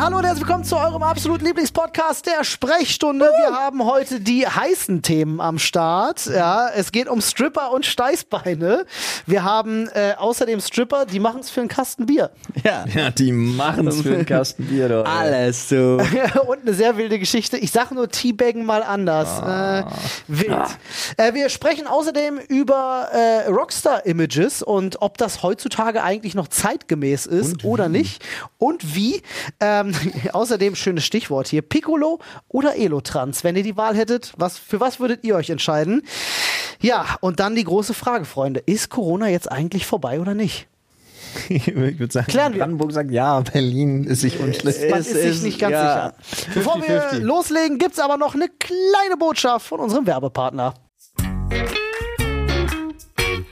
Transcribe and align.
hallo 0.00 0.16
und 0.16 0.24
herzlich 0.24 0.46
willkommen 0.46 0.64
zu 0.64 0.78
eurem 0.78 1.02
absoluten 1.02 1.44
Lieblingspodcast 1.44 2.24
der 2.24 2.42
Sprechstunde. 2.42 3.26
Wir 3.26 3.54
haben 3.54 3.84
heute 3.84 4.18
die 4.18 4.46
heißen 4.46 5.02
Themen 5.02 5.42
am 5.42 5.58
Start. 5.58 6.24
Ja, 6.24 6.70
es 6.74 6.90
geht 6.90 7.06
um 7.06 7.20
Stripper 7.20 7.70
und 7.70 7.84
Steißbeine. 7.84 8.86
Wir 9.26 9.44
haben 9.44 9.88
äh, 9.88 10.14
außerdem 10.16 10.60
Stripper, 10.60 11.04
die 11.04 11.20
machen 11.20 11.40
es 11.40 11.50
für 11.50 11.60
einen 11.60 11.68
Kasten 11.68 12.06
Bier. 12.06 12.30
Ja, 12.64 12.86
Ja, 12.94 13.10
die 13.10 13.30
machen's 13.30 14.00
für 14.00 14.14
einen 14.14 14.24
Kasten 14.24 14.64
Bier, 14.64 14.88
doch. 14.88 15.04
alles 15.04 15.68
so. 15.68 16.00
und 16.46 16.62
eine 16.62 16.72
sehr 16.72 16.96
wilde 16.96 17.18
Geschichte. 17.18 17.58
Ich 17.58 17.70
sage 17.70 17.94
nur 17.94 18.08
Teabaggen 18.08 18.64
mal 18.64 18.82
anders. 18.82 19.38
Äh, 19.38 19.84
wild. 20.28 20.78
Äh, 21.18 21.34
wir 21.34 21.50
sprechen 21.50 21.86
außerdem 21.86 22.38
über 22.48 23.08
äh, 23.12 23.48
Rockstar-Images 23.50 24.62
und 24.62 25.02
ob 25.02 25.18
das 25.18 25.42
heutzutage 25.42 26.02
eigentlich 26.02 26.34
noch 26.34 26.48
zeitgemäß 26.48 27.26
ist 27.26 27.66
oder 27.66 27.90
nicht. 27.90 28.24
Und 28.56 28.94
wie. 28.96 29.22
Ähm, 29.60 29.89
außerdem 30.32 30.74
schönes 30.74 31.04
Stichwort 31.04 31.48
hier. 31.48 31.62
Piccolo 31.62 32.18
oder 32.48 32.76
Elotrans. 32.76 33.44
Wenn 33.44 33.56
ihr 33.56 33.62
die 33.62 33.76
Wahl 33.76 33.96
hättet, 33.96 34.32
was, 34.36 34.58
für 34.58 34.80
was 34.80 35.00
würdet 35.00 35.24
ihr 35.24 35.36
euch 35.36 35.50
entscheiden? 35.50 36.02
Ja, 36.80 37.16
und 37.20 37.40
dann 37.40 37.54
die 37.54 37.64
große 37.64 37.94
Frage, 37.94 38.24
Freunde. 38.24 38.62
Ist 38.64 38.90
Corona 38.90 39.28
jetzt 39.28 39.50
eigentlich 39.50 39.86
vorbei 39.86 40.20
oder 40.20 40.34
nicht? 40.34 40.66
Ich 41.48 41.74
würde 41.74 42.12
sagen, 42.12 42.26
Klären 42.26 42.54
wir. 42.54 42.60
Brandenburg 42.60 42.92
sagt 42.92 43.10
ja, 43.10 43.40
Berlin 43.40 44.04
ist 44.04 44.22
sich 44.22 44.40
unschlüssig. 44.40 44.90
Man 44.90 45.00
Es 45.00 45.08
ist 45.08 45.22
sich 45.22 45.42
nicht 45.42 45.58
ganz 45.60 45.72
ja, 45.72 46.14
sicher. 46.28 46.52
Bevor 46.54 46.82
wir 46.82 47.10
50-50. 47.10 47.18
loslegen, 47.20 47.78
gibt's 47.78 47.98
aber 47.98 48.16
noch 48.16 48.34
eine 48.34 48.48
kleine 48.48 49.16
Botschaft 49.18 49.66
von 49.66 49.80
unserem 49.80 50.06
Werbepartner. 50.06 50.74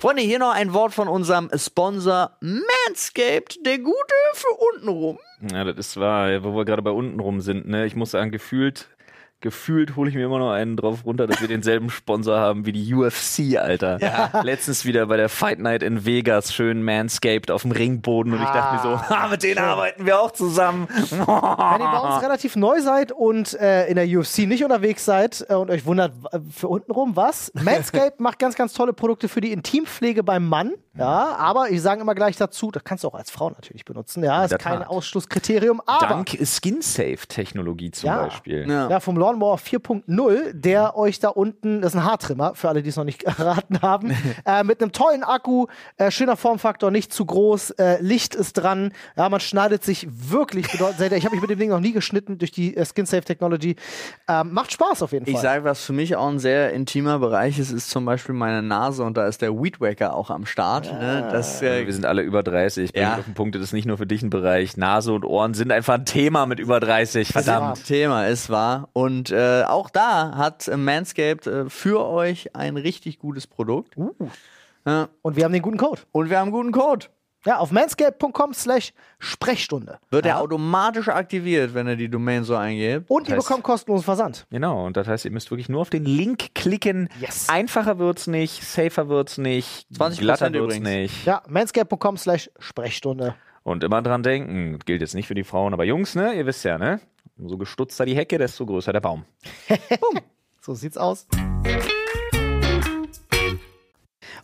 Freunde, 0.01 0.23
hier 0.23 0.39
noch 0.39 0.53
ein 0.53 0.73
Wort 0.73 0.95
von 0.95 1.09
unserem 1.09 1.51
Sponsor 1.57 2.31
Manscaped, 2.41 3.67
der 3.67 3.79
Gute 3.79 4.15
für 4.35 4.55
untenrum. 4.75 5.19
Ja, 5.41 5.65
das 5.65 5.77
ist 5.77 6.01
wahr, 6.01 6.43
wo 6.43 6.57
wir 6.57 6.65
gerade 6.65 6.83
bei 6.83 6.91
unten 6.91 7.21
rum 7.21 7.41
sind. 7.41 7.69
Ne? 7.69 7.87
Ich 7.87 7.95
muss 7.95 8.11
sagen, 8.11 8.31
gefühlt, 8.31 8.89
gefühlt 9.41 9.95
hole 9.95 10.11
ich 10.11 10.17
mir 10.17 10.25
immer 10.25 10.41
noch 10.41 10.51
einen 10.51 10.77
drauf 10.77 11.05
runter, 11.05 11.29
dass 11.29 11.41
wir 11.41 11.47
denselben 11.47 11.91
Sponsor 11.91 12.39
haben 12.39 12.67
wie 12.67 12.73
die 12.73 12.93
UFC, 12.93 13.57
Alter. 13.57 14.43
Letztens 14.43 14.85
wieder 14.85 15.07
bei 15.07 15.17
der 15.17 15.29
Fight 15.29 15.61
Night 15.61 15.85
in 15.85 16.05
Vegas, 16.05 16.53
schön 16.53 16.83
manscaped 16.83 17.53
auf 17.53 17.63
dem 17.63 17.71
Ringboden 17.71 18.33
und 18.33 18.41
ich 18.41 18.49
dachte 18.49 18.89
mir 18.89 18.97
so, 18.97 19.15
ah, 19.15 19.29
mit 19.31 19.43
denen 19.45 19.59
arbeiten 19.59 20.07
wir 20.07 20.21
auch 20.21 20.33
zusammen. 20.33 20.89
Wenn 20.89 21.21
ihr 21.21 21.25
bei 21.25 22.01
uns 22.01 22.23
relativ 22.23 22.57
neu 22.57 22.81
seid 22.81 23.13
und 23.13 23.55
äh, 23.61 23.87
in 23.87 23.95
der 23.95 24.07
UFC 24.07 24.39
nicht 24.39 24.65
unterwegs 24.65 25.05
seid 25.05 25.47
äh, 25.49 25.55
und 25.55 25.71
euch 25.71 25.87
wundert, 25.87 26.13
für 26.51 26.67
untenrum 26.67 27.15
was, 27.15 27.53
Manscaped 27.55 28.19
macht 28.19 28.41
ganz, 28.41 28.57
ganz 28.57 28.73
tolle 28.73 28.93
Produkte 28.93 29.29
für 29.29 29.41
die 29.41 29.53
Intimpflege 29.53 30.25
beim 30.25 30.49
Mann. 30.49 30.73
Ja, 30.99 31.37
aber 31.37 31.71
ich 31.71 31.81
sage 31.83 32.01
immer 32.01 32.15
gleich 32.15 32.37
dazu, 32.37 32.71
das 32.71 32.85
kannst 32.85 33.05
du 33.05 33.09
auch 33.09 33.15
als 33.15 33.31
Frau 33.31 33.51
natürlich 33.51 33.85
benutzen. 33.85 34.23
Ja, 34.25 34.45
ist 34.45 34.59
kein 34.59 34.81
Tat. 34.81 34.89
Ausschlusskriterium, 34.89 35.81
aber 35.87 36.07
Dank 36.07 36.37
Skin-Safe-Technologie 36.45 37.91
zum 37.91 38.09
Ja. 38.09 38.25
Beispiel. 38.25 38.69
Ja. 38.69 38.89
Ja, 38.91 39.01
vom 39.01 39.17
Lawnmower 39.17 39.57
4.0, 39.59 40.53
der 40.53 40.97
euch 40.97 41.19
da 41.21 41.29
unten, 41.29 41.81
das 41.81 41.93
ist 41.95 42.01
ein 42.01 42.05
Haartrimmer, 42.05 42.55
für 42.55 42.69
alle, 42.69 42.83
die 42.83 42.89
es 42.91 42.97
noch 42.97 43.05
nicht 43.05 43.23
erraten 43.25 43.81
haben, 43.83 44.15
äh, 44.45 44.65
mit 44.65 44.83
einem 44.83 44.93
tollen 44.93 45.23
Akku, 45.25 45.67
äh, 45.97 46.11
schöner 46.11 46.37
Formfaktor, 46.37 46.91
nicht 46.91 47.13
zu 47.13 47.25
groß, 47.27 47.71
äh, 47.71 48.01
Licht 48.01 48.35
ist 48.35 48.55
dran, 48.55 48.93
ja, 49.17 49.29
man 49.29 49.41
schneidet 49.41 49.85
sich 49.85 50.07
wirklich 50.11 50.71
bedeutend. 50.71 51.13
Ich 51.13 51.25
habe 51.25 51.35
mich 51.35 51.41
mit 51.43 51.51
dem 51.51 51.59
Ding 51.59 51.71
noch 51.71 51.81
nie 51.81 51.93
geschnitten 51.93 52.39
durch 52.39 52.51
die 52.53 52.77
äh, 52.77 52.85
Skin 52.85 53.07
Safe 53.07 53.23
Technology. 53.23 53.77
Ähm, 54.29 54.53
macht 54.53 54.73
Spaß 54.73 55.03
auf 55.03 55.13
jeden 55.13 55.27
Ich 55.27 55.33
Fall. 55.35 55.43
sage, 55.43 55.65
was 55.65 55.85
für 55.85 55.93
mich 55.93 56.17
auch 56.17 56.29
ein 56.29 56.39
sehr 56.39 56.73
intimer 56.73 57.19
Bereich 57.19 57.59
ist, 57.59 57.71
ist 57.71 57.91
zum 57.91 58.05
Beispiel 58.05 58.35
meine 58.35 58.63
Nase 58.63 59.05
und 59.05 59.17
da 59.17 59.27
ist 59.27 59.43
der 59.43 59.53
Weed 59.55 59.81
Wacker 59.81 60.15
auch 60.15 60.31
am 60.31 60.47
Start. 60.47 60.88
Ne? 60.93 61.29
Das, 61.33 61.63
äh, 61.63 61.87
Wir 61.87 61.93
sind 61.93 62.07
alle 62.07 62.23
über 62.23 62.43
30. 62.43 62.85
Ich 62.87 62.93
bin 62.93 63.03
Ja. 63.03 63.17
auf 63.19 63.25
den 63.25 63.35
Punkt, 63.35 63.55
das 63.55 63.63
ist 63.63 63.73
nicht 63.73 63.87
nur 63.87 63.99
für 63.99 64.07
dich 64.07 64.23
ein 64.23 64.31
Bereich. 64.31 64.77
Nase 64.77 65.13
und 65.13 65.25
Ohren 65.25 65.55
sind 65.55 65.73
einfach 65.73 65.95
ein 65.95 66.05
Thema 66.05 66.47
mit 66.47 66.59
über 66.61 66.81
30. 66.81 67.29
Verdammt. 67.29 67.85
Thema 67.87 68.27
ist 68.27 68.51
wahr. 68.51 68.89
Und 68.93 69.31
äh, 69.31 69.65
auch 69.67 69.91
da 69.91 70.37
hat 70.37 70.69
äh, 70.69 70.77
Manscaped 70.77 71.47
äh, 71.47 71.69
für 71.71 72.07
euch 72.07 72.55
ein 72.57 72.77
richtig 72.77 73.19
gutes 73.19 73.47
Produkt. 73.47 73.97
Ja. 74.85 75.09
Und 75.23 75.37
wir 75.37 75.45
haben 75.45 75.53
den 75.53 75.63
guten 75.63 75.77
Code. 75.77 76.01
Und 76.13 76.31
wir 76.31 76.39
haben 76.39 76.47
einen 76.47 76.53
guten 76.53 76.73
Code. 76.73 77.07
Ja, 77.49 77.61
auf 77.61 77.73
manscaped.com 77.73 78.53
slash 78.53 78.93
Sprechstunde. 79.19 79.99
Wird 80.11 80.27
er 80.27 80.39
automatisch 80.39 81.09
aktiviert, 81.09 81.73
wenn 81.73 81.89
ihr 81.89 81.97
die 81.97 82.11
Domain 82.11 82.45
so 82.45 82.55
eingebt. 82.55 83.09
Und 83.09 83.27
ihr 83.27 83.37
heißt- 83.37 83.39
bekommt 83.49 83.63
kostenlosen 83.65 84.05
Versand. 84.05 84.47
Genau, 84.51 84.85
und 84.85 84.99
das 84.99 85.09
heißt, 85.09 85.25
ihr 85.25 85.31
müsst 85.31 85.51
wirklich 85.51 85.71
nur 85.71 85.81
auf 85.81 85.89
den 85.89 86.05
Link 86.05 86.55
klicken. 86.55 87.09
Yes. 87.19 87.49
Einfacher 87.49 87.99
wird's 87.99 88.27
nicht, 88.27 88.63
safer 88.63 89.09
wird's 89.09 89.39
nicht, 89.39 89.87
20% 89.95 90.21
glatter 90.21 90.53
wird's 90.53 90.77
übrigens. 90.77 90.89
nicht. 90.91 91.25
Ja, 91.25 91.43
manscaped.com 91.49 92.19
slash 92.19 92.51
Sprechstunde. 92.59 93.35
Und 93.63 93.83
immer 93.83 94.03
dran 94.03 94.23
denken, 94.23 94.79
gilt 94.85 95.01
jetzt 95.01 95.15
nicht 95.15 95.27
für 95.27 95.35
die 95.35 95.45
Frauen, 95.45 95.73
aber 95.73 95.85
Jungs, 95.85 96.15
ne, 96.15 96.35
ihr 96.35 96.45
wisst 96.45 96.67
ja, 96.67 96.77
ne? 96.77 97.01
Umso 97.39 97.57
gestutzter 97.57 98.05
die 98.05 98.15
Hecke, 98.15 98.37
desto 98.37 98.67
größer 98.67 98.93
der 98.93 99.01
Baum. 99.01 99.25
So 100.61 100.75
sieht's 100.75 100.99
aus. 100.99 101.27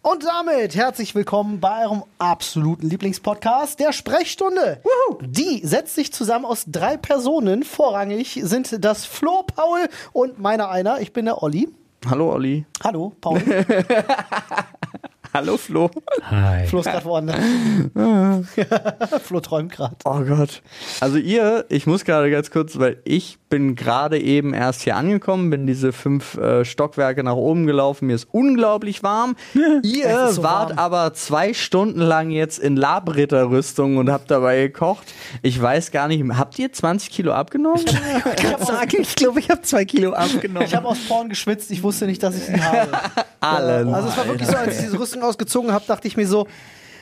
Und 0.04 0.22
damit 0.22 0.76
herzlich 0.76 1.14
willkommen 1.14 1.60
bei 1.60 1.86
eurem 1.86 2.04
absoluten 2.18 2.90
Lieblingspodcast, 2.90 3.80
der 3.80 3.94
Sprechstunde. 3.94 4.82
Die 5.22 5.66
setzt 5.66 5.94
sich 5.94 6.12
zusammen 6.12 6.44
aus 6.44 6.64
drei 6.66 6.98
Personen. 6.98 7.62
Vorrangig 7.62 8.38
sind 8.42 8.84
das 8.84 9.06
Flo, 9.06 9.44
Paul 9.44 9.88
und 10.12 10.38
meiner 10.38 10.68
einer. 10.68 11.00
Ich 11.00 11.14
bin 11.14 11.24
der 11.24 11.42
Olli. 11.42 11.70
Hallo 12.04 12.34
Olli. 12.34 12.66
Hallo, 12.82 13.14
Paul. 13.18 13.40
Hallo 15.36 15.56
Flo. 15.56 15.90
Hi. 16.30 16.64
Flo 16.68 16.78
ist 16.78 16.84
gerade 16.84 17.04
woanders. 17.04 17.40
Flo 19.24 19.40
träumt 19.40 19.72
gerade. 19.72 19.96
Oh 20.04 20.20
Gott. 20.20 20.62
Also 21.00 21.16
ihr, 21.16 21.64
ich 21.70 21.88
muss 21.88 22.04
gerade 22.04 22.30
ganz 22.30 22.52
kurz, 22.52 22.78
weil 22.78 23.00
ich 23.02 23.40
bin 23.48 23.74
gerade 23.74 24.20
eben 24.20 24.54
erst 24.54 24.82
hier 24.82 24.94
angekommen, 24.94 25.50
bin 25.50 25.66
diese 25.66 25.92
fünf 25.92 26.36
äh, 26.36 26.64
Stockwerke 26.64 27.24
nach 27.24 27.34
oben 27.34 27.66
gelaufen, 27.66 28.06
mir 28.06 28.14
ist 28.14 28.28
unglaublich 28.30 29.02
warm. 29.02 29.34
ihr 29.82 30.28
so 30.28 30.44
wart 30.44 30.70
warm. 30.70 30.78
aber 30.78 31.14
zwei 31.14 31.52
Stunden 31.52 32.00
lang 32.00 32.30
jetzt 32.30 32.60
in 32.60 32.76
Labritterrüstung 32.76 33.96
und 33.96 34.12
habt 34.12 34.30
dabei 34.30 34.62
gekocht. 34.62 35.12
Ich 35.42 35.60
weiß 35.60 35.90
gar 35.90 36.06
nicht, 36.06 36.24
habt 36.36 36.56
ihr 36.60 36.72
20 36.72 37.10
Kilo 37.10 37.32
abgenommen? 37.32 37.84
Ich 37.84 38.44
habe 38.52 38.64
sagen, 38.64 38.98
ich 39.00 39.16
glaube, 39.16 39.40
ich 39.40 39.50
habe 39.50 39.62
zwei 39.62 39.84
Kilo 39.84 40.12
abgenommen. 40.12 40.72
hab 40.72 40.84
aus 40.84 40.98
Porn 41.08 41.28
geschwitzt. 41.28 41.72
Ich 41.72 41.82
wusste 41.82 42.06
nicht, 42.06 42.22
dass 42.22 42.36
ich 42.36 42.44
sie 42.44 42.60
habe. 42.60 42.90
Alle. 43.40 43.92
Also 43.92 44.08
es 44.08 44.16
war 44.16 44.26
wirklich 44.26 44.48
so, 44.48 44.56
als 44.56 44.76
ich 44.76 44.84
diese 44.84 44.98
Rüstung 44.98 45.23
ausgezogen 45.24 45.72
habe, 45.72 45.84
dachte 45.86 46.08
ich 46.08 46.16
mir 46.16 46.26
so, 46.26 46.46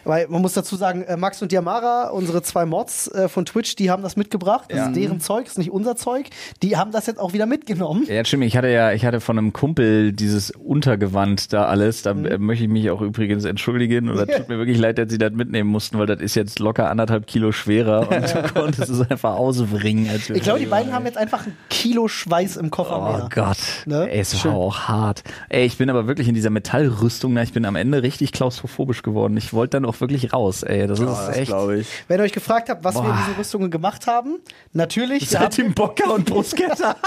weil 0.05 0.29
man 0.29 0.43
muss 0.43 0.55
dazu 0.55 0.77
sagen, 0.77 1.03
äh, 1.03 1.17
Max 1.17 1.43
und 1.43 1.53
Diamara, 1.53 2.09
unsere 2.11 2.43
zwei 2.43 2.67
Mods 2.67 3.09
äh, 3.09 3.29
von 3.29 3.45
Twitch, 3.45 3.77
die 3.77 3.91
haben 3.91 4.03
das 4.03 4.17
mitgebracht. 4.17 4.65
Das 4.69 4.89
ist 4.89 4.97
deren 4.97 5.21
Zeug, 5.21 5.47
ist 5.47 5.59
nicht 5.59 5.71
unser 5.71 5.97
Zeug. 5.97 6.27
Die 6.63 6.77
haben 6.77 6.91
das 6.93 7.07
jetzt 7.07 7.19
auch 7.21 7.33
wieder 7.33 7.47
mitgenommen. 7.47 8.05
Ja, 8.09 8.25
stimmt. 8.25 8.45
Ich 8.45 8.57
hatte 8.57 8.69
ja, 8.69 8.93
ich 8.93 9.05
hatte 9.05 9.21
von 9.21 9.39
einem 9.39 9.53
Kumpel 9.53 10.13
dieses 10.13 10.51
Untergewand 10.51 11.53
da 11.53 11.67
alles. 11.67 12.03
Da 12.03 12.11
äh, 12.13 12.39
möchte 12.39 12.65
ich 12.65 12.71
mich 12.71 12.91
auch 12.91 13.01
übrigens 13.01 13.45
entschuldigen. 13.45 14.09
Und 14.09 14.17
das 14.17 14.37
tut 14.37 14.49
mir 14.49 14.59
wirklich 14.59 14.79
leid, 14.79 14.99
dass 14.99 15.11
sie 15.11 15.19
das 15.19 15.33
mitnehmen 15.33 15.71
mussten, 15.71 15.99
weil 15.99 16.07
das 16.07 16.21
ist 16.21 16.35
jetzt 16.35 16.59
locker 16.59 16.91
anderthalb 16.91 17.27
Kilo 17.27 17.53
schwerer 17.53 18.09
und 18.11 18.35
du 18.35 18.43
konntest 18.55 18.91
es 18.91 19.01
einfach 19.11 19.35
ausbringen. 19.35 20.09
Ich 20.35 20.43
glaube, 20.43 20.61
die 20.61 20.67
beiden 20.67 20.93
haben 20.93 21.05
jetzt 21.07 21.19
einfach 21.19 21.47
ein 21.47 21.57
Kilo 21.71 22.09
Schweiß 22.09 22.57
im 22.57 22.71
Koffer 22.71 22.99
Oh 22.99 23.13
mehr. 23.19 23.29
Gott, 23.33 23.59
Ne? 23.87 24.11
Ey, 24.11 24.21
es 24.21 24.45
war 24.45 24.55
auch 24.55 24.81
hart. 24.89 25.23
Ey, 25.49 25.65
ich 25.65 25.79
bin 25.79 25.89
aber 25.91 26.07
wirklich 26.07 26.29
in 26.29 26.35
dieser 26.35 26.51
Metallrüstung, 26.51 27.33
na, 27.33 27.43
ich 27.43 27.53
bin 27.53 27.65
am 27.65 27.77
Ende 27.77 28.03
richtig 28.03 28.33
klaustrophobisch 28.33 29.03
geworden. 29.03 29.37
Ich 29.37 29.53
wollte 29.53 29.77
dann 29.77 29.85
auch 29.85 29.92
wirklich 30.01 30.33
raus, 30.33 30.63
ey. 30.63 30.87
Das 30.87 30.99
ist 30.99 31.07
das 31.09 31.37
echt. 31.37 31.47
glaube 31.49 31.79
ich. 31.79 31.89
Wenn 32.09 32.19
ihr 32.21 32.25
euch 32.25 32.33
gefragt 32.33 32.69
habt, 32.69 32.83
was 32.85 32.95
wir 32.95 33.01
in 33.03 33.07
Boah. 33.09 33.17
diesen 33.19 33.35
Rüstungen 33.35 33.71
gemacht 33.71 34.07
haben, 34.07 34.39
natürlich. 34.73 35.37
haben- 35.37 35.51
Tim 35.51 35.75
Bocker 35.75 36.13
und 36.15 36.25
Bruschetta. 36.27 36.97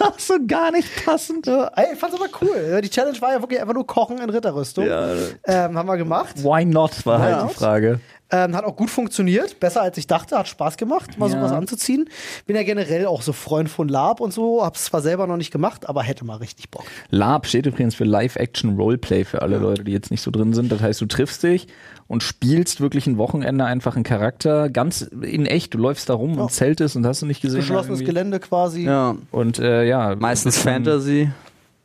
Ach, 0.00 0.18
so 0.18 0.34
gar 0.46 0.72
nicht 0.72 0.88
passend. 1.04 1.46
Ja, 1.46 1.70
ey, 1.76 1.94
ich 1.94 1.98
fand's 1.98 2.16
aber 2.16 2.28
cool. 2.40 2.80
Die 2.82 2.90
Challenge 2.90 3.20
war 3.20 3.32
ja 3.32 3.40
wirklich 3.40 3.60
einfach 3.60 3.74
nur 3.74 3.86
Kochen 3.86 4.18
in 4.18 4.28
Ritterrüstung. 4.30 4.86
Ähm, 4.86 5.78
haben 5.78 5.86
wir 5.86 5.96
gemacht. 5.96 6.42
Why 6.42 6.64
not, 6.64 7.04
war 7.06 7.18
halt 7.20 7.40
not? 7.40 7.50
die 7.50 7.54
Frage. 7.54 8.00
Ähm, 8.36 8.56
hat 8.56 8.64
auch 8.64 8.74
gut 8.74 8.90
funktioniert, 8.90 9.60
besser 9.60 9.80
als 9.82 9.96
ich 9.96 10.08
dachte, 10.08 10.36
hat 10.36 10.48
Spaß 10.48 10.76
gemacht, 10.76 11.18
mal 11.18 11.30
Ja. 11.30 11.36
sowas 11.38 11.52
anzuziehen. 11.52 12.08
Bin 12.46 12.56
ja 12.56 12.64
generell 12.64 13.06
auch 13.06 13.22
so 13.22 13.32
Freund 13.32 13.68
von 13.68 13.88
Lab 13.88 14.20
und 14.20 14.32
so, 14.32 14.64
hab's 14.64 14.86
zwar 14.86 15.02
selber 15.02 15.26
noch 15.28 15.36
nicht 15.36 15.52
gemacht, 15.52 15.88
aber 15.88 16.02
hätte 16.02 16.24
mal 16.24 16.38
richtig 16.38 16.68
Bock. 16.70 16.84
LARP 17.10 17.46
steht 17.46 17.66
übrigens 17.66 17.94
für 17.94 18.04
Live-Action 18.04 18.76
Roleplay 18.76 19.24
für 19.24 19.42
alle 19.42 19.58
Leute, 19.58 19.84
die 19.84 19.92
jetzt 19.92 20.10
nicht 20.10 20.22
so 20.22 20.30
drin 20.32 20.52
sind. 20.52 20.72
Das 20.72 20.80
heißt, 20.80 21.00
du 21.00 21.06
triffst 21.06 21.42
dich 21.44 21.68
und 22.08 22.22
spielst 22.24 22.80
wirklich 22.80 23.06
ein 23.06 23.18
Wochenende 23.18 23.64
einfach 23.66 23.94
einen 23.94 24.04
Charakter, 24.04 24.68
ganz 24.68 25.02
in 25.02 25.46
echt. 25.46 25.74
Du 25.74 25.78
läufst 25.78 26.08
da 26.08 26.14
rum 26.14 26.38
und 26.38 26.50
zeltest 26.50 26.96
und 26.96 27.06
hast 27.06 27.22
du 27.22 27.26
nicht 27.26 27.40
gesehen. 27.40 27.60
Geschlossenes. 27.60 28.00
Gelände 28.00 28.40
quasi. 28.40 28.82
Ja. 28.82 29.16
Und 29.30 29.60
äh, 29.60 29.84
ja, 29.84 30.16
Meistens 30.16 30.58
Fantasy. 30.58 31.30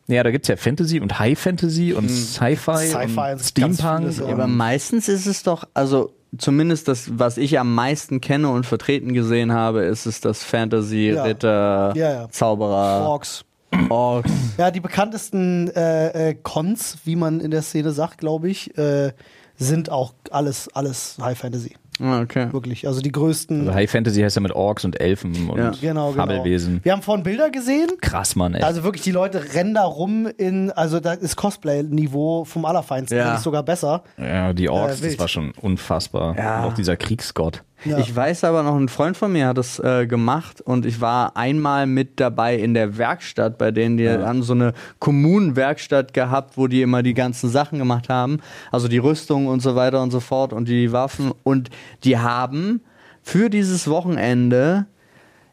Ja, 0.07 0.23
da 0.23 0.31
gibt's 0.31 0.47
ja 0.47 0.57
Fantasy 0.57 0.99
und 0.99 1.19
High 1.19 1.37
Fantasy 1.37 1.93
und 1.93 2.09
Sci-Fi 2.09 2.87
Sci-Fi 2.87 3.31
und 3.33 3.39
Steampunk. 3.41 4.17
ja. 4.17 4.25
Ja, 4.25 4.33
aber 4.33 4.47
meistens 4.47 5.07
ist 5.07 5.27
es 5.27 5.43
doch, 5.43 5.65
also 5.75 6.11
zumindest 6.37 6.87
das, 6.87 7.17
was 7.19 7.37
ich 7.37 7.59
am 7.59 7.73
meisten 7.73 8.21
kenne 8.21 8.49
und 8.49 8.65
vertreten 8.65 9.13
gesehen 9.13 9.51
habe, 9.53 9.81
ist 9.83 10.05
es 10.05 10.21
das 10.21 10.43
Fantasy, 10.43 11.11
Ja. 11.11 11.23
Ritter, 11.23 11.93
Ja, 11.95 12.11
ja. 12.13 12.29
Zauberer, 12.29 13.07
Orks. 13.07 13.43
Orks. 13.89 14.31
Ja, 14.57 14.71
die 14.71 14.79
bekanntesten 14.79 15.69
äh, 15.75 16.29
äh, 16.29 16.33
Cons, 16.41 16.97
wie 17.05 17.15
man 17.15 17.39
in 17.39 17.51
der 17.51 17.61
Szene 17.61 17.91
sagt, 17.91 18.17
glaube 18.17 18.49
ich, 18.49 18.75
äh, 18.77 19.11
sind 19.57 19.91
auch 19.91 20.13
alles, 20.31 20.69
alles 20.73 21.17
High 21.21 21.37
Fantasy. 21.37 21.75
Ah, 22.01 22.21
Okay. 22.21 22.47
Wirklich. 22.51 22.87
Also 22.87 23.01
die 23.01 23.11
größten. 23.11 23.61
Also 23.61 23.73
High 23.73 23.89
Fantasy 23.89 24.21
heißt 24.21 24.35
ja 24.35 24.41
mit 24.41 24.51
Orks 24.53 24.85
und 24.85 24.99
Elfen 25.01 25.49
und 25.49 25.57
Ja. 25.57 25.71
genau, 25.79 26.11
genau. 26.11 26.11
Fabelwesen. 26.25 26.79
Wir 26.83 26.91
haben 26.93 27.01
vorhin 27.01 27.23
Bilder 27.23 27.49
gesehen. 27.49 27.89
Krass, 28.01 28.35
Mann, 28.35 28.53
ey. 28.53 28.63
Also 28.63 28.83
wirklich, 28.83 29.03
die 29.03 29.11
Leute 29.11 29.53
rennen 29.53 29.73
da 29.73 29.83
rum 29.83 30.27
in, 30.37 30.71
also 30.71 30.99
da 30.99 31.13
ist 31.13 31.35
Cosplay-Niveau 31.35 32.45
vom 32.45 32.65
Allerfeinsten, 32.65 33.17
Ja. 33.17 33.37
sogar 33.37 33.63
besser. 33.63 34.03
ja, 34.17 34.53
die 34.53 34.69
Orks, 34.69 35.01
Äh, 35.01 35.09
das 35.09 35.19
war 35.19 35.27
schon 35.27 35.51
unfassbar. 35.59 36.35
Ja. 36.37 36.59
Und 36.63 36.71
auch 36.71 36.73
dieser 36.73 36.95
Kriegsgott. 36.97 37.63
Ja. 37.85 37.97
Ich 37.97 38.13
weiß 38.13 38.43
aber 38.43 38.63
noch, 38.63 38.75
ein 38.75 38.89
Freund 38.89 39.15
von 39.15 39.31
mir 39.31 39.47
hat 39.47 39.57
das 39.57 39.79
äh, 39.79 40.05
gemacht 40.05 40.59
und 40.61 40.85
ich 40.85 40.99
war 40.99 41.37
einmal 41.37 41.87
mit 41.87 42.19
dabei 42.19 42.55
in 42.55 42.73
der 42.73 42.97
Werkstatt, 42.97 43.57
bei 43.57 43.71
denen 43.71 43.97
die 43.97 44.09
haben 44.09 44.43
so 44.43 44.53
eine 44.53 44.73
Kommunenwerkstatt 44.99 46.13
gehabt, 46.13 46.57
wo 46.57 46.67
die 46.67 46.81
immer 46.81 47.03
die 47.03 47.13
ganzen 47.13 47.49
Sachen 47.49 47.79
gemacht 47.79 48.09
haben, 48.09 48.39
also 48.71 48.87
die 48.87 48.97
Rüstung 48.97 49.47
und 49.47 49.61
so 49.61 49.75
weiter 49.75 50.01
und 50.03 50.11
so 50.11 50.19
fort 50.19 50.51
und 50.51 50.67
die 50.67 50.91
Waffen 50.91 51.31
und 51.43 51.69
die 52.03 52.17
haben 52.17 52.81
für 53.21 53.49
dieses 53.49 53.87
Wochenende, 53.87 54.85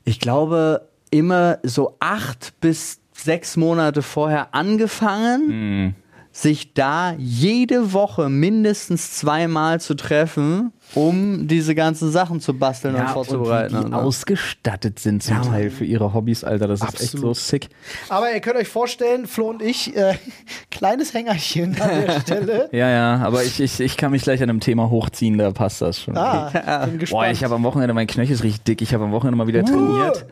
ich 0.05 0.19
glaube, 0.19 0.88
immer 1.11 1.58
so 1.62 1.96
acht 2.00 2.55
bis 2.61 3.00
sechs 3.12 3.56
Monate 3.56 4.02
vorher 4.02 4.55
angefangen 4.55 5.94
sich 6.37 6.75
da 6.75 7.14
jede 7.17 7.94
Woche 7.94 8.29
mindestens 8.29 9.12
zweimal 9.12 9.81
zu 9.81 9.94
treffen, 9.94 10.72
um 10.94 11.47
diese 11.47 11.75
ganzen 11.75 12.11
Sachen 12.11 12.41
zu 12.41 12.55
basteln 12.55 12.94
und 12.94 13.09
vorzubereiten. 13.09 13.75
und 13.77 13.83
wie 13.83 13.87
die 13.87 13.91
so. 13.93 13.97
ausgestattet 13.99 14.99
sind 14.99 15.23
zum 15.23 15.43
Teil 15.43 15.71
für 15.71 15.85
ihre 15.85 16.15
Hobbys, 16.15 16.43
Alter. 16.44 16.69
Das 16.69 16.81
ist 16.81 16.88
echt 17.00 17.11
so 17.12 17.19
Absolut. 17.19 17.37
sick. 17.37 17.69
Aber 18.09 18.33
ihr 18.33 18.41
könnt 18.41 18.56
euch 18.56 18.69
vorstellen, 18.69 19.27
Flo 19.27 19.50
und 19.50 19.61
ich, 19.62 19.94
äh, 19.97 20.15
kleines 20.71 21.12
Hängerchen 21.12 21.81
an 21.81 21.91
der 22.06 22.21
Stelle. 22.21 22.69
Ja, 22.73 22.88
ja, 22.88 23.17
aber 23.17 23.43
ich, 23.44 23.61
ich, 23.61 23.81
ich 23.81 23.97
kann 23.97 24.11
mich 24.12 24.23
gleich 24.23 24.43
an 24.43 24.49
einem 24.49 24.61
Thema 24.61 24.88
hochziehen, 24.88 25.37
da 25.38 25.50
passt 25.50 25.83
das 25.83 26.00
schon. 26.00 26.17
Ah, 26.17 26.87
bin 26.87 26.99
gespannt. 26.99 27.21
Boah, 27.23 27.31
ich 27.31 27.44
habe 27.44 27.55
am 27.56 27.62
Wochenende, 27.65 27.93
mein 27.93 28.06
Knöchel 28.06 28.35
ist 28.35 28.43
richtig 28.43 28.62
dick, 28.65 28.82
ich 28.82 28.94
habe 28.94 29.05
am 29.05 29.12
Wochenende 29.12 29.37
mal 29.37 29.47
wieder 29.49 29.65
trainiert 29.65 30.25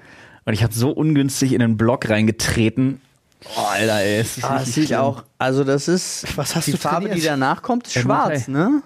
und 0.46 0.52
ich 0.54 0.62
habe 0.62 0.72
so 0.72 0.90
ungünstig 0.90 1.52
in 1.52 1.58
den 1.58 1.76
Block 1.76 2.08
reingetreten. 2.08 3.00
Oh, 3.56 3.60
Alter, 3.70 3.98
ey, 4.00 4.20
es 4.20 4.38
ist 4.38 4.44
Ah, 4.44 4.58
das 4.60 4.72
sieht 4.72 4.94
auch, 4.94 5.24
also 5.36 5.64
das 5.64 5.88
ist, 5.88 6.26
Was 6.36 6.56
hast 6.56 6.66
die 6.68 6.70
du 6.72 6.78
Farbe, 6.78 7.00
trainiert? 7.06 7.16
die 7.22 7.26
danach 7.26 7.60
kommt, 7.60 7.86
ist 7.88 7.94
schwarz, 7.94 8.48
ne? 8.48 8.80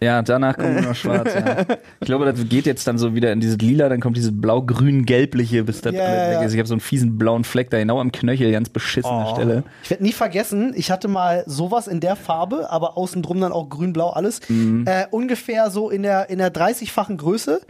Ja, 0.00 0.22
danach 0.22 0.56
kommt 0.56 0.74
nur 0.74 0.82
noch 0.82 0.94
schwarz, 0.94 1.34
ja. 1.34 1.64
Ich 2.00 2.06
glaube, 2.06 2.24
das 2.24 2.48
geht 2.48 2.66
jetzt 2.66 2.86
dann 2.86 2.98
so 2.98 3.14
wieder 3.14 3.32
in 3.32 3.40
dieses 3.40 3.58
Lila, 3.58 3.88
dann 3.88 4.00
kommt 4.00 4.16
dieses 4.16 4.32
blau-grün-gelbliche, 4.32 5.64
bis 5.64 5.80
das 5.80 5.94
ja, 5.94 6.00
weg 6.00 6.46
ist. 6.46 6.52
Ich 6.52 6.58
habe 6.58 6.68
so 6.68 6.74
einen 6.74 6.80
fiesen 6.80 7.18
blauen 7.18 7.44
Fleck 7.44 7.70
da 7.70 7.78
genau 7.78 8.00
am 8.00 8.12
Knöchel, 8.12 8.52
ganz 8.52 8.68
beschissene 8.68 9.26
Stelle. 9.32 9.64
Ich 9.82 9.90
werde 9.90 10.02
nie 10.02 10.12
vergessen, 10.12 10.72
ich 10.76 10.90
hatte 10.90 11.08
mal 11.08 11.44
sowas 11.46 11.88
in 11.88 12.00
der 12.00 12.16
Farbe, 12.16 12.70
aber 12.70 12.96
außen 12.96 13.22
drum 13.22 13.40
dann 13.40 13.52
auch 13.52 13.68
grün-blau 13.68 14.10
alles. 14.10 14.40
Äh, 14.48 15.06
ungefähr 15.10 15.70
so 15.70 15.90
in 15.90 16.02
der, 16.02 16.30
in 16.30 16.38
der 16.38 16.52
30-fachen 16.52 17.16
Größe. 17.16 17.60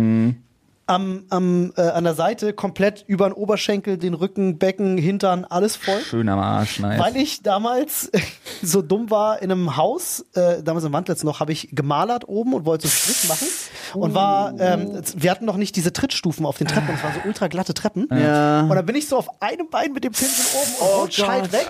Am, 0.88 1.24
am, 1.30 1.72
äh, 1.76 1.80
an 1.82 2.04
der 2.04 2.14
Seite 2.14 2.52
komplett 2.52 3.04
über 3.08 3.28
den 3.28 3.32
Oberschenkel, 3.32 3.98
den 3.98 4.14
Rücken, 4.14 4.56
Becken, 4.56 4.96
Hintern, 4.98 5.44
alles 5.44 5.74
voll. 5.74 6.00
Schön 6.00 6.28
am 6.28 6.38
Arsch, 6.38 6.78
nice. 6.78 7.00
Weil 7.00 7.16
ich 7.16 7.42
damals 7.42 8.08
so 8.62 8.82
dumm 8.82 9.10
war 9.10 9.42
in 9.42 9.50
einem 9.50 9.76
Haus, 9.76 10.24
äh, 10.34 10.62
damals 10.62 10.84
im 10.84 10.92
Wandlitz 10.92 11.24
noch, 11.24 11.40
habe 11.40 11.50
ich 11.50 11.70
gemalert 11.72 12.28
oben 12.28 12.54
und 12.54 12.66
wollte 12.66 12.86
so 12.86 12.92
Strich 12.96 13.28
machen. 13.28 13.48
Und 13.94 14.14
war, 14.14 14.54
ähm, 14.60 15.00
wir 15.16 15.30
hatten 15.32 15.44
noch 15.44 15.56
nicht 15.56 15.74
diese 15.74 15.92
Trittstufen 15.92 16.46
auf 16.46 16.58
den 16.58 16.68
Treppen, 16.68 16.94
es 16.94 17.02
waren 17.02 17.14
so 17.14 17.20
ultra 17.26 17.48
glatte 17.48 17.74
Treppen. 17.74 18.06
Ja. 18.12 18.60
Und 18.62 18.70
dann 18.76 18.86
bin 18.86 18.94
ich 18.94 19.08
so 19.08 19.16
auf 19.16 19.28
einem 19.42 19.68
Bein 19.70 19.92
mit 19.92 20.04
dem 20.04 20.12
Pinsel 20.12 20.44
oben 20.54 20.72
und 20.94 21.02
rutsch 21.02 21.26
halt 21.26 21.50
weg 21.52 21.66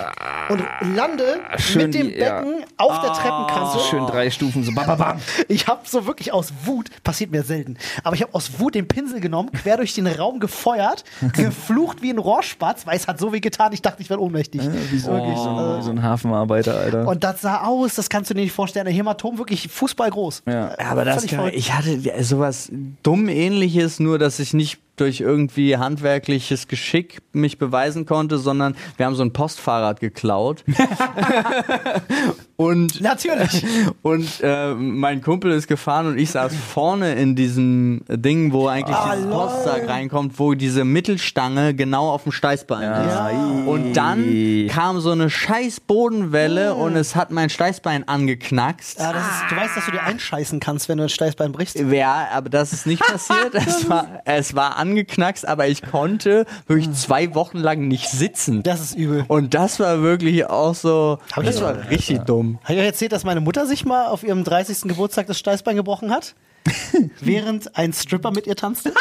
und 0.50 0.62
lande 0.94 1.40
Schön 1.56 1.82
mit 1.86 1.94
dem 1.94 2.08
die- 2.08 2.18
ja. 2.18 2.40
Becken 2.40 2.64
auf 2.76 3.00
der 3.00 3.12
Treppenkante. 3.14 3.78
so 3.78 3.84
schön 3.84 4.06
drei 4.06 4.30
Stufen, 4.30 4.62
so 4.62 4.74
bam, 4.74 4.86
bam, 4.86 4.98
bam. 4.98 5.20
Ich 5.48 5.68
habe 5.68 5.80
so 5.84 6.06
wirklich 6.06 6.32
aus 6.34 6.52
Wut, 6.64 6.90
passiert 7.02 7.30
mir 7.30 7.42
selten, 7.44 7.78
aber 8.04 8.14
ich 8.14 8.20
habe 8.22 8.34
aus 8.34 8.58
Wut 8.60 8.74
den 8.74 8.86
Pinsel 8.88 9.05
genommen, 9.14 9.50
quer 9.52 9.76
durch 9.76 9.94
den 9.94 10.06
Raum 10.06 10.40
gefeuert, 10.40 11.04
geflucht 11.34 12.02
wie 12.02 12.10
ein 12.10 12.18
Rohrspatz, 12.18 12.86
weil 12.86 12.96
es 12.96 13.06
hat 13.08 13.18
so 13.18 13.32
weh 13.32 13.40
getan, 13.40 13.72
ich 13.72 13.82
dachte, 13.82 14.02
ich 14.02 14.10
werde 14.10 14.22
ohnmächtig. 14.22 14.60
Wie 14.62 14.98
so, 14.98 15.12
wie 15.12 15.36
so, 15.36 15.50
ein, 15.50 15.78
wie 15.78 15.82
so 15.82 15.90
ein 15.90 16.02
Hafenarbeiter, 16.02 16.74
Alter. 16.76 17.06
Und 17.06 17.24
das 17.24 17.40
sah 17.40 17.62
aus, 17.62 17.94
das 17.94 18.08
kannst 18.08 18.30
du 18.30 18.34
dir 18.34 18.42
nicht 18.42 18.52
vorstellen. 18.52 18.86
Ein 18.86 18.94
Hämatom 18.94 19.38
wirklich 19.38 19.68
Fußball 19.68 20.10
groß. 20.10 20.42
ja. 20.46 20.56
Ja, 20.56 20.90
aber 20.90 21.04
das 21.04 21.26
kann, 21.26 21.38
verrückt. 21.38 21.56
ich 21.56 21.72
hatte 21.72 21.92
ja, 21.92 22.22
sowas 22.22 22.70
dumm 23.02 23.28
ähnliches, 23.28 24.00
nur 24.00 24.18
dass 24.18 24.38
ich 24.38 24.54
nicht 24.54 24.78
durch 24.96 25.20
irgendwie 25.20 25.76
handwerkliches 25.76 26.68
Geschick 26.68 27.18
mich 27.32 27.58
beweisen 27.58 28.06
konnte, 28.06 28.38
sondern 28.38 28.76
wir 28.96 29.06
haben 29.06 29.14
so 29.14 29.22
ein 29.22 29.32
Postfahrrad 29.32 30.00
geklaut. 30.00 30.64
und 32.56 33.00
Natürlich. 33.00 33.64
und 34.02 34.40
äh, 34.42 34.74
mein 34.74 35.20
Kumpel 35.20 35.52
ist 35.52 35.68
gefahren 35.68 36.06
und 36.06 36.18
ich 36.18 36.30
saß 36.30 36.54
vorne 36.54 37.14
in 37.14 37.36
diesem 37.36 38.02
Ding, 38.08 38.52
wo 38.52 38.68
eigentlich 38.68 38.96
Ah, 38.96 39.14
dieses. 39.14 39.30
Postsack 39.30 39.88
reinkommt, 39.88 40.38
wo 40.38 40.54
diese 40.54 40.84
Mittelstange 40.84 41.74
genau 41.74 42.10
auf 42.10 42.22
dem 42.22 42.32
Steißbein 42.32 43.06
ist. 43.06 43.14
Ja. 43.14 43.30
Und 43.66 43.92
dann 43.94 44.66
kam 44.68 45.00
so 45.00 45.10
eine 45.10 45.28
scheiß 45.28 45.80
Bodenwelle 45.80 46.74
und 46.74 46.96
es 46.96 47.14
hat 47.14 47.30
mein 47.30 47.50
Steißbein 47.50 48.08
angeknackst. 48.08 48.98
Ja, 48.98 49.10
ist, 49.10 49.50
du 49.50 49.56
weißt, 49.56 49.76
dass 49.76 49.84
du 49.86 49.92
dir 49.92 50.02
einscheißen 50.02 50.60
kannst, 50.60 50.88
wenn 50.88 50.98
du 50.98 51.04
ein 51.04 51.08
Steißbein 51.10 51.52
brichst. 51.52 51.76
Ja, 51.78 52.28
aber 52.32 52.48
das 52.48 52.72
ist 52.72 52.86
nicht 52.86 53.02
passiert. 53.06 53.54
es, 53.54 53.88
war, 53.88 54.22
es 54.24 54.54
war 54.54 54.76
angeknackst, 54.90 55.46
aber 55.46 55.68
ich 55.68 55.82
konnte 55.82 56.46
wirklich 56.66 56.92
zwei 56.92 57.34
Wochen 57.34 57.58
lang 57.58 57.88
nicht 57.88 58.08
sitzen. 58.08 58.62
Das 58.62 58.80
ist 58.80 58.94
übel. 58.96 59.24
Und 59.28 59.54
das 59.54 59.80
war 59.80 60.02
wirklich 60.02 60.46
auch 60.46 60.74
so, 60.74 61.18
Hab 61.32 61.42
ich 61.42 61.50
das 61.50 61.58
auch. 61.58 61.62
war 61.62 61.90
richtig 61.90 62.20
dumm. 62.20 62.58
Habe 62.64 62.74
ich 62.74 62.80
euch 62.80 62.86
erzählt, 62.86 63.12
dass 63.12 63.24
meine 63.24 63.40
Mutter 63.40 63.66
sich 63.66 63.84
mal 63.84 64.06
auf 64.06 64.22
ihrem 64.22 64.44
30. 64.44 64.82
Geburtstag 64.82 65.26
das 65.26 65.38
Steißbein 65.38 65.76
gebrochen 65.76 66.10
hat? 66.10 66.34
während 67.20 67.76
ein 67.76 67.92
Stripper 67.92 68.32
mit 68.32 68.48
ihr 68.48 68.56
tanzte? 68.56 68.92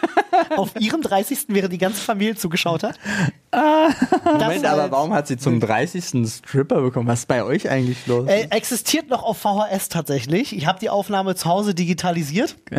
auf 0.56 0.72
ihrem 0.80 1.00
30. 1.00 1.44
während 1.48 1.72
die 1.72 1.78
ganze 1.78 2.00
Familie 2.00 2.34
zugeschaut 2.34 2.82
hat? 2.82 2.98
Das 3.52 3.94
Moment, 4.24 4.66
aber 4.66 4.82
halt- 4.82 4.92
warum 4.92 5.12
hat 5.14 5.28
sie 5.28 5.36
zum 5.36 5.60
30. 5.60 6.14
einen 6.14 6.26
Stripper 6.26 6.80
bekommen? 6.80 7.06
Was 7.06 7.20
ist 7.20 7.28
bei 7.28 7.44
euch 7.44 7.68
eigentlich 7.70 8.04
los? 8.08 8.28
Äh, 8.28 8.48
existiert 8.50 9.10
noch 9.10 9.22
auf 9.22 9.38
VHS 9.38 9.88
tatsächlich. 9.90 10.56
Ich 10.56 10.66
habe 10.66 10.80
die 10.80 10.90
Aufnahme 10.90 11.36
zu 11.36 11.48
Hause 11.48 11.74
digitalisiert. 11.74 12.56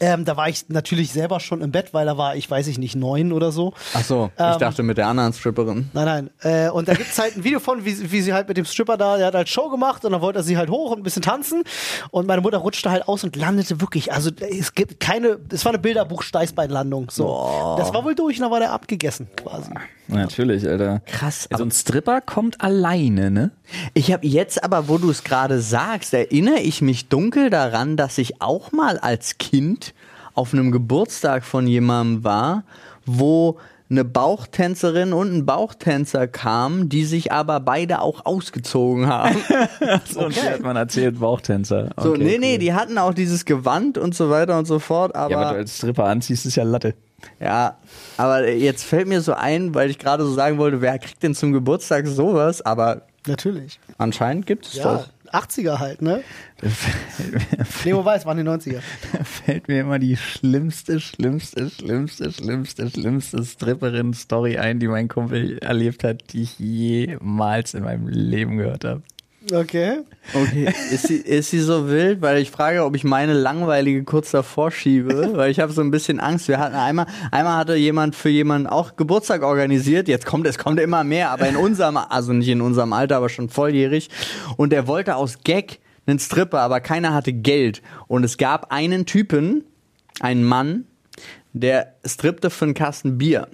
Ähm, 0.00 0.24
da 0.24 0.36
war 0.36 0.48
ich 0.48 0.68
natürlich 0.68 1.12
selber 1.12 1.40
schon 1.40 1.60
im 1.60 1.70
Bett, 1.70 1.94
weil 1.94 2.06
da 2.06 2.18
war 2.18 2.36
ich, 2.36 2.50
weiß 2.50 2.66
ich 2.66 2.78
nicht, 2.78 2.96
neun 2.96 3.32
oder 3.32 3.52
so. 3.52 3.72
Ach 3.94 4.04
so, 4.04 4.30
ich 4.34 4.40
ähm, 4.42 4.58
dachte 4.58 4.82
mit 4.82 4.98
der 4.98 5.06
anderen 5.06 5.32
Stripperin. 5.32 5.90
Nein, 5.92 6.04
nein. 6.04 6.30
Äh, 6.42 6.70
und 6.70 6.88
da 6.88 6.94
gibt's 6.94 7.18
halt 7.18 7.36
ein 7.36 7.44
Video 7.44 7.60
von, 7.60 7.84
wie, 7.84 8.10
wie 8.10 8.20
sie 8.20 8.32
halt 8.32 8.48
mit 8.48 8.56
dem 8.56 8.64
Stripper 8.64 8.96
da, 8.96 9.16
der 9.16 9.26
hat 9.26 9.34
halt 9.34 9.48
Show 9.48 9.68
gemacht 9.70 10.04
und 10.04 10.12
dann 10.12 10.20
wollte 10.20 10.40
er 10.40 10.42
sie 10.42 10.56
halt 10.56 10.70
hoch 10.70 10.90
und 10.90 10.98
ein 10.98 11.02
bisschen 11.02 11.22
tanzen. 11.22 11.64
Und 12.10 12.26
meine 12.26 12.42
Mutter 12.42 12.58
rutschte 12.58 12.90
halt 12.90 13.08
aus 13.08 13.24
und 13.24 13.36
landete 13.36 13.80
wirklich. 13.80 14.12
Also 14.12 14.30
es 14.50 14.74
gibt 14.74 15.00
keine, 15.00 15.38
es 15.50 15.64
war 15.64 15.72
eine 15.72 15.78
Bilderbuch-Steißbeinlandung. 15.78 17.10
So. 17.10 17.74
Das 17.78 17.92
war 17.92 18.04
wohl 18.04 18.14
durch 18.14 18.38
und 18.38 18.42
dann 18.42 18.50
war 18.50 18.60
der 18.60 18.72
abgegessen 18.72 19.28
quasi. 19.36 19.70
Natürlich, 20.08 20.68
Alter. 20.68 21.00
Krass, 21.06 21.48
So 21.56 21.64
ein 21.64 21.70
Stripper 21.70 22.20
kommt 22.20 22.60
alleine, 22.60 23.30
ne? 23.30 23.50
Ich 23.94 24.12
habe 24.12 24.26
jetzt 24.26 24.62
aber, 24.62 24.88
wo 24.88 24.98
du 24.98 25.10
es 25.10 25.24
gerade 25.24 25.60
sagst, 25.60 26.12
erinnere 26.14 26.60
ich 26.60 26.82
mich 26.82 27.08
dunkel 27.08 27.50
daran, 27.50 27.96
dass 27.96 28.18
ich 28.18 28.40
auch 28.42 28.72
mal 28.72 28.98
als 28.98 29.38
Kind 29.38 29.94
auf 30.34 30.52
einem 30.52 30.72
Geburtstag 30.72 31.44
von 31.44 31.66
jemandem 31.66 32.24
war, 32.24 32.64
wo 33.06 33.58
eine 33.90 34.04
Bauchtänzerin 34.04 35.12
und 35.12 35.32
ein 35.32 35.46
Bauchtänzer 35.46 36.26
kamen, 36.26 36.88
die 36.88 37.04
sich 37.04 37.32
aber 37.32 37.60
beide 37.60 38.00
auch 38.00 38.24
ausgezogen 38.26 39.06
haben. 39.06 39.36
So, 40.10 40.24
und 40.26 40.34
die 40.36 40.40
hat 40.40 40.60
man 40.62 40.76
erzählt, 40.76 41.20
Bauchtänzer. 41.20 41.90
So, 42.00 42.10
Okay, 42.12 42.24
nee, 42.24 42.38
nee, 42.38 42.52
cool. 42.54 42.58
die 42.58 42.72
hatten 42.74 42.98
auch 42.98 43.14
dieses 43.14 43.44
Gewand 43.44 43.98
und 43.98 44.14
so 44.14 44.30
weiter 44.30 44.58
und 44.58 44.66
so 44.66 44.78
fort, 44.78 45.14
aber 45.14 45.30
Ja, 45.30 45.38
aber 45.38 45.52
du 45.52 45.58
als 45.58 45.76
Stripper 45.76 46.04
anziehst, 46.04 46.46
ist 46.46 46.56
ja 46.56 46.64
Latte. 46.64 46.94
Ja, 47.40 47.78
aber 48.16 48.48
jetzt 48.50 48.84
fällt 48.84 49.08
mir 49.08 49.20
so 49.20 49.34
ein, 49.34 49.74
weil 49.74 49.90
ich 49.90 49.98
gerade 49.98 50.24
so 50.24 50.32
sagen 50.32 50.58
wollte, 50.58 50.80
wer 50.80 50.98
kriegt 50.98 51.22
denn 51.22 51.34
zum 51.34 51.52
Geburtstag 51.52 52.06
sowas? 52.06 52.62
Aber 52.62 53.02
Natürlich. 53.26 53.78
anscheinend 53.98 54.46
gibt 54.46 54.66
es 54.66 54.74
Ja, 54.74 54.94
das. 54.94 55.10
80er 55.32 55.78
halt, 55.80 56.00
ne? 56.00 56.22
Leo 57.84 58.04
weiß, 58.04 58.24
waren 58.24 58.36
die 58.36 58.44
90er. 58.44 58.80
Da 59.12 59.24
fällt 59.24 59.66
mir 59.68 59.80
immer 59.80 59.98
die 59.98 60.16
schlimmste, 60.16 61.00
schlimmste, 61.00 61.70
schlimmste, 61.70 62.30
schlimmste, 62.30 62.88
schlimmste 62.90 63.44
Stripperin-Story 63.44 64.58
ein, 64.58 64.78
die 64.78 64.86
mein 64.86 65.08
Kumpel 65.08 65.58
erlebt 65.58 66.04
hat, 66.04 66.32
die 66.32 66.42
ich 66.42 66.58
jemals 66.58 67.74
in 67.74 67.82
meinem 67.84 68.06
Leben 68.08 68.58
gehört 68.58 68.84
habe. 68.84 69.02
Okay. 69.52 70.00
Okay, 70.32 70.72
ist 70.90 71.06
sie, 71.06 71.16
ist 71.16 71.50
sie 71.50 71.60
so 71.60 71.88
wild? 71.88 72.22
Weil 72.22 72.38
ich 72.38 72.50
frage, 72.50 72.84
ob 72.84 72.96
ich 72.96 73.04
meine 73.04 73.34
langweilige 73.34 74.02
kurz 74.04 74.30
davor 74.30 74.70
schiebe, 74.70 75.32
weil 75.34 75.50
ich 75.50 75.60
habe 75.60 75.72
so 75.72 75.82
ein 75.82 75.90
bisschen 75.90 76.18
Angst. 76.18 76.48
Wir 76.48 76.58
hatten 76.58 76.74
einmal, 76.74 77.06
einmal 77.30 77.58
hatte 77.58 77.74
jemand 77.74 78.16
für 78.16 78.30
jemanden 78.30 78.66
auch 78.66 78.96
Geburtstag 78.96 79.42
organisiert. 79.42 80.08
Jetzt 80.08 80.24
kommt, 80.24 80.46
es 80.46 80.56
kommt 80.56 80.80
immer 80.80 81.04
mehr, 81.04 81.30
aber 81.30 81.46
in 81.46 81.56
unserem, 81.56 81.98
also 81.98 82.32
nicht 82.32 82.48
in 82.48 82.62
unserem 82.62 82.92
Alter, 82.94 83.18
aber 83.18 83.28
schon 83.28 83.50
volljährig. 83.50 84.08
Und 84.56 84.70
der 84.70 84.86
wollte 84.86 85.16
aus 85.16 85.38
Gag 85.44 85.80
einen 86.06 86.18
Stripper, 86.18 86.60
aber 86.60 86.80
keiner 86.80 87.12
hatte 87.12 87.32
Geld. 87.32 87.82
Und 88.08 88.24
es 88.24 88.38
gab 88.38 88.72
einen 88.72 89.04
Typen, 89.04 89.64
einen 90.20 90.44
Mann, 90.44 90.86
der 91.52 91.94
strippte 92.06 92.50
für 92.50 92.64
einen 92.64 92.74
Kasten 92.74 93.18
Bier. 93.18 93.48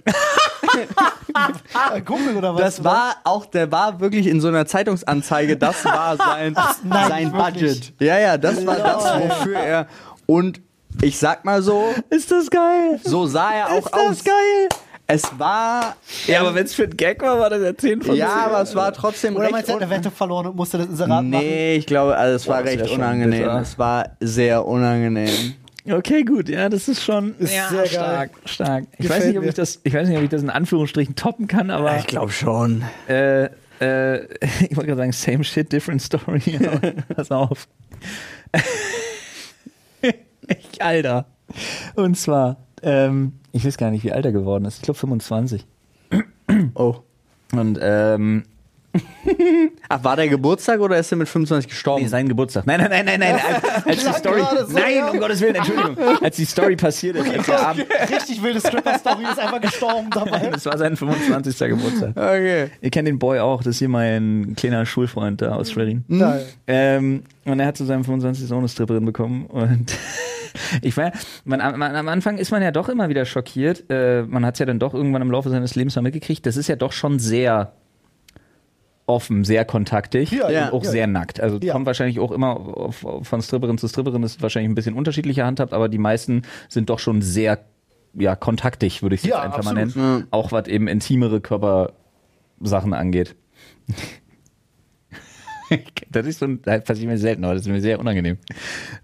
Ein 1.93 2.05
Kumpel 2.05 2.37
oder 2.37 2.53
was? 2.55 2.61
Das 2.61 2.83
war 2.83 3.15
auch, 3.23 3.45
der 3.45 3.71
war 3.71 3.99
wirklich 3.99 4.27
in 4.27 4.41
so 4.41 4.47
einer 4.47 4.65
Zeitungsanzeige, 4.65 5.57
das 5.57 5.83
war 5.85 6.17
sein, 6.17 6.55
nein, 6.83 7.07
sein 7.09 7.33
wirklich? 7.33 7.79
Budget. 7.79 7.93
Ja, 7.99 8.19
ja, 8.19 8.37
das 8.37 8.65
war 8.65 8.75
das, 8.75 9.03
wofür 9.21 9.57
er. 9.57 9.87
Und 10.25 10.61
ich 11.01 11.17
sag 11.17 11.45
mal 11.45 11.61
so, 11.61 11.85
Ist 12.09 12.31
das 12.31 12.49
geil? 12.49 12.99
so 13.03 13.25
sah 13.25 13.51
er 13.53 13.69
auch 13.71 13.85
Ist 13.85 13.91
das 13.95 14.01
aus. 14.11 14.23
geil? 14.23 14.69
Es 15.07 15.23
war, 15.37 15.95
Ja, 16.25 16.39
aber 16.39 16.55
wenn 16.55 16.63
es 16.65 16.73
für 16.73 16.83
ein 16.83 16.95
Gag 16.95 17.21
war, 17.21 17.37
war 17.39 17.49
das 17.49 17.61
ja 17.61 17.75
10 17.75 18.01
von 18.01 18.15
ja, 18.15 18.27
10. 18.29 18.37
aber 18.45 18.61
es 18.61 18.75
war 18.75 18.93
trotzdem 18.93 19.35
Oder 19.35 19.43
recht 19.45 19.51
meinst 19.53 19.67
du, 19.69 19.73
hat 19.73 19.81
eine 19.81 19.91
Wette 19.91 20.09
verloren 20.09 20.47
und 20.47 20.55
musste 20.55 20.77
das 20.77 20.87
Inserat 20.87 21.09
machen? 21.09 21.29
Nee, 21.31 21.75
ich 21.75 21.85
glaube, 21.85 22.15
also 22.15 22.35
es 22.37 22.47
war 22.47 22.63
wär 22.63 22.71
recht 22.79 22.89
unangenehm. 22.91 23.41
bitter. 23.41 23.59
Es 23.61 23.77
war 23.77 24.05
sehr 24.21 24.65
unangenehm. 24.65 25.55
Okay, 25.89 26.23
gut, 26.23 26.47
ja, 26.49 26.69
das 26.69 26.87
ist 26.87 27.03
schon 27.03 27.35
Ist 27.39 27.53
ja, 27.55 27.69
sehr 27.69 27.79
geil. 27.79 27.87
stark, 27.89 28.31
stark. 28.45 28.83
Ich 28.93 28.97
Gefällt 28.99 29.21
weiß 29.21 29.27
nicht, 29.29 29.37
ob 29.39 29.43
ich 29.45 29.53
das, 29.55 29.79
ich 29.83 29.93
weiß 29.93 30.07
nicht, 30.07 30.17
ob 30.17 30.23
ich 30.23 30.29
das 30.29 30.43
in 30.43 30.49
Anführungsstrichen 30.49 31.15
toppen 31.15 31.47
kann, 31.47 31.71
aber 31.71 31.97
Ich 31.97 32.07
glaube 32.07 32.31
schon. 32.31 32.83
äh, 33.07 33.45
äh, 33.79 34.23
ich 34.69 34.75
wollte 34.77 34.87
gerade 34.87 34.97
sagen, 34.97 35.11
same 35.11 35.43
shit, 35.43 35.71
different 35.71 36.01
story. 36.01 36.39
Pass 37.15 37.31
auf. 37.31 37.67
ich, 40.01 40.81
Alter. 40.83 41.25
Und 41.95 42.17
zwar, 42.17 42.57
ähm, 42.83 43.33
ich 43.51 43.65
weiß 43.65 43.77
gar 43.77 43.91
nicht, 43.91 44.03
wie 44.03 44.11
alt 44.11 44.25
er 44.25 44.31
geworden 44.31 44.65
ist. 44.65 44.77
Ich 44.77 44.81
glaube 44.83 44.99
25. 44.99 45.65
Oh. 46.75 46.95
Und 47.53 47.79
ähm, 47.81 48.43
Ach, 49.89 50.03
war 50.03 50.15
der 50.15 50.27
Geburtstag 50.27 50.79
oder 50.79 50.97
ist 50.97 51.11
er 51.11 51.17
mit 51.17 51.29
25 51.29 51.69
gestorben? 51.69 52.03
Nee, 52.03 52.09
sein 52.09 52.27
Geburtstag. 52.27 52.65
Nein, 52.65 52.79
nein, 52.81 53.05
nein, 53.05 53.05
nein, 53.05 53.19
nein. 53.19 53.39
Als, 53.85 53.85
als 53.85 54.03
die 54.03 54.19
Story. 54.19 54.41
so, 54.67 54.73
nein, 54.73 54.95
ja. 54.95 55.09
um 55.09 55.19
Gottes 55.19 55.41
Willen, 55.41 55.55
Entschuldigung. 55.55 55.97
Als 56.21 56.35
die 56.35 56.45
Story 56.45 56.75
passiert 56.75 57.15
ist, 57.15 57.29
als 57.29 57.45
der 57.45 57.67
Abend. 57.67 57.85
Richtig 58.11 58.43
wilde 58.43 58.59
Stripper-Story 58.59 59.23
ist 59.23 59.39
einfach 59.39 59.61
gestorben 59.61 60.09
dabei. 60.11 60.39
Das 60.51 60.65
war 60.65 60.77
sein 60.77 60.97
25. 60.97 61.57
Geburtstag. 61.57 62.11
Okay. 62.11 62.67
Ihr 62.81 62.89
kennt 62.89 63.07
den 63.07 63.19
Boy 63.19 63.39
auch, 63.39 63.63
das 63.63 63.75
ist 63.75 63.79
hier 63.79 63.89
mein 63.89 64.53
kleiner 64.55 64.85
Schulfreund 64.85 65.41
da 65.41 65.55
aus 65.55 65.71
Schwerin. 65.71 66.03
Nein. 66.07 66.41
Ähm, 66.67 67.23
und 67.45 67.59
er 67.59 67.67
hat 67.67 67.77
zu 67.77 67.85
seinem 67.85 68.03
25. 68.03 68.47
Sohn 68.47 68.59
eine 68.59 68.69
Stripperin 68.69 69.05
bekommen. 69.05 69.45
Und 69.45 69.97
ich 70.81 70.95
war, 70.97 71.11
man, 71.45 71.59
man, 71.79 71.95
am 71.95 72.07
Anfang 72.09 72.37
ist 72.37 72.51
man 72.51 72.61
ja 72.61 72.71
doch 72.71 72.89
immer 72.89 73.09
wieder 73.09 73.25
schockiert. 73.25 73.85
Äh, 73.89 74.23
man 74.23 74.45
hat 74.45 74.55
es 74.55 74.59
ja 74.59 74.65
dann 74.65 74.79
doch 74.79 74.93
irgendwann 74.93 75.21
im 75.21 75.31
Laufe 75.31 75.49
seines 75.49 75.75
Lebens 75.75 75.95
mal 75.95 76.01
mitgekriegt. 76.01 76.45
Das 76.45 76.57
ist 76.57 76.67
ja 76.67 76.75
doch 76.75 76.91
schon 76.91 77.19
sehr 77.19 77.73
offen, 79.07 79.43
sehr 79.43 79.65
kontaktig 79.65 80.31
Ja, 80.31 80.49
ja, 80.49 80.67
und 80.67 80.73
auch 80.73 80.83
ja. 80.83 80.91
sehr 80.91 81.07
nackt. 81.07 81.39
Also 81.41 81.57
Ja. 81.61 81.73
kommt 81.73 81.85
wahrscheinlich 81.85 82.19
auch 82.19 82.31
immer 82.31 82.55
auf, 82.57 83.03
auf, 83.05 83.27
von 83.27 83.41
Stripperin 83.41 83.77
zu 83.77 83.87
Stripperin, 83.87 84.23
ist 84.23 84.41
wahrscheinlich 84.41 84.69
ein 84.69 84.75
bisschen 84.75 84.95
unterschiedlicher 84.95 85.45
handhabt, 85.45 85.73
aber 85.73 85.89
die 85.89 85.97
meisten 85.97 86.43
sind 86.69 86.89
doch 86.89 86.99
schon 86.99 87.21
sehr 87.21 87.59
ja, 88.13 88.35
kontaktig, 88.35 89.01
würde 89.01 89.15
ich 89.15 89.21
es 89.23 89.27
Ja, 89.29 89.37
jetzt 89.37 89.45
einfach 89.57 89.63
mal 89.73 89.81
absolut. 89.81 89.95
nennen. 89.95 90.27
Auch 90.31 90.51
was 90.51 90.67
eben 90.67 90.87
intimere 90.87 91.39
Körpersachen 91.41 92.93
angeht. 92.93 93.35
Das 96.11 96.25
ist 96.25 96.39
so 96.39 96.45
ein, 96.45 96.61
das 96.61 96.83
passiert 96.83 97.07
mir 97.07 97.17
selten, 97.17 97.43
aber 97.45 97.53
das 97.53 97.63
ist 97.63 97.69
mir 97.69 97.81
sehr 97.81 97.99
unangenehm. 97.99 98.37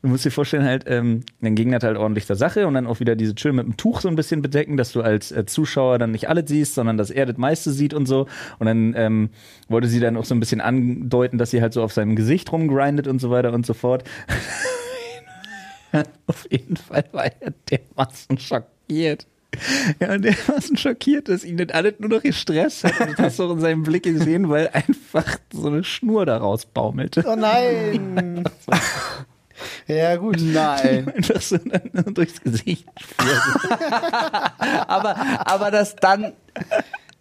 Du 0.02 0.10
musst 0.10 0.26
dir 0.26 0.32
vorstellen, 0.32 0.66
halt, 0.66 0.84
ähm, 0.88 1.22
dann 1.42 1.56
ging 1.56 1.72
das 1.72 1.84
halt 1.84 1.98
ordentlich 1.98 2.26
der 2.28 2.36
Sache 2.36 2.68
und 2.68 2.74
dann 2.74 2.88
auch 2.88 3.00
wieder 3.00 3.16
diese 3.16 3.34
Chill 3.36 3.54
mit 3.54 3.66
dem 3.66 3.78
Tuch 3.78 4.02
so 4.02 4.10
ein 4.10 4.16
bisschen 4.16 4.42
bedecken, 4.42 4.78
dass 4.78 4.92
du 4.92 5.02
als 5.02 5.32
äh, 5.32 5.46
Zuschauer 5.46 6.00
dann 6.00 6.12
nicht 6.12 6.30
alles 6.30 6.50
siehst, 6.50 6.76
sondern 6.76 6.98
dass 6.98 7.10
er 7.10 7.26
das 7.26 7.38
meiste 7.38 7.72
sieht 7.72 7.94
und 7.94 8.06
so. 8.06 8.28
Und 8.60 8.68
dann 8.68 8.94
ähm, 8.98 9.30
wollte 9.70 9.88
sie 9.88 10.00
dann 10.00 10.18
auch 10.18 10.26
so 10.26 10.36
ein 10.36 10.40
bisschen 10.40 10.62
andeuten, 10.62 11.38
dass 11.38 11.52
sie 11.52 11.62
halt 11.62 11.74
so 11.74 11.82
auf 11.82 11.94
seinem 11.94 12.16
Gesicht 12.16 12.52
rumgrindet 12.52 13.08
und 13.08 13.20
so 13.20 13.30
weiter 13.30 13.54
und 13.54 13.66
so 13.66 13.74
fort. 13.74 14.04
auf 16.28 16.48
jeden 16.52 16.78
Fall 16.78 17.06
war 17.12 17.26
er 17.40 17.54
dermaßen 17.70 18.38
schockiert. 18.38 19.28
Ja, 20.00 20.18
dermaßen 20.18 20.78
schockiert, 20.78 21.30
dass 21.30 21.44
ihn 21.44 21.58
das 21.58 21.70
alles 21.70 21.96
nur 22.00 22.10
noch 22.10 22.22
gestresst 22.22 22.84
hat. 22.84 23.00
Und 23.00 23.12
das 23.12 23.20
hast 23.20 23.40
du 23.40 23.44
auch 23.46 23.52
in 23.52 23.60
seinem 23.60 23.84
Blick 23.84 24.04
gesehen, 24.04 24.50
weil 24.50 24.70
einfach 24.74 25.38
so 25.52 25.68
eine 25.68 25.84
Schnur 25.84 26.26
daraus 26.26 26.66
baumelte. 26.66 27.24
Oh 27.28 27.36
nein. 27.36 28.44
Ja, 29.88 30.18
gut. 30.18 30.38
Nein. 30.40 31.12
Einfach 31.16 31.42
so 31.42 31.58
durchs 32.14 32.42
Gesicht 32.42 32.86
aber, 34.88 35.16
aber 35.46 35.72
das 35.72 35.96
dann, 35.96 36.34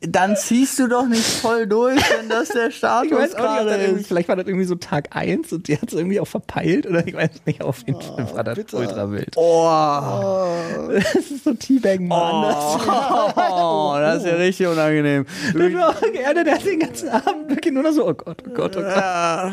dann 0.01 0.37
ziehst 0.37 0.79
du 0.79 0.89
doch 0.89 1.07
nicht 1.07 1.25
voll 1.25 1.67
durch, 1.67 1.97
wenn 2.19 2.29
das 2.29 2.49
der 2.51 2.71
Status 2.71 3.11
Ich 3.11 3.17
weiß 3.17 3.35
gerade 3.35 3.65
das 3.71 4.01
ist. 4.01 4.07
vielleicht 4.09 4.29
war 4.29 4.37
das 4.37 4.47
irgendwie 4.47 4.67
so 4.67 4.75
Tag 4.75 5.09
1 5.17 5.53
und 5.53 5.69
die 5.69 5.77
hat 5.77 5.89
es 5.89 5.95
irgendwie 5.95 6.21
auch 6.21 6.27
verpeilt 6.27 6.87
oder 6.87 7.07
ich 7.07 7.15
weiß 7.15 7.31
nicht, 7.47 7.63
auf 7.63 7.79
jeden 7.87 8.01
Fall 8.03 8.35
war 8.35 8.45
das 8.45 8.57
bitter. 8.57 8.79
ultra 8.79 9.11
wild. 9.11 9.33
Oh, 9.37 10.49
Das 10.93 11.15
ist 11.15 11.45
so 11.45 11.55
Teabaggen, 11.55 12.09
Mann. 12.09 12.43
Das, 12.43 12.87
oh, 12.87 13.95
das 13.99 14.23
ist 14.23 14.27
ja 14.31 14.37
richtig 14.37 14.67
unangenehm. 14.67 15.27
das 15.55 16.01
gerne, 16.13 16.45
der 16.45 16.55
hat 16.55 16.65
den 16.65 16.81
ganzen 16.81 17.09
Abend 17.09 17.49
wirklich 17.49 17.73
nur 17.73 17.83
noch 17.83 17.93
so, 17.93 18.07
oh 18.07 18.15
Gott, 18.15 18.43
oh 18.47 18.51
Gott, 18.53 18.77
oh 18.77 18.83
Gott. 18.83 19.53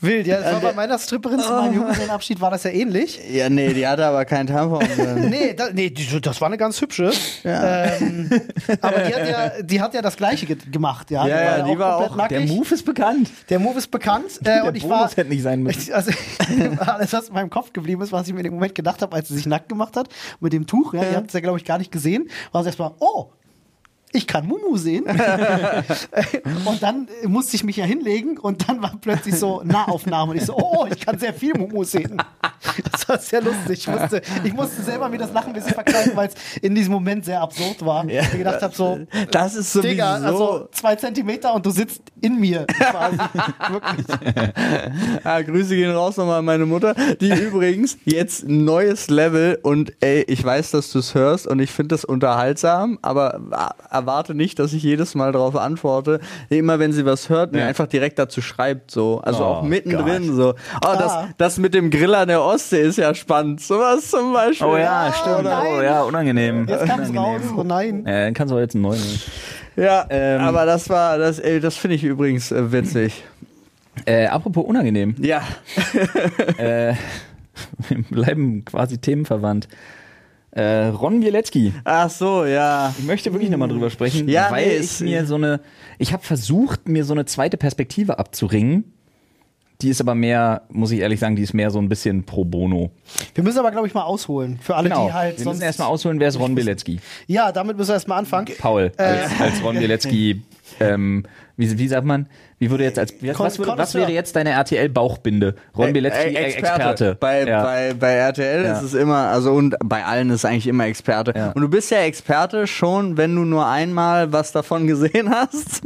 Wild, 0.00 0.26
ja. 0.28 0.40
Das 0.40 0.52
war 0.54 0.60
bei 0.60 0.72
meiner 0.74 0.98
Stripperin 0.98 1.40
zu 1.40 1.50
meinem 1.50 1.74
Junggesellenabschied 1.74 2.40
war 2.40 2.50
das 2.52 2.62
ja 2.62 2.70
ähnlich. 2.70 3.18
Ja, 3.30 3.48
nee, 3.48 3.72
die 3.72 3.86
hatte 3.86 4.04
aber 4.06 4.24
keinen 4.24 4.46
Tampon. 4.46 4.86
Nee, 5.28 5.54
da, 5.54 5.68
nee, 5.72 5.92
das 6.22 6.40
war 6.40 6.46
eine 6.46 6.56
ganz 6.56 6.80
hübsche. 6.80 7.10
Ähm, 7.44 8.30
aber 8.80 8.98
die 9.00 9.14
hat 9.14 9.28
ja, 9.28 9.62
die 9.68 9.80
hat 9.80 9.94
ja 9.94 10.02
das 10.02 10.16
Gleiche 10.16 10.46
ge 10.46 10.56
gemacht, 10.70 11.10
ja. 11.10 11.26
Ja, 11.26 11.58
ja, 11.58 11.62
die 11.64 11.78
war 11.78 11.96
auch- 11.98 12.16
Der 12.28 12.40
nackig. 12.40 12.48
Move 12.50 12.74
ist 12.74 12.84
bekannt. 12.84 13.30
Der 13.48 13.58
Move 13.58 13.78
ist 13.78 13.90
bekannt. 13.90 14.26
Äh, 14.40 14.44
Der 14.44 14.64
und 14.64 14.76
ich 14.76 14.82
Bonus 14.82 14.98
war, 14.98 15.08
hätte 15.10 15.28
nicht 15.30 15.42
sein 15.42 15.62
müssen. 15.62 15.92
Also, 15.98 16.10
alles, 16.78 17.12
was 17.12 17.28
in 17.28 17.34
meinem 17.34 17.50
Kopf 17.50 17.72
geblieben 17.72 18.02
ist, 18.02 18.12
was 18.12 18.26
ich 18.28 18.32
mir 18.34 18.40
in 18.40 18.44
dem 18.44 18.54
Moment 18.54 18.74
gedacht 18.74 19.02
habe, 19.02 19.14
als 19.14 19.28
sie 19.28 19.34
sich 19.36 19.46
nackt 19.46 19.68
gemacht 19.68 19.96
hat, 19.96 20.08
mit 20.40 20.52
dem 20.52 20.66
Tuch, 20.66 20.94
ja, 20.94 21.02
ihr 21.02 21.16
habt 21.16 21.28
es 21.28 21.32
ja, 21.34 21.40
glaube 21.40 21.58
ich, 21.58 21.64
gar 21.64 21.78
nicht 21.78 21.90
gesehen, 21.92 22.28
war 22.52 22.60
es 22.62 22.66
erstmal, 22.66 22.92
oh, 23.00 23.30
ich 24.12 24.26
kann 24.26 24.46
Mumu 24.46 24.76
sehen. 24.76 25.04
und 26.64 26.82
dann 26.82 27.08
musste 27.26 27.56
ich 27.56 27.64
mich 27.64 27.76
ja 27.76 27.84
hinlegen 27.84 28.38
und 28.38 28.68
dann 28.68 28.82
war 28.82 28.92
plötzlich 29.00 29.36
so 29.38 29.62
Nahaufnahme 29.64 30.32
und 30.32 30.36
ich 30.38 30.44
so, 30.46 30.56
oh, 30.56 30.86
ich 30.90 31.00
kann 31.04 31.18
sehr 31.18 31.34
viel 31.34 31.54
Mumu 31.56 31.84
sehen. 31.84 32.20
Das 32.92 33.08
war 33.08 33.18
sehr 33.18 33.42
lustig. 33.42 33.80
Ich 33.80 33.88
musste, 33.88 34.22
ich 34.44 34.52
musste 34.52 34.82
selber 34.82 35.08
mir 35.08 35.18
das 35.18 35.32
Lachen 35.32 35.48
ein 35.48 35.54
bisschen 35.54 35.74
verkleiden, 35.74 36.12
weil 36.14 36.28
es 36.28 36.34
in 36.62 36.74
diesem 36.74 36.92
Moment 36.92 37.24
sehr 37.24 37.40
absurd 37.40 37.84
war. 37.84 38.04
Ja. 38.08 38.22
Ich 38.22 38.32
gedacht 38.32 38.62
habe, 38.62 38.74
so, 38.74 38.98
Das 39.30 39.54
ist 39.54 39.72
sowieso. 39.72 39.88
Digga, 39.88 40.14
also 40.14 40.68
zwei 40.72 40.96
Zentimeter 40.96 41.54
und 41.54 41.64
du 41.66 41.70
sitzt 41.70 42.02
in 42.20 42.38
mir 42.40 42.66
quasi. 42.66 43.18
Wirklich. 43.70 44.06
Ah, 45.24 45.40
Grüße 45.42 45.76
gehen 45.76 45.90
raus 45.90 46.16
nochmal 46.16 46.38
an 46.40 46.44
meine 46.44 46.66
Mutter, 46.66 46.94
die 47.20 47.32
übrigens 47.32 47.98
jetzt 48.04 48.44
ein 48.44 48.64
neues 48.64 49.08
Level 49.08 49.58
und 49.62 49.92
ey, 50.00 50.22
ich 50.28 50.42
weiß, 50.44 50.70
dass 50.72 50.90
du 50.92 50.98
es 50.98 51.14
hörst 51.14 51.46
und 51.46 51.58
ich 51.60 51.70
finde 51.70 51.94
das 51.94 52.04
unterhaltsam, 52.04 52.98
aber 53.02 53.40
a- 53.50 53.74
erwarte 53.98 54.34
nicht, 54.34 54.58
dass 54.58 54.72
ich 54.72 54.82
jedes 54.82 55.14
Mal 55.14 55.32
darauf 55.32 55.54
antworte. 55.56 56.20
Immer 56.48 56.78
wenn 56.78 56.92
sie 56.92 57.04
was 57.04 57.28
hört, 57.28 57.52
mir 57.52 57.60
Ja. 57.60 57.66
einfach 57.66 57.86
direkt 57.86 58.18
dazu 58.18 58.40
schreibt, 58.40 58.90
so. 58.90 59.20
Also 59.22 59.42
Oh 59.44 59.46
auch 59.46 59.62
mittendrin 59.62 60.26
Gott. 60.28 60.36
so. 60.36 60.54
Oh, 60.86 60.94
das, 60.98 61.12
Ah. 61.12 61.28
das 61.38 61.58
mit 61.58 61.74
dem 61.74 61.90
Grill 61.90 62.14
an 62.14 62.28
der 62.28 62.42
Ostsee 62.42 62.80
ist 62.82 62.98
ja 62.98 63.14
spannend. 63.14 63.60
Sowas 63.60 64.10
zum 64.10 64.32
Beispiel. 64.32 64.66
Oh 64.66 64.76
ja, 64.76 65.12
stimmt. 65.12 65.44
nein. 65.44 65.66
Oh 65.78 65.82
ja, 65.82 66.02
unangenehm. 66.02 66.66
Jetzt 66.68 66.86
kam 66.86 67.00
es 67.00 67.08
raus. 67.14 67.40
Unangenehm. 67.54 67.58
Oh 67.58 67.62
nein. 67.64 68.04
Ja, 68.06 68.24
dann 68.24 68.34
kannst 68.34 68.52
du 68.52 68.56
auch 68.56 68.60
jetzt 68.60 68.74
einen 68.74 68.82
neuen. 68.82 69.00
nehmen. 69.00 69.20
Ja, 69.76 70.06
Ähm. 70.10 70.40
aber 70.40 70.66
das 70.66 70.88
war, 70.88 71.18
das, 71.18 71.38
ey, 71.38 71.60
das 71.60 71.76
finde 71.76 71.96
ich 71.96 72.04
übrigens 72.04 72.50
äh, 72.50 72.72
witzig. 72.72 73.22
Äh, 74.06 74.26
apropos 74.26 74.64
unangenehm. 74.64 75.14
Ja. 75.20 75.42
äh, 76.58 76.94
wir 77.88 78.02
bleiben 78.10 78.64
quasi 78.64 78.98
themenverwandt. 78.98 79.68
Äh, 80.50 80.86
Ron 80.86 81.20
Bielecki. 81.20 81.72
Ach 81.84 82.08
so, 82.10 82.44
ja. 82.44 82.94
Ich 82.98 83.04
möchte 83.04 83.32
wirklich 83.32 83.50
nochmal 83.50 83.68
drüber 83.68 83.90
sprechen, 83.90 84.28
Ja, 84.28 84.48
weil 84.50 84.66
nee, 84.66 84.74
ich 84.74 84.80
ist- 84.80 85.00
mir 85.02 85.26
so 85.26 85.34
eine, 85.34 85.60
ich 85.98 86.12
habe 86.12 86.22
versucht, 86.22 86.88
mir 86.88 87.04
so 87.04 87.12
eine 87.12 87.26
zweite 87.26 87.56
Perspektive 87.56 88.18
abzuringen. 88.18 88.92
Die 89.80 89.90
ist 89.90 90.00
aber 90.00 90.16
mehr, 90.16 90.62
muss 90.70 90.90
ich 90.90 90.98
ehrlich 90.98 91.20
sagen, 91.20 91.36
die 91.36 91.42
ist 91.42 91.54
mehr 91.54 91.70
so 91.70 91.78
ein 91.78 91.88
bisschen 91.88 92.24
pro 92.24 92.44
bono. 92.44 92.90
Wir 93.34 93.44
müssen 93.44 93.60
aber, 93.60 93.70
glaube 93.70 93.86
ich, 93.86 93.94
mal 93.94 94.02
ausholen. 94.02 94.58
Für 94.60 94.74
alle, 94.74 94.88
Genau. 94.88 95.06
die 95.06 95.12
halt 95.12 95.38
wir 95.38 95.44
sonst. 95.44 95.56
müssen 95.58 95.66
erstmal 95.66 95.86
ausholen, 95.88 96.18
wer 96.18 96.28
ist 96.28 96.40
Ron 96.40 96.54
Bielecki? 96.56 96.98
ja, 97.28 97.52
damit 97.52 97.76
müssen 97.76 97.90
wir 97.90 97.94
erstmal 97.94 98.18
anfangen. 98.18 98.48
Paul, 98.58 98.90
Äh. 98.96 99.02
als, 99.02 99.40
als 99.40 99.62
Ron 99.62 99.78
Bielecki, 99.78 100.42
ähm, 100.80 101.24
wie, 101.56 101.76
wie 101.78 101.88
sagt 101.88 102.06
man, 102.06 102.26
wie 102.60 102.70
würde 102.70 102.84
jetzt 102.84 102.98
als, 102.98 103.12
was, 103.20 103.36
Kon- 103.36 103.46
was, 103.46 103.58
würde, 103.58 103.72
was 103.78 103.94
wäre 103.94 104.10
jetzt 104.12 104.34
deine 104.36 104.50
RTL-Bauchbinde? 104.50 105.54
Ron 105.76 105.92
Bielecki, 105.92 106.16
Äh, 106.16 106.34
äh, 106.34 106.44
Experte. 106.46 107.16
Bei, 107.18 107.44
ja. 107.46 107.62
bei, 107.62 107.94
bei 107.94 108.12
RTL 108.14 108.64
Ja. 108.64 108.72
ist 108.78 108.82
es 108.82 108.94
immer, 108.94 109.28
also 109.28 109.52
und 109.52 109.74
bei 109.84 110.04
allen 110.04 110.30
ist 110.30 110.36
es 110.36 110.44
eigentlich 110.44 110.66
immer 110.68 110.86
Experte. 110.86 111.32
Ja. 111.36 111.50
Und 111.52 111.62
du 111.62 111.68
bist 111.68 111.90
ja 111.90 111.98
Experte 111.98 112.66
schon, 112.66 113.16
wenn 113.16 113.34
du 113.34 113.42
nur 113.44 113.66
einmal 113.66 114.32
was 114.32 114.52
davon 114.52 114.86
gesehen 114.88 115.30
hast. 115.30 115.82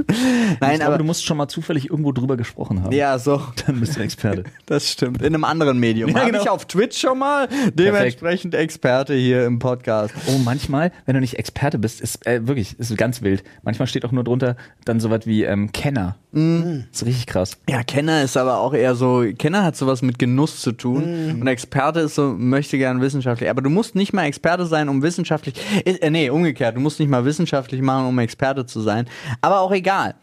Nein, 0.61 0.77
glaube, 0.77 0.85
aber 0.87 0.99
du 0.99 1.05
musst 1.05 1.25
schon 1.25 1.37
mal 1.39 1.49
zufällig 1.49 1.91
irgendwo 1.91 2.13
drüber 2.13 2.37
gesprochen 2.37 2.83
haben. 2.83 2.93
ja, 2.93 3.19
so. 3.19 3.41
Dann 3.67 3.81
bist 3.81 3.97
du 3.97 4.01
Experte. 4.01 4.45
Das 4.67 4.91
stimmt. 4.91 5.21
In 5.21 5.35
einem 5.35 5.45
anderen 5.45 5.79
Medium. 5.79 6.11
Ja, 6.11 6.25
genau. 6.25 6.41
ich 6.43 6.49
auf 6.49 6.65
Twitch 6.67 6.99
schon 6.99 7.19
mal. 7.19 7.49
Dementsprechend 7.75 8.55
Experte 8.55 9.15
hier 9.15 9.45
im 9.45 9.59
Podcast. 9.59 10.15
Oh, 10.29 10.39
manchmal, 10.39 10.93
wenn 11.05 11.15
du 11.15 11.21
nicht 11.21 11.39
Experte 11.39 11.79
bist, 11.79 12.01
ist 12.01 12.27
äh, 12.27 12.47
wirklich, 12.47 12.79
ist 12.79 12.97
ganz 12.97 13.21
wild. 13.23 13.43
Manchmal 13.63 13.87
steht 13.89 14.05
auch 14.05 14.13
nur 14.13 14.25
drunter, 14.25 14.57
Dann 14.85 14.99
sowas 14.99 15.27
wie 15.27 15.45
ähm, 15.45 15.71
Kenner. 15.71 16.17
Mhm. 16.33 16.87
Das 16.91 17.03
ist 17.03 17.07
richtig 17.07 17.27
krass. 17.27 17.59
Ja, 17.69 17.83
Kenner 17.83 18.23
ist 18.23 18.37
aber 18.37 18.59
auch 18.59 18.75
eher 18.75 18.95
so, 18.95 19.25
Kenner 19.39 19.65
hat 19.65 19.77
sowas 19.77 20.03
mit 20.03 20.19
Genuss 20.19 20.61
zu 20.61 20.73
tun 20.73 21.39
und 21.41 21.47
Experte 21.47 22.01
ist 22.01 22.15
so, 22.15 22.35
möchte 22.37 22.79
gern 22.79 23.01
wissenschaftlich. 23.01 23.51
Aber 23.51 23.63
du 23.63 23.71
musst 23.71 23.95
nicht 23.95 24.13
mal 24.13 24.25
Experte 24.25 24.67
sein, 24.67 24.89
um 24.89 25.03
wissenschaftlich, 25.03 25.55
äh, 25.85 26.11
nee, 26.11 26.31
umgekehrt, 26.31 26.77
du 26.77 26.81
musst 26.81 26.99
nicht 27.01 27.11
mal 27.11 27.25
wissenschaftlich 27.25 27.83
machen, 27.83 28.07
um 28.07 28.19
Experte 28.19 28.67
zu 28.67 28.81
sein. 28.81 29.07
Aber 29.41 29.61
auch 29.61 29.73
egal. 29.73 30.15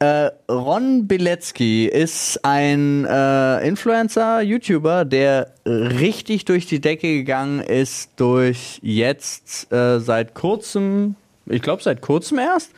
Äh, 0.00 0.30
Ron 0.50 1.06
Bilecki 1.06 1.86
ist 1.86 2.44
ein 2.44 3.04
äh, 3.04 3.66
Influencer, 3.66 4.42
YouTuber, 4.42 5.04
der 5.04 5.54
richtig 5.64 6.44
durch 6.44 6.66
die 6.66 6.80
Decke 6.80 7.14
gegangen 7.14 7.60
ist 7.60 8.10
durch 8.16 8.80
jetzt 8.82 9.72
äh, 9.72 10.00
seit 10.00 10.34
kurzem, 10.34 11.14
ich 11.46 11.62
glaube 11.62 11.82
seit 11.82 12.00
kurzem 12.00 12.38
erst, 12.38 12.72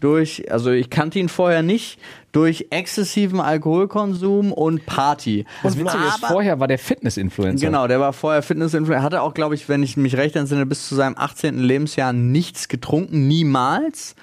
durch, 0.00 0.50
also 0.50 0.70
ich 0.70 0.90
kannte 0.90 1.18
ihn 1.18 1.28
vorher 1.28 1.62
nicht, 1.62 1.98
durch 2.32 2.66
exzessiven 2.70 3.40
Alkoholkonsum 3.40 4.52
und 4.52 4.84
Party. 4.86 5.44
Das 5.62 5.78
Witzige 5.78 6.04
ist, 6.04 6.26
vorher 6.26 6.60
war 6.60 6.68
der 6.68 6.78
Fitness-Influencer. 6.78 7.64
Genau, 7.66 7.86
der 7.86 8.00
war 8.00 8.12
vorher 8.12 8.42
Fitness-Influencer, 8.42 9.02
hatte 9.02 9.22
auch, 9.22 9.32
glaube 9.34 9.54
ich, 9.54 9.68
wenn 9.68 9.82
ich 9.82 9.96
mich 9.96 10.16
recht 10.16 10.36
entsinne, 10.36 10.66
bis 10.66 10.88
zu 10.88 10.94
seinem 10.94 11.14
18. 11.16 11.58
Lebensjahr 11.58 12.12
nichts 12.12 12.68
getrunken, 12.68 13.26
niemals. 13.28 14.14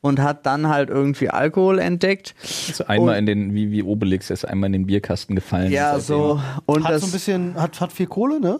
Und 0.00 0.20
hat 0.20 0.46
dann 0.46 0.68
halt 0.68 0.90
irgendwie 0.90 1.28
Alkohol 1.28 1.80
entdeckt. 1.80 2.36
Ist 2.44 2.88
einmal 2.88 3.14
Und- 3.14 3.18
in 3.18 3.26
den, 3.26 3.54
wie, 3.54 3.72
wie 3.72 3.82
Obelix, 3.82 4.30
ist 4.30 4.44
einmal 4.44 4.68
in 4.68 4.72
den 4.74 4.86
Bierkasten 4.86 5.34
gefallen. 5.34 5.72
Ja, 5.72 5.98
so. 5.98 6.40
Und 6.66 6.84
Hat 6.84 6.92
das, 6.92 7.00
so 7.00 7.08
ein 7.08 7.12
bisschen, 7.12 7.60
hat, 7.60 7.80
hat 7.80 7.92
viel 7.92 8.06
Kohle, 8.06 8.38
ne? 8.40 8.58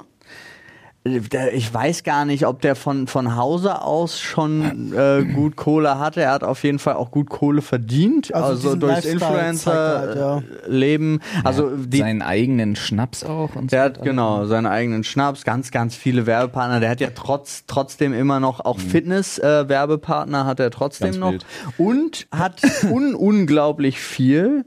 Ich 1.05 1.73
weiß 1.73 2.02
gar 2.02 2.25
nicht, 2.26 2.47
ob 2.47 2.61
der 2.61 2.75
von, 2.76 3.07
von 3.07 3.35
Hause 3.37 3.81
aus 3.83 4.21
schon 4.21 4.93
äh, 4.93 5.25
gut 5.25 5.57
Kohle 5.57 5.99
hatte. 5.99 6.21
Er 6.21 6.33
hat 6.33 6.45
auf 6.45 6.64
jeden 6.64 6.78
Fall 6.78 6.95
auch 6.95 7.11
gut 7.11 7.31
Kohle 7.31 7.62
verdient. 7.62 8.35
Also 8.35 8.69
Also, 8.71 8.76
durchs 8.76 9.05
er 9.07 9.21
halt, 9.21 9.21
ja. 9.21 10.37
Influencer-Leben. 10.38 11.21
Also 11.45 11.71
die, 11.76 11.99
Seinen 11.99 12.21
eigenen 12.23 12.76
Schnaps 12.76 13.25
auch 13.25 13.55
und 13.57 13.73
Der 13.73 13.81
so. 13.81 13.85
hat 13.85 14.02
genau 14.02 14.45
seinen 14.47 14.67
eigenen 14.67 15.02
Schnaps, 15.05 15.45
ganz, 15.45 15.71
ganz 15.71 15.95
viele 15.95 16.26
Werbepartner. 16.26 16.81
Der 16.81 16.90
hat 16.90 17.00
ja 17.00 17.09
trotz, 17.14 17.64
trotzdem 17.67 18.12
immer 18.12 18.40
noch 18.40 18.61
auch 18.61 18.78
Fitness-Werbepartner 18.78 20.45
hat 20.45 20.61
er 20.61 20.71
trotzdem 20.71 21.12
Ganz 21.12 21.17
noch 21.19 21.33
wild. 21.33 21.47
und 21.78 22.26
hat 22.33 22.61
un 22.90 23.14
unglaublich 23.14 23.99
viel 24.00 24.64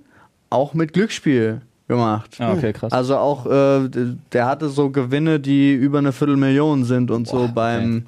auch 0.50 0.74
mit 0.74 0.94
Glücksspiel 0.94 1.62
gemacht. 1.92 2.38
Ah, 2.40 2.54
okay, 2.54 2.72
krass. 2.74 2.92
Also 2.94 3.18
auch, 3.18 3.46
äh, 3.46 3.90
der 4.32 4.46
hatte 4.46 4.70
so 4.70 4.90
Gewinne, 4.90 5.40
die 5.40 5.74
über 5.74 5.98
eine 6.00 6.14
Viertelmillion 6.14 6.86
sind 6.86 7.12
und 7.12 7.28
so 7.28 7.50
beim, 7.54 8.06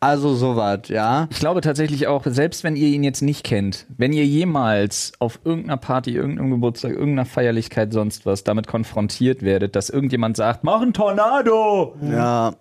also 0.00 0.34
sowas, 0.34 0.88
ja. 0.88 1.28
Ich 1.30 1.38
glaube 1.38 1.60
tatsächlich 1.60 2.06
auch, 2.06 2.24
selbst 2.24 2.64
wenn 2.64 2.74
ihr 2.76 2.88
ihn 2.88 3.04
jetzt 3.04 3.20
nicht 3.20 3.44
kennt, 3.44 3.84
wenn 3.98 4.14
ihr 4.14 4.24
jemals 4.24 5.12
auf 5.18 5.40
irgendeiner 5.44 5.76
Party, 5.76 6.14
irgendeinem 6.14 6.50
Geburtstag, 6.50 6.92
irgendeiner 6.92 7.26
Feierlichkeit, 7.26 7.92
sonst 7.92 8.24
was 8.24 8.42
damit 8.42 8.66
konfrontiert 8.66 9.42
werdet, 9.42 9.76
dass 9.76 9.90
irgendjemand 9.90 10.38
sagt, 10.38 10.64
mach 10.64 10.80
ein 10.80 10.94
Tornado, 10.94 11.94
Ja, 12.02 12.52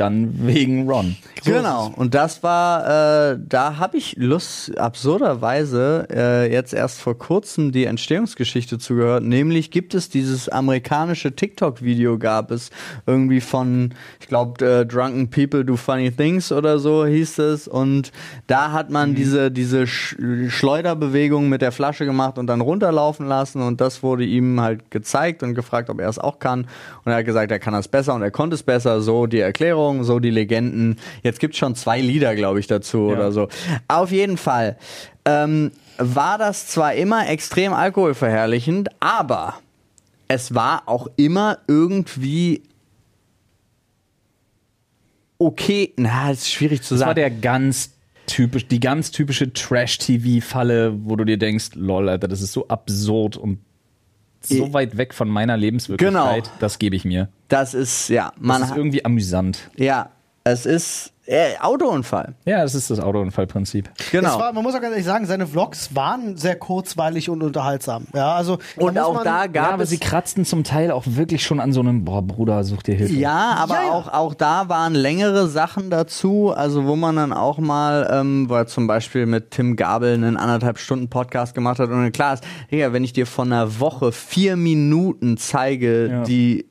dann 0.00 0.46
wegen 0.46 0.88
Ron. 0.88 1.16
genau. 1.44 1.92
Und 1.94 2.14
das 2.14 2.42
war, 2.42 3.32
äh, 3.32 3.38
da 3.46 3.76
habe 3.76 3.98
ich 3.98 4.16
Lust, 4.16 4.76
absurderweise 4.78 6.06
äh, 6.10 6.52
jetzt 6.52 6.72
erst 6.72 7.00
vor 7.00 7.18
kurzem 7.18 7.70
die 7.70 7.84
Entstehungsgeschichte 7.84 8.78
zugehört. 8.78 9.22
Nämlich 9.22 9.70
gibt 9.70 9.94
es 9.94 10.08
dieses 10.08 10.48
amerikanische 10.48 11.36
TikTok-Video, 11.36 12.18
gab 12.18 12.50
es 12.50 12.70
irgendwie 13.06 13.40
von, 13.40 13.94
ich 14.20 14.28
glaube, 14.28 14.64
äh, 14.64 14.86
Drunken 14.86 15.28
People 15.28 15.64
Do 15.64 15.76
Funny 15.76 16.10
Things 16.10 16.50
oder 16.50 16.78
so 16.78 17.04
hieß 17.04 17.38
es. 17.38 17.68
Und 17.68 18.10
da 18.46 18.72
hat 18.72 18.90
man 18.90 19.14
diese, 19.14 19.50
diese 19.50 19.86
Sch 19.86 20.16
Schleuderbewegung 20.48 21.48
mit 21.48 21.62
der 21.62 21.72
Flasche 21.72 22.06
gemacht 22.06 22.38
und 22.38 22.46
dann 22.46 22.60
runterlaufen 22.60 23.26
lassen. 23.26 23.62
Und 23.62 23.80
das 23.80 24.02
wurde 24.02 24.24
ihm 24.24 24.60
halt 24.60 24.90
gezeigt 24.90 25.42
und 25.42 25.54
gefragt, 25.54 25.90
ob 25.90 26.00
er 26.00 26.08
es 26.08 26.18
auch 26.18 26.38
kann. 26.38 26.62
Und 27.04 27.12
er 27.12 27.18
hat 27.18 27.26
gesagt, 27.26 27.50
er 27.50 27.58
kann 27.58 27.74
das 27.74 27.88
besser 27.88 28.14
und 28.14 28.22
er 28.22 28.30
konnte 28.30 28.54
es 28.54 28.62
besser. 28.62 29.00
So 29.00 29.26
die 29.26 29.40
Erklärung, 29.40 29.89
so 30.04 30.18
die 30.20 30.30
Legenden. 30.30 30.96
Jetzt 31.22 31.40
gibt's 31.40 31.58
schon 31.58 31.74
zwei 31.74 32.00
Lieder, 32.00 32.34
glaube 32.34 32.60
ich, 32.60 32.66
dazu 32.66 33.08
Ja. 33.08 33.14
oder 33.16 33.32
so. 33.32 33.48
Auf 33.88 34.10
jeden 34.10 34.36
Fall 34.36 34.76
ähm, 35.24 35.70
war 35.98 36.38
das 36.38 36.66
zwar 36.68 36.94
immer 36.94 37.28
extrem 37.28 37.72
alkoholverherrlichend, 37.72 38.88
aber 39.00 39.54
es 40.28 40.54
war 40.54 40.82
auch 40.86 41.08
immer 41.16 41.58
irgendwie 41.68 42.62
okay. 45.38 45.92
Na, 45.96 46.30
ist 46.30 46.50
schwierig 46.50 46.82
zu 46.82 46.94
Das 46.94 47.00
war 47.00 47.08
sagen. 47.08 47.16
der 47.16 47.30
ganz 47.30 47.92
typisch, 48.26 48.66
die 48.68 48.80
ganz 48.80 49.10
typische 49.10 49.52
Trash-TV-Falle, 49.52 50.94
wo 51.04 51.16
du 51.16 51.24
dir 51.24 51.36
denkst, 51.38 51.70
lol, 51.74 52.08
Alter, 52.08 52.28
das 52.28 52.42
ist 52.42 52.52
so 52.52 52.68
absurd 52.68 53.36
und 53.36 53.58
so 54.42 54.66
I- 54.66 54.72
weit 54.72 54.96
weg 54.96 55.14
von 55.14 55.28
meiner 55.28 55.56
Lebenswirklichkeit, 55.56 56.44
Genau. 56.44 56.56
das 56.60 56.78
gebe 56.78 56.96
ich 56.96 57.04
mir. 57.04 57.28
das 57.48 57.74
ist 57.74 58.08
ja, 58.08 58.30
Das 58.36 58.40
man 58.40 58.62
ist 58.62 58.70
hat, 58.70 58.76
irgendwie 58.76 59.04
amüsant. 59.04 59.70
ja, 59.76 60.10
es 60.44 60.66
ist 60.66 61.12
äh, 61.30 61.56
Autounfall. 61.60 62.34
Ja, 62.44 62.62
das 62.62 62.74
ist 62.74 62.90
das 62.90 62.98
Autounfallprinzip. 63.00 63.88
Genau. 64.10 64.28
Es 64.28 64.38
war, 64.38 64.52
man 64.52 64.62
muss 64.64 64.74
auch 64.74 64.80
ganz 64.80 64.92
ehrlich 64.92 65.06
sagen, 65.06 65.26
seine 65.26 65.46
Vlogs 65.46 65.94
waren 65.94 66.36
sehr 66.36 66.56
kurzweilig 66.56 67.30
und 67.30 67.42
unterhaltsam. 67.42 68.06
Ja, 68.14 68.34
also 68.34 68.58
und 68.76 68.98
auch 68.98 69.14
man, 69.14 69.24
da 69.24 69.40
Ja, 69.42 69.46
gab 69.46 69.72
aber 69.74 69.82
es 69.84 69.90
sie 69.90 69.98
kratzten 69.98 70.44
zum 70.44 70.64
Teil 70.64 70.90
auch 70.90 71.04
wirklich 71.06 71.44
schon 71.44 71.60
an 71.60 71.72
so 71.72 71.80
einem, 71.80 72.04
boah, 72.04 72.22
Bruder, 72.22 72.64
such 72.64 72.82
dir 72.82 72.94
Hilfe. 72.96 73.14
Ja, 73.14 73.54
aber 73.58 73.74
Ja, 73.74 73.82
ja. 73.82 73.90
Auch, 73.92 74.08
auch 74.12 74.34
da 74.34 74.68
waren 74.68 74.94
längere 74.94 75.46
Sachen 75.48 75.88
dazu, 75.90 76.52
also 76.54 76.86
wo 76.86 76.96
man 76.96 77.16
dann 77.16 77.32
auch 77.32 77.58
mal, 77.58 78.08
ähm, 78.12 78.48
wo 78.48 78.54
er 78.54 78.66
zum 78.66 78.86
Beispiel 78.86 79.26
mit 79.26 79.52
Tim 79.52 79.76
Gabel 79.76 80.14
einen 80.14 80.36
anderthalb 80.36 80.78
Stunden 80.78 81.08
Podcast 81.08 81.54
gemacht 81.54 81.78
hat 81.78 81.90
und 81.90 82.10
klar 82.12 82.34
ist, 82.34 82.44
Digga, 82.72 82.92
wenn 82.92 83.04
ich 83.04 83.12
dir 83.12 83.26
von 83.26 83.52
einer 83.52 83.78
Woche 83.80 84.10
vier 84.12 84.56
Minuten 84.56 85.36
zeige, 85.36 86.08
Ja. 86.10 86.22
die 86.24 86.66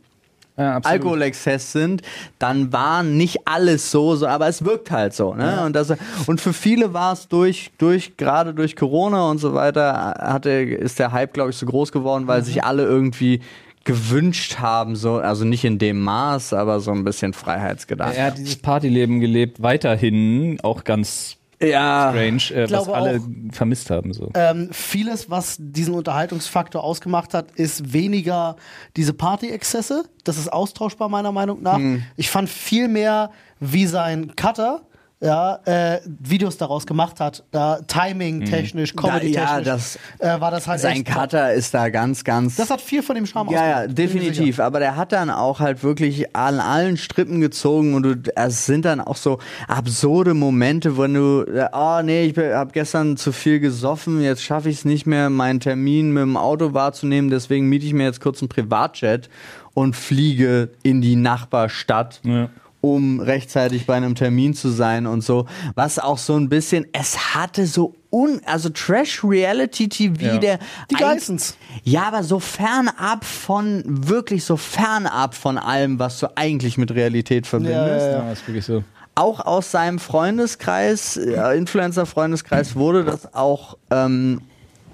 Ja. 0.60 0.80
Alkoholexzess 0.84 1.72
sind, 1.72 2.02
dann 2.38 2.74
war 2.74 3.02
nicht 3.02 3.48
alles 3.48 3.92
so, 3.92 4.16
so 4.16 4.28
aber 4.28 4.48
es 4.48 4.66
wirkt 4.66 4.92
halt 4.92 5.14
so. 5.14 5.34
Ne? 5.34 5.64
Und, 5.66 5.74
das, 5.74 5.94
und 6.28 6.42
für 6.42 6.54
viele 6.54 6.94
war 6.94 7.14
es 7.14 7.30
durch, 7.30 7.72
durch, 7.78 8.18
gerade 8.18 8.54
durch 8.54 8.76
Corona 8.76 9.30
und 9.30 9.38
so 9.38 9.54
weiter, 9.54 10.16
hatte, 10.20 10.50
ist 10.50 11.00
der 11.00 11.14
Hype, 11.14 11.34
glaube 11.34 11.52
ich, 11.52 11.56
so 11.56 11.66
groß 11.66 11.92
geworden, 11.94 12.28
weil 12.28 12.44
sich 12.44 12.64
alle 12.64 12.84
irgendwie 12.84 13.40
gewünscht 13.86 14.60
haben, 14.60 14.96
so, 14.96 15.16
also 15.16 15.46
nicht 15.46 15.64
in 15.64 15.80
dem 15.80 16.04
Maß, 16.04 16.54
aber 16.54 16.80
so 16.80 16.92
ein 16.92 17.04
bisschen 17.04 17.34
Freiheitsgedanken. 17.34 18.18
Er 18.18 18.28
hat 18.28 18.38
dieses 18.38 18.58
Partyleben 18.58 19.20
gelebt, 19.20 19.62
weiterhin, 19.62 20.60
auch 20.62 20.84
ganz 20.84 21.39
Ja, 21.62 22.10
strange, 22.12 22.52
äh, 22.54 22.72
was 22.72 22.88
alle 22.88 23.20
auch- 23.20 23.54
vermisst 23.54 23.90
haben. 23.90 24.14
So. 24.14 24.30
ähm, 24.34 24.70
vieles, 24.72 25.30
was 25.30 25.58
diesen 25.60 25.94
Unterhaltungsfaktor 25.94 26.84
ausgemacht 26.84 27.34
hat, 27.34 27.52
ist 27.52 27.92
weniger 27.92 28.56
diese 28.96 29.14
Party-Exzesse. 29.14 30.04
Das 30.24 30.38
ist 30.38 30.52
austauschbar 30.54 31.10
meiner 31.10 31.32
Meinung 31.32 31.62
nach. 31.62 31.78
Mhm. 31.78 32.04
Ich 32.16 32.30
fand 32.30 32.50
viel 32.50 32.88
mehr, 32.88 33.32
wie 33.60 33.88
sein 33.88 34.36
Cutter 34.38 34.84
ja, 35.22 35.60
äh, 35.66 36.00
Videos 36.06 36.56
daraus 36.58 36.88
gemacht 36.88 37.20
hat. 37.20 37.44
Da 37.52 37.80
Timing 37.88 38.46
technisch, 38.46 38.96
Comedy 38.96 39.28
Mhm. 39.28 39.34
ja, 39.34 39.46
technisch, 39.48 39.66
das- 39.66 40.00
äh, 40.20 40.40
war 40.40 40.50
das 40.50 40.66
halt 40.68 40.80
sein. 40.80 41.04
Cutter 41.04 41.54
ist 41.54 41.74
da 41.74 41.90
ganz, 41.90 42.24
ganz. 42.24 42.56
Das 42.56 42.70
hat 42.70 42.80
viel 42.80 43.04
von 43.04 43.16
dem 43.16 43.26
Charme 43.26 43.52
Ja, 43.52 43.68
ja, 43.84 43.88
definitiv. 43.88 44.60
Aber 44.62 44.80
der 44.80 44.96
hat 44.96 45.12
dann 45.12 45.30
auch 45.30 45.60
halt 45.60 45.84
wirklich 45.84 46.36
an 46.36 46.60
allen 46.62 46.96
Strippen 46.96 47.42
gezogen 47.42 47.96
und 47.96 48.04
du, 48.04 48.16
es 48.36 48.66
sind 48.66 48.86
dann 48.86 49.02
auch 49.02 49.18
so 49.18 49.40
absurde 49.68 50.34
Momente, 50.34 50.98
wenn 50.98 51.14
du, 51.16 51.42
äh, 51.44 51.68
oh 51.74 52.00
nee, 52.02 52.24
ich 52.26 52.38
habe 52.38 52.72
gestern 52.72 53.18
zu 53.18 53.34
viel 53.34 53.60
gesoffen, 53.60 54.22
jetzt 54.22 54.42
schaffe 54.42 54.70
ich 54.70 54.78
es 54.78 54.86
nicht 54.86 55.06
mehr, 55.06 55.30
meinen 55.30 55.60
Termin 55.60 56.14
mit 56.14 56.22
dem 56.24 56.38
Auto 56.38 56.74
wahrzunehmen, 56.74 57.30
deswegen 57.30 57.68
miete 57.68 57.86
ich 57.86 57.94
mir 57.94 58.04
jetzt 58.06 58.22
kurz 58.22 58.42
einen 58.42 58.48
Privatjet 58.50 59.30
und 59.74 59.96
fliege 59.98 60.70
in 60.82 61.02
die 61.02 61.16
Nachbarstadt. 61.18 62.22
Ja. 62.24 62.50
Um 62.82 63.20
rechtzeitig 63.20 63.86
bei 63.86 63.96
einem 63.96 64.16
Termin 64.16 64.54
zu 64.54 64.70
sein 64.70 65.06
und 65.06 65.22
so. 65.22 65.46
Was 65.76 66.00
auch 66.00 66.18
so 66.18 66.36
ein 66.38 66.48
bisschen, 66.50 66.86
es 66.94 67.36
hatte 67.36 67.66
so 67.68 67.96
un, 68.12 68.42
also 68.46 68.70
Trash-Reality-TV, 68.70 70.22
Ja. 70.22 70.38
der 70.38 70.60
Die 70.90 70.96
Geissens. 70.96 71.58
ja, 71.84 72.04
aber 72.04 72.24
so 72.24 72.40
fernab 72.40 73.26
von, 73.26 73.84
wirklich 73.86 74.44
so 74.46 74.58
fernab 74.58 75.36
von 75.36 75.58
allem, 75.58 76.00
was 76.00 76.20
du 76.20 76.28
eigentlich 76.36 76.78
mit 76.78 76.92
Realität 76.92 77.48
verbindest. 77.48 78.06
Ja, 78.08 78.12
ja, 78.12 78.26
Ja, 78.26 78.32
ist 78.32 78.48
wirklich 78.48 78.66
so. 78.66 78.84
Auch 79.16 79.42
aus 79.46 79.72
seinem 79.72 80.00
Freundeskreis, 80.00 81.18
äh, 81.18 81.58
Influencer-Freundeskreis, 81.58 82.76
wurde 82.78 83.04
das 83.04 83.34
auch 83.34 83.78
ähm, 83.92 84.42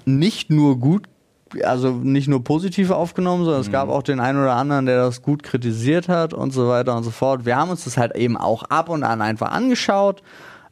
nicht 0.04 0.50
nur 0.50 0.78
gut, 0.80 1.06
also 1.62 1.92
nicht 1.92 2.28
nur 2.28 2.42
positiv 2.42 2.90
aufgenommen, 2.90 3.44
sondern 3.44 3.60
es 3.60 3.70
gab 3.70 3.88
auch 3.88 4.02
den 4.02 4.20
einen 4.20 4.38
oder 4.40 4.54
anderen, 4.54 4.86
der 4.86 4.98
das 4.98 5.22
gut 5.22 5.42
kritisiert 5.42 6.08
hat 6.08 6.34
und 6.34 6.52
so 6.52 6.68
weiter 6.68 6.96
und 6.96 7.04
so 7.04 7.10
fort. 7.10 7.46
Wir 7.46 7.56
haben 7.56 7.70
uns 7.70 7.84
das 7.84 7.96
halt 7.96 8.16
eben 8.16 8.36
auch 8.36 8.64
ab 8.64 8.88
und 8.88 9.04
an 9.04 9.22
einfach 9.22 9.52
angeschaut. 9.52 10.22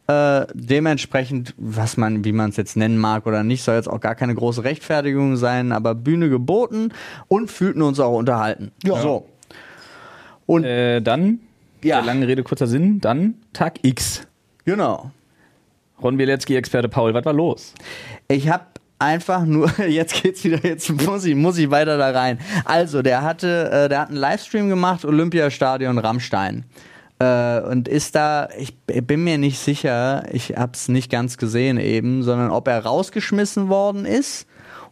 Äh, 0.07 0.47
dementsprechend, 0.53 1.55
was 1.57 1.97
man, 1.97 2.25
wie 2.25 2.33
man 2.33 2.51
es 2.51 2.57
jetzt 2.57 2.77
nennen 2.77 2.99
mag 2.99 3.27
oder 3.27 3.43
nicht, 3.43 3.63
soll 3.63 3.77
jetzt 3.77 3.89
auch 3.89 4.01
gar 4.01 4.15
keine 4.15 4.35
große 4.35 4.63
Rechtfertigung 4.63 5.37
sein, 5.37 5.73
aber 5.73 5.95
Bühne 5.95 6.29
geboten 6.29 6.91
und 7.29 7.51
fühlten 7.51 7.81
uns 7.81 7.99
auch 8.01 8.13
unterhalten. 8.13 8.71
Ja. 8.83 9.01
So. 9.01 9.27
Und 10.45 10.65
Äh, 10.65 11.01
dann, 11.01 11.39
Ja. 11.83 11.97
der 11.99 12.05
lange 12.07 12.27
Rede, 12.29 12.43
kurzer 12.43 12.67
Sinn, 12.67 13.01
dann 13.01 13.35
Tag 13.55 13.79
X. 13.83 14.27
genau. 14.65 15.11
Ron 16.03 16.17
Bielecki, 16.19 16.55
Experte 16.57 16.89
Paul, 16.89 17.15
was 17.15 17.25
war 17.25 17.33
los? 17.33 17.73
Ich 18.29 18.49
habe 18.51 18.65
einfach 19.05 19.45
nur, 19.45 19.71
jetzt 19.89 20.23
geht's 20.23 20.45
wieder, 20.45 20.65
jetzt 20.65 20.91
muss 21.07 21.25
ich, 21.25 21.35
muss 21.35 21.59
ich 21.59 21.71
weiter 21.71 21.99
da 21.99 22.11
rein. 22.11 22.39
Also, 22.65 23.03
der 23.03 23.23
hatte, 23.23 23.71
äh, 23.71 23.89
der 23.89 24.01
hat 24.01 24.09
einen 24.09 24.19
Livestream 24.19 24.69
gemacht, 24.69 25.05
Olympiastadion 25.05 25.99
Rammstein. 25.99 26.65
Äh, 27.19 27.61
und 27.61 27.89
ist 27.89 28.15
da, 28.15 28.49
ich 28.59 28.77
bin 28.87 29.25
mir 29.25 29.39
nicht 29.39 29.59
sicher, 29.59 30.25
ich 30.33 30.55
hab's 30.57 30.89
nicht 30.89 31.11
ganz 31.11 31.39
gesehen 31.39 31.79
eben, 31.79 32.23
sondern 32.23 32.51
ob 32.51 32.67
er 32.67 32.85
rausgeschmissen 32.85 33.69
worden 33.69 34.05
ist 34.05 34.47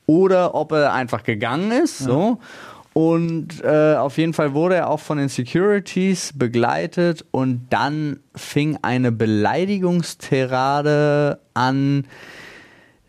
oder 0.07 0.55
ob 0.55 0.73
er 0.73 0.93
einfach 0.93 1.25
gegangen 1.25 1.73
ist, 1.73 1.99
so. 1.99 2.39
Und 2.95 3.65
äh, 3.65 3.95
auf 3.95 4.19
jeden 4.19 4.35
Fall 4.35 4.53
wurde 4.53 4.75
er 4.75 4.91
auch 4.91 5.01
von 5.01 5.17
den 5.17 5.31
Securities 5.31 6.35
begleitet 6.37 7.25
und 7.31 7.69
dann 7.71 8.21
fing 8.35 8.79
eine 8.83 9.13
Beleidigungsterade 9.13 11.41
an, 11.55 12.05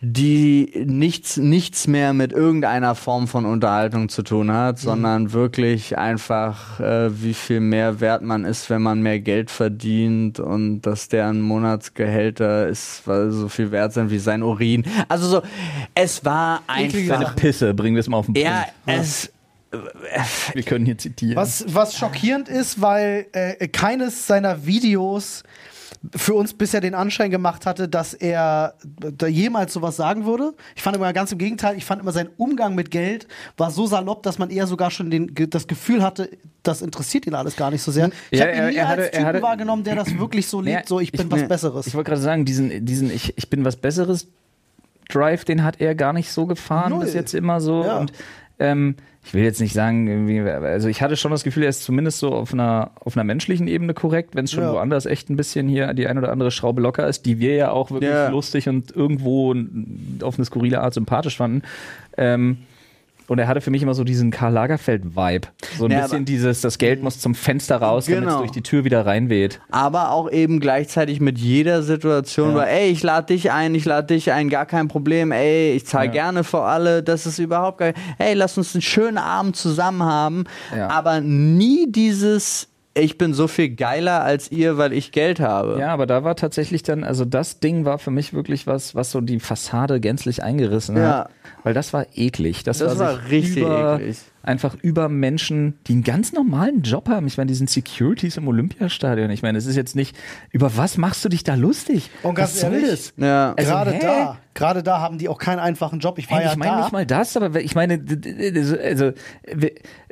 die 0.06 0.84
nichts, 0.86 1.38
nichts 1.38 1.88
mehr 1.88 2.12
mit 2.12 2.34
irgendeiner 2.34 2.94
Form 2.94 3.30
von 3.30 3.46
Unterhaltung 3.46 4.10
zu 4.10 4.22
tun 4.22 4.52
hat, 4.52 4.78
sondern 4.78 5.32
wirklich 5.32 5.98
einfach, 5.98 6.82
äh, 6.82 7.24
wie 7.24 7.34
viel 7.34 7.62
mehr 7.62 8.02
wert 8.02 8.22
man 8.22 8.44
ist, 8.44 8.70
wenn 8.70 8.82
man 8.82 9.02
mehr 9.02 9.22
Geld 9.22 9.50
verdient 9.50 10.42
und 10.42 10.82
dass 10.82 11.08
deren 11.08 11.40
Monatsgehälter 11.40 12.68
ist, 12.68 13.04
weil 13.06 13.32
so 13.32 13.48
viel 13.48 13.72
wert 13.72 13.94
sind 13.94 14.12
wie 14.12 14.20
sein 14.20 14.44
Urin. 14.44 14.84
Also 15.08 15.28
so, 15.28 15.42
es 15.96 16.26
war 16.26 16.64
Seine 16.68 17.18
einfach. 17.18 17.36
Pisse, 17.38 17.74
bringen 17.74 17.96
wir 17.96 18.02
es 18.02 18.10
mal 18.10 18.18
auf 18.18 18.26
den 18.26 18.34
Punkt. 18.34 18.46
Ja, 18.46 18.66
es. 18.86 19.32
Wir 20.54 20.64
können 20.64 20.86
hier 20.86 20.98
zitieren. 20.98 21.38
Was, 21.38 21.66
was 21.74 21.98
schockierend 21.98 22.50
ist, 22.50 22.82
weil 22.82 23.26
äh, 23.32 23.68
keines 23.70 24.28
seiner 24.28 24.66
Videos 24.66 25.44
für 26.16 26.34
uns 26.34 26.54
bisher 26.54 26.82
den 26.82 26.96
Anschein 26.96 27.32
gemacht 27.32 27.66
hatte, 27.66 27.88
dass 27.88 28.14
er 28.14 28.74
da 29.18 29.26
jemals 29.28 29.72
sowas 29.74 29.96
sagen 29.96 30.26
würde. 30.26 30.54
Ich 30.76 30.82
fand 30.82 30.98
immer 30.98 31.14
ganz 31.14 31.32
im 31.32 31.38
Gegenteil, 31.38 31.78
ich 31.78 31.86
fand 31.86 32.02
immer 32.02 32.12
sein 32.12 32.28
Umgang 32.38 32.76
mit 32.76 32.92
Geld 32.92 33.28
war 33.56 33.72
so 33.72 33.86
salopp, 33.88 34.22
dass 34.24 34.38
man 34.38 34.50
eher 34.50 34.68
sogar 34.68 34.92
schon 34.92 35.10
den, 35.10 35.34
das 35.50 35.68
Gefühl 35.68 36.04
hatte, 36.04 36.30
das 36.62 36.82
interessiert 36.82 37.26
ihn 37.26 37.36
alles 37.36 37.56
gar 37.56 37.72
nicht 37.72 37.82
so 37.82 37.92
sehr. 37.92 38.10
Ich 38.32 38.40
Ja, 38.40 38.46
habe 38.48 38.56
ihn 38.58 38.62
er- 38.64 38.70
nie 38.70 38.76
er 38.76 38.88
hatte- 38.90 39.02
als 39.04 39.12
Typen 39.12 39.26
hatte- 39.26 39.42
wahrgenommen, 39.42 39.84
der 39.86 39.96
das 39.96 40.18
wirklich 40.20 40.48
so 40.48 40.60
lebt, 40.60 40.82
Ja, 40.82 40.88
so 40.88 41.00
ich 41.00 41.12
bin 41.14 41.28
ich- 41.28 41.32
was 41.32 41.42
ja, 41.42 41.48
Besseres. 41.48 41.88
Ich 41.88 41.96
wollte 41.96 42.10
gerade 42.10 42.22
sagen, 42.22 42.44
diesen, 42.46 42.86
diesen 42.86 43.10
ich, 43.10 43.38
ich 43.38 43.50
bin 43.50 43.64
was 43.64 43.78
Besseres 43.78 44.28
Drive, 45.10 45.46
den 45.46 45.64
hat 45.64 45.80
er 45.82 45.96
gar 45.96 46.14
nicht 46.14 46.32
so 46.32 46.46
gefahren 46.46 46.92
Null. 46.92 47.04
bis 47.06 47.14
jetzt 47.14 47.34
immer 47.34 47.60
so. 47.62 47.84
Ja. 47.84 47.98
Und 47.98 48.14
ähm, 48.64 48.96
ich 49.26 49.34
will 49.34 49.44
jetzt 49.44 49.62
nicht 49.62 49.74
sagen, 49.74 50.38
also 50.64 50.90
ich 50.90 51.02
hatte 51.02 51.16
schon 51.16 51.32
das 51.32 51.44
Gefühl, 51.46 51.64
er 51.64 51.70
ist 51.70 51.84
zumindest 51.84 52.20
so 52.20 52.34
auf 52.34 52.52
einer, 52.52 52.92
auf 53.00 53.16
einer 53.16 53.24
menschlichen 53.24 53.68
Ebene 53.70 53.94
korrekt, 53.94 54.36
wenn 54.36 54.44
es 54.46 54.52
schon 54.52 54.64
Ja. 54.66 54.74
woanders 54.74 55.06
echt 55.06 55.30
ein 55.30 55.38
bisschen 55.38 55.70
hier 55.70 55.94
die 55.94 56.08
ein 56.08 56.18
oder 56.18 56.30
andere 56.32 56.52
Schraube 56.52 56.82
locker 56.82 57.08
ist, 57.08 57.26
die 57.26 57.40
wir 57.40 57.56
ja 57.56 57.72
auch 57.72 57.90
wirklich 57.92 58.12
Ja. 58.12 58.28
lustig 58.30 58.68
und 58.68 58.92
irgendwo 58.94 59.56
auf 60.24 60.36
eine 60.38 60.44
skurrile 60.46 60.82
Art 60.82 60.94
sympathisch 60.94 61.38
fanden. 61.38 61.62
Ähm, 62.18 62.58
und 63.28 63.40
er 63.40 63.48
hatte 63.48 63.62
für 63.62 63.72
mich 63.72 63.82
immer 63.82 63.94
so 63.94 64.04
diesen 64.04 64.32
Karl 64.32 64.54
Lagerfeld-Vibe. 64.54 65.48
So 65.78 65.86
ein 65.86 65.92
Ja, 65.92 66.02
bisschen 66.02 66.26
dieses, 66.26 66.62
das 66.62 66.78
Geld 66.78 67.02
muss 67.04 67.20
zum 67.20 67.36
Fenster 67.36 67.78
raus, 67.78 68.06
damit 68.06 68.20
es 68.22 68.26
Genau. 68.28 68.40
durch 68.40 68.52
die 68.52 68.62
Tür 68.64 68.84
wieder 68.84 69.06
reinweht. 69.06 69.60
aber 69.72 70.12
auch 70.12 70.30
eben 70.32 70.60
gleichzeitig 70.60 71.20
mit 71.20 71.38
jeder 71.38 71.84
Situation, 71.84 72.52
Ja. 72.52 72.56
weil, 72.58 72.68
ey, 72.70 72.90
ich 72.90 73.04
lade 73.04 73.28
dich 73.34 73.52
ein, 73.52 73.76
ich 73.76 73.86
lade 73.86 74.08
dich 74.14 74.32
ein, 74.32 74.50
gar 74.50 74.66
kein 74.66 74.88
Problem, 74.88 75.32
ey, 75.32 75.74
ich 75.74 75.86
zahle 75.86 76.08
Ja. 76.08 76.12
gerne 76.12 76.44
für 76.44 76.62
alle, 76.62 77.04
das 77.04 77.26
ist 77.26 77.40
überhaupt 77.40 77.78
gar 77.80 77.94
hey, 78.18 78.34
lass 78.34 78.58
uns 78.58 78.76
einen 78.76 78.82
schönen 78.82 79.18
Abend 79.18 79.56
zusammen 79.56 80.04
haben, 80.04 80.44
aber 80.90 81.22
nie 81.22 81.86
dieses, 81.90 82.68
ich 82.96 83.18
bin 83.18 83.34
so 83.34 83.48
viel 83.48 83.70
geiler 83.70 84.24
als 84.24 84.52
ihr, 84.52 84.78
weil 84.78 84.94
ich 84.94 85.12
Geld 85.12 85.40
habe. 85.40 85.78
Ja, 85.80 85.92
aber 85.94 86.06
da 86.06 86.24
war 86.24 86.36
tatsächlich 86.36 86.84
dann, 86.84 87.04
also 87.04 87.26
das 87.26 87.60
Ding 87.60 87.86
war 87.86 87.98
für 87.98 88.12
mich 88.12 88.34
wirklich 88.34 88.68
was, 88.68 88.94
was 88.94 89.10
so 89.12 89.20
die 89.22 89.40
Fassade 89.40 90.00
gänzlich 90.00 90.44
eingerissen 90.44 90.98
Ja. 90.98 91.10
hat. 91.26 91.30
Weil 91.64 91.74
das 91.74 91.94
war 91.94 92.06
eklig. 92.14 92.64
Das, 92.64 92.80
Das 92.80 93.00
war 93.00 93.16
sich 93.22 93.32
richtig 93.32 93.64
über, 93.64 93.96
eklig. 94.00 94.18
Einfach 94.44 94.76
über 94.82 95.08
Menschen, 95.10 95.80
die 95.88 95.94
einen 95.94 96.04
ganz 96.04 96.34
normalen 96.34 96.82
Job 96.82 97.08
haben. 97.10 97.26
Ich 97.26 97.38
meine, 97.38 97.48
die 97.48 97.56
sind 97.56 97.70
Securities 97.70 98.38
im 98.38 98.48
Olympiastadion. 98.48 99.30
Ich 99.32 99.42
meine, 99.42 99.58
es 99.58 99.66
ist 99.66 99.76
jetzt 99.78 99.96
nicht, 99.96 100.16
über 100.52 100.76
was 100.76 100.98
machst 100.98 101.24
du 101.24 101.30
dich 101.30 101.44
da 101.44 101.56
lustig? 101.56 102.10
Und 102.22 102.36
ganz 102.36 102.54
was 102.56 102.62
soll 102.62 102.74
ehrlich, 102.74 102.90
das? 102.90 103.14
Ja. 103.18 103.54
Also, 103.58 103.72
gerade 103.72 103.92
hä? 103.92 104.00
da, 104.02 104.38
gerade 104.54 104.84
da 104.84 105.00
haben 105.00 105.18
die 105.18 105.30
auch 105.30 105.38
keinen 105.38 105.60
einfachen 105.60 106.00
Job. 106.00 106.18
Ich 106.18 106.30
war 106.30 106.38
Hey, 106.38 106.46
ja 106.46 106.52
ich 106.52 106.58
meine 106.58 106.82
nicht 106.82 106.92
mal 106.92 107.06
das, 107.06 107.36
aber 107.38 107.62
ich 107.62 107.76
meine, 107.76 108.04
also 108.84 109.12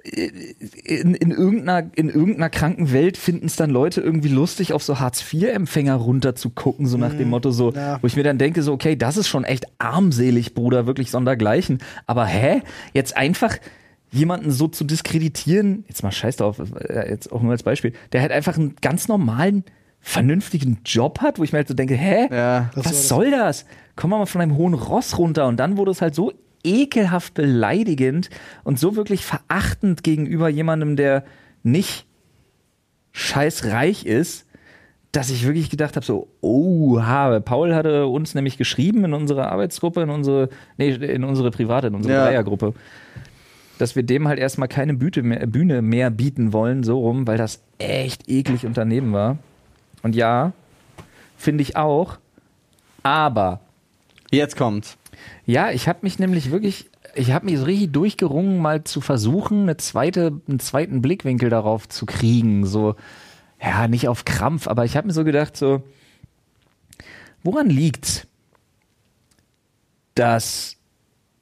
in, 0.04 1.14
in, 1.14 1.32
irgendeiner, 1.32 1.90
in 1.96 2.10
irgendeiner 2.10 2.50
kranken 2.50 2.92
Welt 2.92 3.18
finden 3.18 3.46
es 3.46 3.56
dann 3.56 3.70
Leute 3.70 4.02
irgendwie 4.02 4.30
lustig, 4.30 4.74
auf 4.74 4.84
so 4.84 5.00
Hartz-IV-Empfänger 5.00 5.96
runter 5.96 6.36
zu 6.36 6.50
gucken, 6.50 6.88
so 6.88 6.98
nach 6.98 7.14
dem 7.14 7.30
Motto 7.30 7.52
so, 7.52 7.72
ja. 7.72 8.00
wo 8.02 8.08
ich 8.08 8.16
mir 8.16 8.24
dann 8.24 8.38
denke, 8.38 8.64
so, 8.64 8.74
okay, 8.74 8.96
das 8.96 9.18
ist 9.18 9.28
schon 9.28 9.44
echt 9.44 9.66
armselig, 9.78 10.56
Bruder, 10.56 10.88
wirklich 10.88 11.12
sondergleichen. 11.12 11.80
Aber 12.08 12.26
hä? 12.26 12.62
Jetzt 12.94 13.16
einfach 13.16 13.58
jemanden 14.12 14.52
so 14.52 14.68
zu 14.68 14.84
diskreditieren, 14.84 15.86
jetzt 15.88 16.04
mal 16.04 16.12
scheiß 16.12 16.38
drauf, 16.38 16.60
äh, 16.80 17.10
jetzt 17.10 17.32
auch 17.32 17.42
nur 17.42 17.52
als 17.52 17.64
Beispiel, 17.64 17.94
der 18.12 18.22
halt 18.22 18.32
einfach 18.32 18.58
einen 18.58 18.76
ganz 18.82 19.08
normalen, 19.08 19.64
vernünftigen 20.02 20.80
Job 20.86 21.20
hat, 21.22 21.40
wo 21.40 21.44
ich 21.44 21.54
mir 21.54 21.60
halt 21.60 21.68
so 21.68 21.74
denke, 21.74 21.96
hä? 21.96 22.28
Ja. 22.32 22.72
Was 22.76 22.86
das. 22.86 23.08
soll 23.08 23.32
das? 23.32 23.66
Komm 23.96 24.10
mal 24.10 24.26
von 24.26 24.42
einem 24.42 24.58
hohen 24.58 24.74
Ross 24.74 25.18
runter 25.18 25.48
und 25.48 25.58
dann 25.60 25.78
wurde 25.78 25.92
es 25.92 26.02
halt 26.02 26.16
so 26.16 26.34
ekelhaft 26.64 27.34
beleidigend 27.34 28.30
und 28.64 28.80
so 28.80 28.96
wirklich 28.96 29.26
verachtend 29.26 30.04
gegenüber 30.04 30.50
jemandem, 30.50 30.96
der 30.96 31.24
nicht 31.64 32.06
scheißreich 33.12 34.06
ist, 34.06 34.46
dass 35.12 35.30
ich 35.30 35.46
wirklich 35.46 35.70
gedacht 35.70 35.96
habe, 35.98 36.06
so, 36.06 36.28
oh, 36.40 37.02
habe. 37.02 37.42
Paul 37.42 37.76
hatte 37.76 38.08
uns 38.08 38.34
nämlich 38.34 38.58
geschrieben 38.58 39.04
in 39.04 39.14
unsere 39.14 39.52
Arbeitsgruppe, 39.52 40.02
in 40.04 40.10
unsere, 40.10 40.50
nee, 40.78 40.92
in 40.92 41.24
unsere 41.24 41.52
private, 41.52 41.88
in 41.88 41.96
unsere 41.96 42.14
Ja. 42.14 42.26
Dreiergruppe, 42.26 42.74
dass 43.78 43.96
wir 43.96 44.04
dem 44.04 44.28
halt 44.28 44.40
erstmal 44.40 44.70
keine 44.70 44.94
Bühne 44.94 45.24
mehr, 45.24 45.48
Bühne 45.48 45.82
mehr 45.82 46.10
bieten 46.12 46.54
wollen, 46.54 46.84
so 46.84 47.00
rum, 47.00 47.28
weil 47.28 47.38
das 47.38 47.62
echt 47.78 48.30
eklig 48.30 48.66
und 48.66 48.78
daneben 48.78 49.12
war. 49.12 49.38
Und 50.04 50.16
ja, 50.16 50.54
finde 51.38 51.62
ich 51.62 51.76
auch. 51.76 52.18
Aber 53.04 53.62
Jetzt 54.32 54.56
kommt's. 54.56 54.98
ja, 55.46 55.72
ich 55.72 55.88
habe 55.88 56.00
mich 56.04 56.18
nämlich 56.18 56.52
wirklich, 56.52 56.90
ich 57.16 57.32
habe 57.32 57.46
mich 57.46 57.58
so 57.60 57.66
richtig 57.66 57.92
durchgerungen, 57.92 58.60
mal 58.60 58.84
zu 58.86 59.02
versuchen, 59.02 59.64
eine 59.64 59.78
zweite, 59.78 60.40
einen 60.48 60.60
zweiten 60.60 61.02
Blickwinkel 61.02 61.50
darauf 61.50 61.90
zu 61.90 62.06
kriegen. 62.06 62.66
So, 62.66 62.96
ja, 63.62 63.88
nicht 63.88 64.08
auf 64.08 64.24
Krampf, 64.24 64.68
aber 64.68 64.86
ich 64.86 64.96
habe 64.96 65.08
mir 65.08 65.14
so 65.14 65.26
gedacht, 65.26 65.58
so, 65.58 65.84
woran 67.44 67.70
liegt's? 67.70 68.26
Dass 70.16 70.78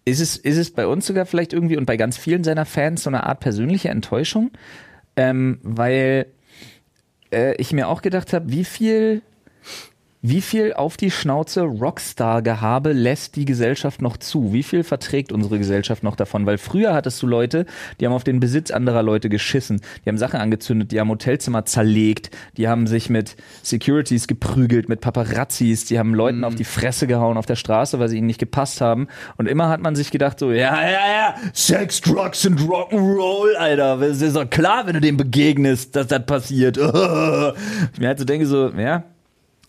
ist 0.05 0.19
es, 0.19 0.37
ist 0.37 0.57
es 0.57 0.71
bei 0.71 0.87
uns 0.87 1.05
sogar 1.05 1.25
vielleicht 1.27 1.53
irgendwie 1.53 1.77
und 1.77 1.85
bei 1.85 1.97
ganz 1.97 2.17
vielen 2.17 2.43
seiner 2.43 2.65
Fans 2.65 3.03
so 3.03 3.11
eine 3.11 3.25
Art 3.25 3.39
persönliche 3.41 3.89
Enttäuschung, 3.89 4.51
ähm, 5.15 5.59
weil 5.61 6.27
äh, 7.31 7.55
ich 7.55 7.73
mir 7.73 7.87
auch 7.87 8.01
gedacht 8.01 8.33
habe, 8.33 8.51
wie 8.51 8.65
viel 8.65 9.21
wie 10.21 10.41
viel 10.41 10.73
auf 10.73 10.97
die 10.97 11.11
Schnauze 11.11 11.61
Rockstar-Gehabe 11.61 12.91
lässt 12.91 13.37
die 13.37 13.45
Gesellschaft 13.45 14.01
noch 14.01 14.17
zu? 14.17 14.51
Wie 14.51 14.63
viel 14.63 14.83
verträgt 14.83 15.31
unsere 15.31 15.57
Gesellschaft 15.57 16.03
noch 16.03 16.17
davon? 16.17 16.45
Weil 16.45 16.57
früher 16.57 16.93
hattest 16.93 17.21
du 17.21 17.27
Leute, 17.27 17.65
die 17.99 18.05
haben 18.05 18.11
auf 18.11 18.25
den 18.25 18.41
Besitz 18.41 18.69
anderer 18.69 19.01
Leute 19.01 19.29
geschissen, 19.29 19.79
die 20.03 20.09
haben 20.09 20.17
Sachen 20.17 20.41
angezündet, 20.41 20.91
die 20.91 20.99
haben 20.99 21.09
Hotelzimmer 21.09 21.63
zerlegt, 21.63 22.31
die 22.57 22.67
haben 22.67 22.85
sich 22.85 23.09
mit 23.09 23.37
Securities 23.63 24.27
geprügelt, 24.27 24.89
mit 24.89 24.99
Paparazzis, 24.99 25.85
die 25.85 25.97
haben 25.97 26.13
Leuten 26.13 26.43
auf 26.43 26.55
die 26.55 26.65
Fresse 26.65 27.07
gehauen 27.07 27.37
auf 27.37 27.45
der 27.45 27.55
Straße, 27.55 27.97
weil 27.99 28.09
sie 28.09 28.17
ihnen 28.17 28.27
nicht 28.27 28.41
gepasst 28.41 28.81
haben. 28.81 29.07
Und 29.37 29.47
immer 29.47 29.69
hat 29.69 29.79
man 29.79 29.95
sich 29.95 30.11
gedacht 30.11 30.39
so, 30.39 30.51
ja, 30.51 30.81
ja, 30.81 30.89
ja, 30.91 31.35
Sex, 31.53 32.01
Drugs 32.01 32.45
und 32.45 32.59
Rock'n'Roll, 32.59 33.55
Alter. 33.55 34.01
Es 34.01 34.21
ist 34.21 34.35
doch 34.35 34.49
klar, 34.49 34.85
wenn 34.85 34.95
du 34.95 35.01
dem 35.01 35.15
begegnest, 35.15 35.95
dass 35.95 36.07
das 36.07 36.25
passiert. 36.25 36.75
ich 36.75 36.83
mir 37.99 38.07
halt 38.07 38.19
so 38.19 38.25
denke 38.25 38.45
so, 38.45 38.69
ja, 38.71 39.05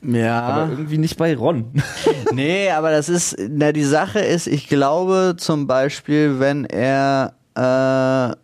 Ja. 0.03 0.41
aber 0.41 0.73
irgendwie 0.73 0.99
nicht 0.99 1.17
bei 1.17 1.37
Ron. 1.37 1.73
nee, 2.33 2.71
aber 2.71 2.91
das 2.91 3.09
ist, 3.09 3.37
na, 3.49 3.73
die 3.73 3.85
Sache 3.85 4.21
ist, 4.21 4.47
ich 4.47 4.69
glaube 4.69 5.35
zum 5.37 5.67
Beispiel, 5.67 6.41
wenn 6.41 6.65
er 6.65 7.35
äh, 7.55 8.35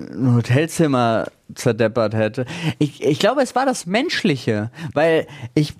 ein 0.00 0.34
Hotelzimmer 0.34 1.26
zerdeppert 1.54 2.14
hätte. 2.14 2.44
Ich, 2.78 3.02
ich 3.02 3.18
glaube, 3.18 3.42
es 3.42 3.54
war 3.54 3.66
das 3.66 3.86
Menschliche, 3.86 4.70
weil 4.92 5.26
ich 5.54 5.74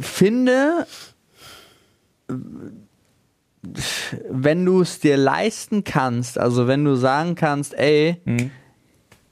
finde, 0.00 0.86
wenn 4.30 4.64
du 4.64 4.82
es 4.82 5.00
dir 5.00 5.16
leisten 5.16 5.84
kannst, 5.84 6.38
also 6.38 6.66
wenn 6.68 6.84
du 6.84 6.94
sagen 6.94 7.34
kannst, 7.34 7.74
ey, 7.74 8.20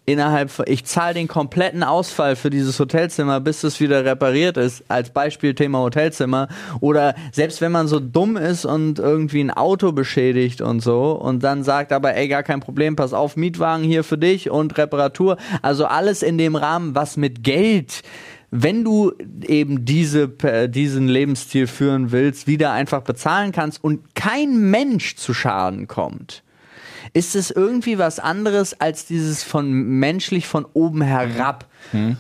innerhalb 0.07 0.51
von, 0.51 0.64
ich 0.69 0.85
zahle 0.85 1.14
den 1.14 1.29
kompletten 1.29 1.83
Ausfall 1.83 2.37
für 2.37 2.49
dieses 2.49 2.79
Hotelzimmer, 2.79 3.40
bis 3.40 3.64
es 3.64 3.81
wieder 3.81 4.05
repariert 4.05 4.57
ist, 4.57 4.85
als 4.88 5.11
Beispiel 5.11 5.55
Thema 5.55 5.81
Hotelzimmer, 5.81 6.49
oder 6.81 7.14
selbst 7.33 7.61
wenn 7.61 7.73
man 7.73 7.88
so 7.88 8.01
dumm 8.01 8.37
ist 8.37 8.64
und 8.64 8.99
irgendwie 8.99 9.40
ein 9.40 9.51
Auto 9.51 9.92
beschädigt 9.92 10.61
und 10.61 10.81
so 10.81 11.12
und 11.12 11.42
dann 11.42 11.64
sagt 11.64 11.92
aber, 11.92 12.14
ey, 12.14 12.29
gar 12.29 12.45
kein 12.45 12.61
Problem, 12.61 12.97
pass 12.97 13.12
auf, 13.12 13.37
Mietwagen 13.37 13.85
hier 13.85 14.05
für 14.05 14.16
dich 14.16 14.49
und 14.51 14.79
Reparatur, 14.79 15.37
also 15.61 15.87
alles 15.87 16.23
in 16.23 16.38
dem 16.38 16.57
Rahmen, 16.57 16.95
was 16.95 17.16
mit 17.16 17.42
Geld 17.42 18.03
wenn 18.51 18.85
du 18.85 19.12
eben 19.45 19.85
diese, 19.85 20.33
äh, 20.42 20.69
diesen 20.69 21.09
Lebensstil 21.09 21.66
führen 21.66 22.12
willst, 22.12 22.47
wieder 22.47 22.73
einfach 22.73 23.03
bezahlen 23.03 23.53
kannst 23.53 23.83
und 23.83 24.14
kein 24.14 24.71
Mensch 24.71 25.16
zu 25.16 25.35
Schaden 25.35 25.88
kommt, 25.88 26.42
ist 27.12 27.37
es 27.37 27.51
irgendwie 27.51 27.99
was 27.99 28.19
anderes 28.19 28.81
als 28.81 29.07
dieses 29.07 29.42
von 29.42 29.71
menschlich 29.71 30.47
von 30.47 30.64
oben 30.73 31.03
herab. 31.03 31.66
Mhm. 31.92 32.16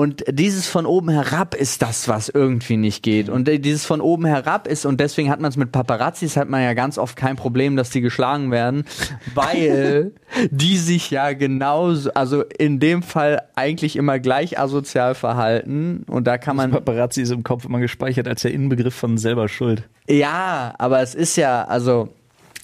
Und 0.00 0.24
dieses 0.30 0.66
von 0.66 0.86
oben 0.86 1.10
herab 1.10 1.54
ist 1.54 1.82
das, 1.82 2.08
was 2.08 2.30
irgendwie 2.30 2.78
nicht 2.78 3.02
geht. 3.02 3.28
Und 3.28 3.46
dieses 3.48 3.84
von 3.84 4.00
oben 4.00 4.24
herab 4.24 4.66
ist, 4.66 4.86
und 4.86 4.98
deswegen 4.98 5.28
hat 5.28 5.40
man 5.40 5.50
es 5.50 5.58
mit 5.58 5.72
Paparazzis, 5.72 6.38
hat 6.38 6.48
man 6.48 6.62
ja 6.62 6.72
ganz 6.72 6.96
oft 6.96 7.16
kein 7.16 7.36
Problem, 7.36 7.76
dass 7.76 7.90
die 7.90 8.00
geschlagen 8.00 8.50
werden, 8.50 8.84
weil 9.34 10.12
die 10.50 10.78
sich 10.78 11.10
ja 11.10 11.34
genauso, 11.34 12.10
also 12.14 12.44
in 12.44 12.80
dem 12.80 13.02
Fall 13.02 13.42
eigentlich 13.56 13.96
immer 13.96 14.18
gleich 14.18 14.58
asozial 14.58 15.14
verhalten. 15.14 16.04
Und 16.06 16.26
da 16.26 16.38
kann 16.38 16.56
man. 16.56 16.70
Paparazzi 16.70 17.20
ist 17.20 17.30
im 17.30 17.42
Kopf 17.42 17.66
immer 17.66 17.80
gespeichert 17.80 18.26
als 18.26 18.40
der 18.40 18.54
Inbegriff 18.54 18.94
von 18.94 19.18
selber 19.18 19.48
Schuld. 19.48 19.82
Ja, 20.08 20.74
aber 20.78 21.02
es 21.02 21.14
ist 21.14 21.36
ja, 21.36 21.64
also 21.64 22.08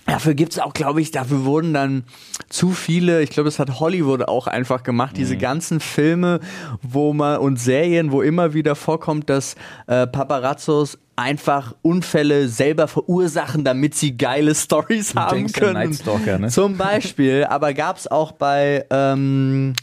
dafür 0.06 0.34
gibt's 0.34 0.58
auch, 0.58 0.72
glaube 0.72 1.00
ich, 1.00 1.10
dafür 1.10 1.44
wurden 1.44 1.74
dann 1.74 2.04
zu 2.48 2.70
viele, 2.70 3.22
ich 3.22 3.30
glaube, 3.30 3.48
das 3.48 3.58
hat 3.58 3.80
Hollywood 3.80 4.22
auch 4.22 4.46
einfach 4.46 4.82
gemacht, 4.82 5.16
diese 5.16 5.36
ganzen 5.36 5.80
Filme, 5.80 6.40
wo 6.82 7.12
man 7.12 7.38
und 7.38 7.58
Serien, 7.58 8.12
wo 8.12 8.22
immer 8.22 8.54
wieder 8.54 8.74
vorkommt, 8.74 9.28
dass 9.28 9.56
äh, 9.86 10.06
Paparazzos 10.06 10.98
einfach 11.16 11.74
Unfälle 11.82 12.48
selber 12.48 12.88
verursachen, 12.88 13.64
damit 13.64 13.94
sie 13.94 14.16
geile 14.16 14.54
Stories 14.54 15.14
haben 15.14 15.50
können. 15.50 15.94
Stalker, 15.94 16.38
ne? 16.38 16.48
Zum 16.48 16.76
Beispiel, 16.76 17.44
aber 17.44 17.72
gab's 17.72 18.06
auch 18.06 18.32
bei 18.32 18.84
ähm, 18.90 19.74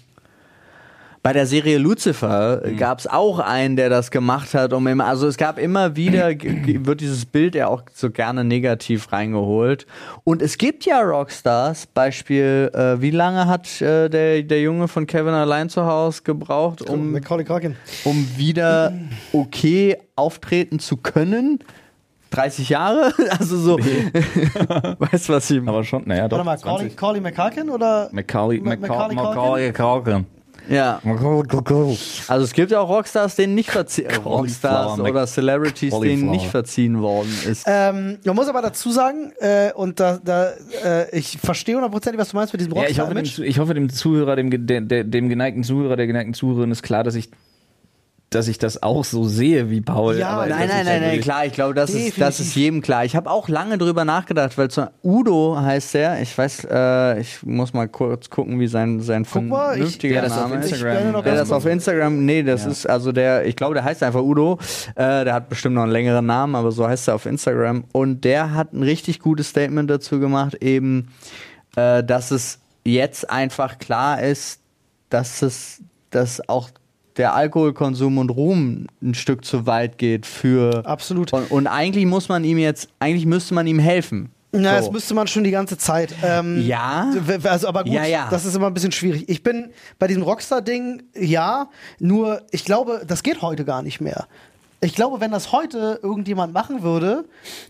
bei 1.23 1.31
der 1.31 1.45
Serie 1.47 1.77
Lucifer 1.77 2.61
Mhm. 2.65 2.75
gab 2.77 2.99
es 2.99 3.07
auch 3.07 3.39
einen, 3.39 3.77
der 3.77 3.89
das 3.89 4.11
gemacht 4.11 4.53
hat. 4.53 4.73
Um 4.73 4.85
immer, 4.87 5.05
also 5.05 5.25
es 5.25 5.37
gab 5.37 5.57
immer 5.57 5.95
wieder, 5.95 6.31
wird 6.31 6.99
dieses 6.99 7.25
Bild 7.25 7.55
ja 7.55 7.67
auch 7.67 7.83
so 7.93 8.11
gerne 8.11 8.43
negativ 8.43 9.11
reingeholt. 9.13 9.87
Und 10.25 10.41
es 10.41 10.57
gibt 10.57 10.85
ja 10.85 10.99
Rockstars, 11.01 11.85
Beispiel, 11.87 12.69
äh, 12.73 13.01
wie 13.01 13.11
lange 13.11 13.47
hat 13.47 13.81
äh, 13.81 14.09
der, 14.09 14.43
der 14.43 14.61
Junge 14.61 14.89
von 14.89 15.07
Kevin 15.07 15.33
allein 15.33 15.69
zu 15.69 15.85
Hause 15.85 16.23
gebraucht, 16.23 16.81
um, 16.89 17.15
um 18.03 18.27
wieder 18.37 18.91
okay 19.31 19.97
auftreten 20.17 20.79
zu 20.79 20.97
können? 20.97 21.59
30 22.31 22.67
Jahre? 22.69 23.13
Also 23.39 23.57
so, 23.57 23.77
weißt 24.99 25.29
du, 25.29 25.33
was 25.33 25.49
ich 25.49 25.61
Aber 25.65 25.83
schon, 25.83 26.03
naja, 26.05 26.27
doch. 26.27 26.37
Warte 26.43 26.45
mal, 26.45 26.55
Macaulay, 26.57 26.89
20. 26.89 26.95
Macaulay 27.01 27.21
McCulkin 27.21 27.69
oder? 27.69 28.09
Macaulay, 28.11 28.59
Ma- 28.59 28.75
Macaulay, 28.75 29.15
Macaulay 29.15 29.15
Macaulay 29.15 29.71
Culkin. 29.71 30.25
Ja. 30.69 31.01
Also 32.27 32.43
es 32.45 32.53
gibt 32.53 32.71
ja 32.71 32.79
auch 32.79 32.89
Rockstars, 32.89 33.35
denen 33.35 33.55
nicht 33.55 33.69
verziehen, 33.69 34.07
Rockstars 34.25 34.99
oder 34.99 35.27
Celebrities, 35.27 35.97
denen 35.99 36.29
nicht 36.29 36.47
verziehen 36.47 37.01
worden 37.01 37.31
ist. 37.49 37.65
Ähm, 37.67 38.19
man 38.25 38.35
muss 38.35 38.47
aber 38.47 38.61
dazu 38.61 38.91
sagen, 38.91 39.31
äh, 39.39 39.71
und 39.73 39.99
da, 39.99 40.19
da 40.23 40.51
äh, 40.83 41.17
ich 41.17 41.37
verstehe 41.37 41.75
hundertprozentig, 41.75 42.19
was 42.19 42.29
du 42.29 42.37
meinst 42.37 42.53
mit 42.53 42.61
diesem 42.61 42.75
Ja, 42.75 42.87
ich 42.87 42.99
hoffe, 42.99 43.13
dem, 43.13 43.25
ich 43.25 43.59
hoffe, 43.59 43.73
dem 43.73 43.89
Zuhörer, 43.89 44.35
dem, 44.35 44.67
der, 44.67 45.03
dem 45.03 45.29
geneigten 45.29 45.63
Zuhörer, 45.63 45.95
der 45.95 46.07
geneigten 46.07 46.33
Zuhörerin 46.33 46.71
ist 46.71 46.83
klar, 46.83 47.03
dass 47.03 47.15
ich, 47.15 47.29
dass 48.35 48.47
ich 48.47 48.57
das 48.57 48.81
auch 48.83 49.03
so 49.03 49.23
sehe 49.25 49.69
wie 49.69 49.81
Paul. 49.81 50.17
Ja, 50.17 50.29
aber 50.29 50.47
Nein, 50.47 50.59
nein, 50.59 50.69
ja 50.69 50.75
nein, 50.75 50.85
nein, 50.85 51.01
wirklich- 51.03 51.21
klar, 51.21 51.45
ich 51.45 51.53
glaube, 51.53 51.73
das 51.73 51.91
ist, 51.91 52.19
das 52.19 52.39
ist 52.39 52.55
jedem 52.55 52.81
klar. 52.81 53.05
Ich 53.05 53.15
habe 53.15 53.29
auch 53.29 53.49
lange 53.49 53.77
drüber 53.77 54.05
nachgedacht, 54.05 54.57
weil 54.57 54.69
zu 54.69 54.89
Udo 55.03 55.57
heißt 55.59 55.93
der, 55.93 56.21
ich 56.21 56.37
weiß, 56.37 56.67
äh, 56.69 57.19
ich 57.19 57.43
muss 57.43 57.73
mal 57.73 57.87
kurz 57.87 58.29
gucken, 58.29 58.59
wie 58.59 58.67
sein, 58.67 58.99
sein 59.01 59.25
Guck 59.31 59.43
mal, 59.45 59.71
ich- 59.73 59.77
vernünftiger 59.77 60.15
Ja, 60.15 60.23
auf 60.23 60.29
Name 60.49 60.55
ist. 60.63 60.71
Ich 60.71 60.81
Der 60.81 61.35
das 61.35 61.51
auf 61.51 61.65
Instagram, 61.65 62.25
nee, 62.25 62.43
das 62.43 62.65
ist 62.65 62.85
also 62.85 63.11
der, 63.11 63.45
ich 63.45 63.55
glaube, 63.55 63.73
der 63.75 63.83
heißt 63.83 64.03
einfach 64.03 64.21
Udo. 64.21 64.59
Äh, 64.95 65.23
der 65.25 65.33
hat 65.33 65.49
bestimmt 65.49 65.75
noch 65.75 65.83
einen 65.83 65.91
längeren 65.91 66.25
Namen, 66.25 66.55
aber 66.55 66.71
so 66.71 66.87
heißt 66.87 67.07
er 67.07 67.15
auf 67.15 67.25
Instagram. 67.25 67.83
Und 67.91 68.23
der 68.23 68.53
hat 68.53 68.73
ein 68.73 68.83
richtig 68.83 69.19
gutes 69.19 69.49
Statement 69.49 69.89
dazu 69.89 70.19
gemacht, 70.19 70.55
eben, 70.61 71.09
äh, 71.75 72.03
dass 72.03 72.31
es 72.31 72.59
jetzt 72.85 73.29
einfach 73.29 73.79
klar 73.79 74.21
ist, 74.21 74.59
dass 75.09 75.41
es, 75.41 75.81
dass 76.09 76.47
auch 76.49 76.69
der 77.17 77.33
Alkoholkonsum 77.35 78.17
und 78.17 78.29
Ruhm 78.29 78.87
ein 79.01 79.13
Stück 79.13 79.45
zu 79.45 79.65
weit 79.65 79.97
geht 79.97 80.25
für. 80.25 80.85
Absolut. 80.85 81.31
Und, 81.33 81.51
und 81.51 81.67
eigentlich 81.67 82.05
muss 82.05 82.29
man 82.29 82.43
ihm 82.43 82.57
jetzt, 82.57 82.89
eigentlich 82.99 83.25
müsste 83.25 83.53
man 83.53 83.67
ihm 83.67 83.79
helfen. 83.79 84.29
Na, 84.55 84.77
So. 84.77 84.85
das 84.85 84.91
müsste 84.91 85.13
man 85.15 85.25
schon 85.27 85.43
die 85.43 85.51
ganze 85.51 85.77
Zeit. 85.79 86.13
Ähm, 86.23 86.61
Ja. 86.63 87.11
Also, 87.43 87.67
aber 87.67 87.83
gut, 87.83 87.93
Ja, 87.93 88.05
ja. 88.05 88.27
das 88.29 88.45
ist 88.45 88.55
immer 88.55 88.67
ein 88.67 88.73
bisschen 88.73 88.91
schwierig. 88.91 89.27
Ich 89.27 89.41
bin 89.41 89.71
bei 89.97 90.07
diesem 90.07 90.21
Rockstar-Ding, 90.23 91.03
ja, 91.15 91.69
nur 91.99 92.41
ich 92.51 92.63
glaube, 92.63 93.01
das 93.07 93.23
geht 93.23 93.41
heute 93.41 93.65
gar 93.65 93.81
nicht 93.81 93.99
mehr. 93.99 94.27
Ich 94.83 94.95
glaube, 94.95 95.21
wenn 95.21 95.31
das 95.31 95.51
heute 95.51 95.99
irgendjemand 96.03 96.53
machen 96.53 96.83
würde, 96.83 97.25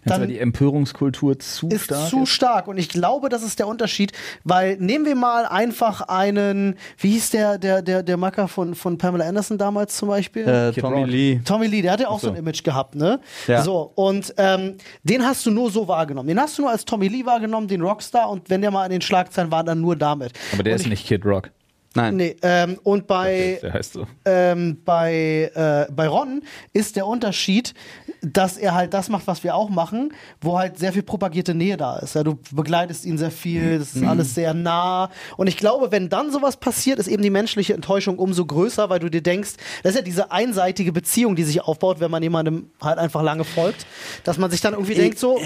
Dann 0.06 0.22
dann 0.22 0.30
die 0.30 0.40
Empörungskultur 0.40 1.38
zu 1.40 1.68
ist 1.70 1.86
stark. 1.86 2.10
zu 2.10 2.26
stark. 2.26 2.68
Und 2.68 2.78
ich 2.78 2.90
glaube, 2.90 3.30
das 3.30 3.44
ist 3.44 3.60
der 3.60 3.68
Unterschied, 3.68 4.12
weil 4.44 4.78
nehmen 4.78 5.06
wir 5.06 5.16
mal 5.16 5.46
einfach 5.46 6.02
einen, 6.02 6.76
wie 6.98 7.12
hieß 7.12 7.30
der, 7.32 7.58
der, 7.58 7.82
der, 7.82 8.04
der 8.04 8.18
Macker 8.18 8.48
von, 8.48 8.76
von 8.76 8.98
Pamela 8.98 9.26
Anderson 9.26 9.58
damals 9.58 9.96
zum 9.96 10.10
Beispiel? 10.10 10.48
Äh, 10.48 10.72
Tommy 10.74 11.02
Rock. 11.02 11.10
Lee. 11.10 11.40
Tommy 11.46 11.68
Lee, 11.68 11.82
der 11.82 11.94
hat 11.94 12.00
ja 12.00 12.10
auch 12.10 12.20
so. 12.20 12.30
ein 12.30 12.36
Image 12.36 12.64
gehabt, 12.64 12.96
ne? 12.96 13.20
Ja. 13.48 13.62
So, 13.62 13.92
und 13.96 14.34
ähm, 14.38 14.76
den 15.04 15.26
hast 15.26 15.46
du 15.46 15.52
nur 15.52 15.70
so 15.72 15.88
wahrgenommen. 15.88 16.28
Den 16.28 16.40
hast 16.40 16.58
du 16.58 16.64
nur 16.64 16.72
als 16.72 16.84
Tommy 16.86 17.08
Lee 17.08 17.26
wahrgenommen, 17.26 17.68
den 17.68 17.82
Rockstar, 17.82 18.30
und 18.30 18.50
wenn 18.50 18.62
der 18.62 18.72
mal 18.72 18.86
in 18.86 18.92
den 18.92 19.02
Schlagzeilen 19.02 19.52
war, 19.52 19.64
dann 19.64 19.82
nur 19.82 19.96
damit. 19.96 20.34
aber 20.54 20.64
der 20.64 20.74
und 20.74 20.80
ist 20.80 20.86
ich, 20.86 20.90
nicht 20.90 21.08
Kid 21.08 21.26
Rock. 21.26 21.52
Nein. 21.96 22.16
Nee, 22.18 22.36
ähm, 22.42 22.80
und 22.84 23.06
bei, 23.06 23.60
Der 23.62 23.74
heißt 23.74 23.94
so. 23.94 24.08
ähm, 24.26 24.78
bei, 24.84 25.52
äh, 25.54 25.92
bei 25.92 26.08
Ron 26.08 26.42
ist 26.74 26.96
der 26.96 27.06
Unterschied, 27.06 27.74
dass 28.22 28.58
er 28.58 28.74
halt 28.74 28.94
das 28.94 29.10
macht, 29.10 29.28
was 29.28 29.44
wir 29.44 29.54
auch 29.54 29.70
machen, 29.70 30.14
wo 30.42 30.58
halt 30.58 30.80
sehr 30.80 30.94
viel 30.94 31.04
propagierte 31.04 31.54
Nähe 31.54 31.78
da 31.78 31.98
ist. 32.00 32.16
Ja, 32.16 32.24
du 32.24 32.40
begleitest 32.52 33.06
ihn 33.06 33.18
sehr 33.18 33.32
viel, 33.32 33.80
das 33.80 33.96
ist 33.96 34.04
alles 34.04 34.34
sehr 34.34 34.54
nah. 34.54 35.10
Und 35.38 35.48
ich 35.48 35.58
glaube, 35.58 35.92
wenn 35.92 36.10
dann 36.10 36.32
sowas 36.32 36.58
passiert, 36.58 37.00
ist 37.00 37.08
eben 37.08 37.22
die 37.22 37.30
menschliche 37.30 37.74
Enttäuschung 37.74 38.18
umso 38.18 38.46
größer, 38.46 38.90
weil 38.90 39.00
du 39.00 39.10
dir 39.10 39.22
denkst, 39.22 39.52
das 39.84 39.92
ist 39.92 39.98
ja 39.98 40.02
diese 40.04 40.32
einseitige 40.32 40.92
Beziehung, 40.94 41.36
die 41.36 41.44
sich 41.44 41.62
aufbaut, 41.62 42.00
wenn 42.00 42.10
man 42.10 42.24
jemandem 42.24 42.70
halt 42.82 42.98
einfach 42.98 43.22
lange 43.22 43.44
folgt, 43.44 43.86
dass 44.24 44.38
man 44.38 44.50
sich 44.50 44.62
dann 44.62 44.74
irgendwie 44.74 44.96
denkt, 44.96 45.20
so. 45.20 45.40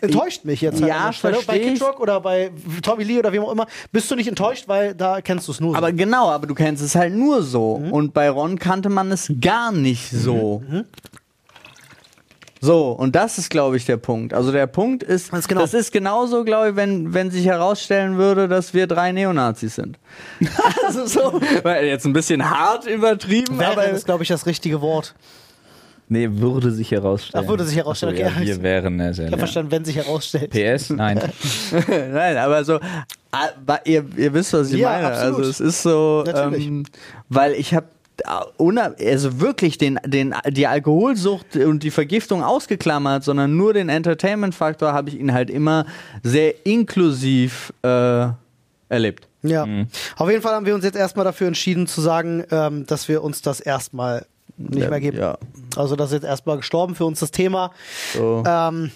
Enttäuscht 0.00 0.44
mich 0.44 0.60
jetzt 0.60 0.80
halt 0.80 0.88
Ja, 0.88 1.12
Stelle. 1.12 1.38
Bei 1.46 1.58
Kid. 1.58 1.82
Rock 1.82 2.00
oder 2.00 2.20
bei 2.20 2.50
Tommy 2.82 3.04
Lee 3.04 3.18
oder 3.18 3.32
wie 3.32 3.38
auch 3.40 3.52
immer, 3.52 3.66
bist 3.92 4.10
du 4.10 4.14
nicht 4.14 4.28
enttäuscht, 4.28 4.64
weil 4.68 4.94
da 4.94 5.20
kennst 5.20 5.48
du 5.48 5.52
es 5.52 5.60
nur. 5.60 5.72
so. 5.72 5.76
Aber 5.78 5.92
genau, 5.92 6.28
aber 6.28 6.46
du 6.46 6.54
kennst 6.54 6.82
es 6.82 6.94
halt 6.94 7.14
nur 7.14 7.42
so. 7.42 7.78
Mhm. 7.78 7.92
Und 7.92 8.14
bei 8.14 8.30
Ron 8.30 8.58
kannte 8.58 8.88
man 8.88 9.10
es 9.12 9.32
gar 9.40 9.72
nicht 9.72 10.10
so. 10.10 10.62
So, 12.60 12.90
und 12.90 13.14
das 13.14 13.38
ist, 13.38 13.50
glaube 13.50 13.76
ich, 13.76 13.84
der 13.84 13.98
Punkt. 13.98 14.34
Also 14.34 14.50
der 14.50 14.66
Punkt 14.66 15.02
ist, 15.04 15.32
Das 15.32 15.40
ist 15.40 15.48
genau. 15.48 15.60
das 15.60 15.74
ist 15.74 15.92
genauso, 15.92 16.44
glaube 16.44 16.70
ich, 16.70 16.76
wenn, 16.76 17.14
wenn 17.14 17.30
sich 17.30 17.46
herausstellen 17.46 18.18
würde, 18.18 18.48
dass 18.48 18.74
wir 18.74 18.86
drei 18.86 19.12
Neonazis 19.12 19.76
sind. 19.76 19.98
also 20.86 21.06
so, 21.06 21.40
jetzt 21.64 22.04
ein 22.04 22.12
bisschen 22.12 22.48
hart 22.50 22.86
übertrieben, 22.86 23.58
Wäre 23.58 23.72
aber 23.72 23.88
ist, 23.88 24.06
glaube 24.06 24.24
ich, 24.24 24.28
das 24.28 24.46
richtige 24.46 24.80
Wort. 24.80 25.14
Nee, 26.08 26.28
würde 26.32 26.70
sich 26.70 26.90
herausstellen. 26.90 27.44
Ach, 27.44 27.48
würde 27.50 27.64
sich 27.64 27.76
herausstellen, 27.76 28.14
Ach 28.18 28.30
okay. 28.36 28.40
ja, 28.40 28.46
wir 28.56 28.62
wären 28.62 28.96
ne, 28.96 29.12
sehr 29.12 29.26
Ich 29.26 29.32
habe 29.32 29.38
verstanden, 29.40 29.70
wenn 29.70 29.84
sich 29.84 29.96
herausstellt. 29.96 30.50
PS? 30.50 30.90
Nein. 30.90 31.20
Nein, 31.88 32.36
aber 32.38 32.64
so, 32.64 32.80
aber 33.30 33.86
ihr, 33.86 34.04
ihr 34.16 34.32
wisst, 34.32 34.52
was 34.54 34.72
ich 34.72 34.80
Ja, 34.80 34.90
meine. 34.90 35.06
absolut. 35.08 35.36
Also 35.38 35.50
es 35.50 35.60
ist 35.60 35.82
so, 35.82 36.24
Natürlich. 36.26 36.66
ähm, 36.66 36.84
weil 37.28 37.52
ich 37.52 37.74
habe 37.74 37.86
also 38.26 39.40
wirklich 39.40 39.78
den, 39.78 39.98
den, 40.04 40.34
die 40.48 40.66
Alkoholsucht 40.66 41.54
und 41.56 41.82
die 41.82 41.90
Vergiftung 41.90 42.42
ausgeklammert, 42.42 43.22
sondern 43.22 43.56
nur 43.56 43.74
den 43.74 43.88
Entertainment-Faktor 43.88 44.92
habe 44.92 45.10
ich 45.10 45.20
ihn 45.20 45.32
halt 45.32 45.50
immer 45.50 45.86
sehr 46.22 46.66
inklusiv 46.66 47.72
äh, 47.82 48.26
erlebt. 48.88 49.28
Ja. 49.42 49.66
Mhm. 49.66 49.86
Auf 50.16 50.28
jeden 50.30 50.42
Fall 50.42 50.54
haben 50.54 50.66
wir 50.66 50.74
uns 50.74 50.84
jetzt 50.84 50.96
erstmal 50.96 51.24
dafür 51.24 51.46
entschieden 51.46 51.86
zu 51.86 52.00
sagen, 52.00 52.44
ähm, 52.50 52.86
dass 52.86 53.08
wir 53.08 53.22
uns 53.22 53.42
das 53.42 53.60
erstmal 53.60 54.26
nicht 54.58 54.82
Ja, 54.84 54.90
mehr 54.90 55.00
geben. 55.00 55.18
ja. 55.18 55.38
Also 55.76 55.96
das 55.96 56.08
ist 56.10 56.14
jetzt 56.14 56.24
erstmal 56.26 56.56
gestorben 56.58 56.94
für 56.94 57.04
uns 57.04 57.20
das 57.20 57.30
Thema. 57.30 57.70
So. 58.14 58.42
Ähm, 58.46 58.90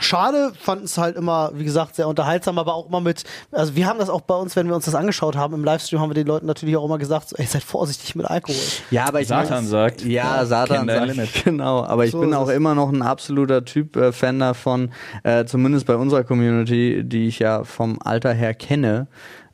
schade, 0.00 0.52
fanden 0.58 0.84
es 0.84 0.96
halt 0.98 1.16
immer, 1.16 1.50
wie 1.54 1.64
gesagt, 1.64 1.94
sehr 1.96 2.08
unterhaltsam, 2.08 2.58
aber 2.58 2.74
auch 2.74 2.88
immer 2.88 3.00
mit, 3.00 3.24
also 3.52 3.74
wir 3.76 3.86
haben 3.86 3.98
das 3.98 4.08
auch 4.08 4.22
bei 4.22 4.34
uns, 4.34 4.56
wenn 4.56 4.66
wir 4.68 4.74
uns 4.74 4.84
das 4.86 4.94
angeschaut 4.94 5.36
haben, 5.36 5.54
im 5.54 5.64
Livestream 5.64 6.00
haben 6.00 6.10
wir 6.10 6.14
den 6.14 6.26
Leuten 6.26 6.46
natürlich 6.46 6.76
auch 6.76 6.84
immer 6.84 6.96
gesagt, 6.98 7.28
so, 7.28 7.36
ey, 7.36 7.44
seid 7.46 7.62
vorsichtig 7.62 8.14
mit 8.14 8.26
Alkohol. 8.26 8.56
Ja, 8.90 9.06
aber 9.06 9.20
ich 9.20 9.28
Satan 9.28 9.66
sagt, 9.66 10.02
Ja, 10.02 10.44
Satan 10.46 10.78
kenn 10.78 10.86
dein 10.86 10.98
sagt. 11.08 11.16
Limit. 11.16 11.30
Genau, 11.44 11.84
aber 11.84 12.04
ich 12.04 12.12
So 12.12 12.20
bin 12.20 12.32
auch 12.34 12.48
es. 12.48 12.54
immer 12.56 12.74
noch 12.74 12.90
ein 12.90 13.02
absoluter 13.02 13.64
Typ 13.64 13.96
äh, 13.96 14.12
Fan 14.12 14.38
davon, 14.38 14.90
äh, 15.22 15.44
zumindest 15.44 15.86
bei 15.86 15.96
unserer 15.96 16.24
Community, 16.24 17.02
die 17.04 17.26
ich 17.26 17.38
ja 17.40 17.64
vom 17.64 17.98
Alter 18.02 18.32
her 18.32 18.54
kenne, 18.54 19.06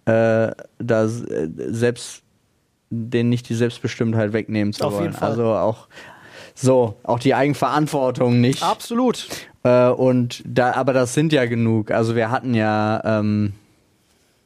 äh, 0.05 0.53
da 0.79 1.05
äh, 1.07 1.09
selbst 1.68 2.22
denen 2.90 3.29
nicht 3.29 3.49
die 3.49 3.55
Selbstbestimmtheit 3.55 4.33
wegnehmen 4.33 4.72
zu 4.72 4.85
Auf 4.85 4.94
wollen. 4.94 5.05
jeden 5.05 5.14
Fall. 5.14 5.31
Also 5.31 5.44
auch 5.46 5.88
so, 6.55 6.96
auch 7.03 7.18
die 7.18 7.35
Eigenverantwortung 7.35 8.40
nicht. 8.40 8.62
Absolut. 8.62 9.29
Äh, 9.62 9.88
und 9.88 10.42
da, 10.46 10.72
aber 10.72 10.92
das 10.92 11.12
sind 11.12 11.33
ja 11.33 11.44
genug. 11.44 11.90
Also 11.90 12.16
wir 12.16 12.31
hatten 12.31 12.55
ja, 12.55 13.03
ähm, 13.05 13.53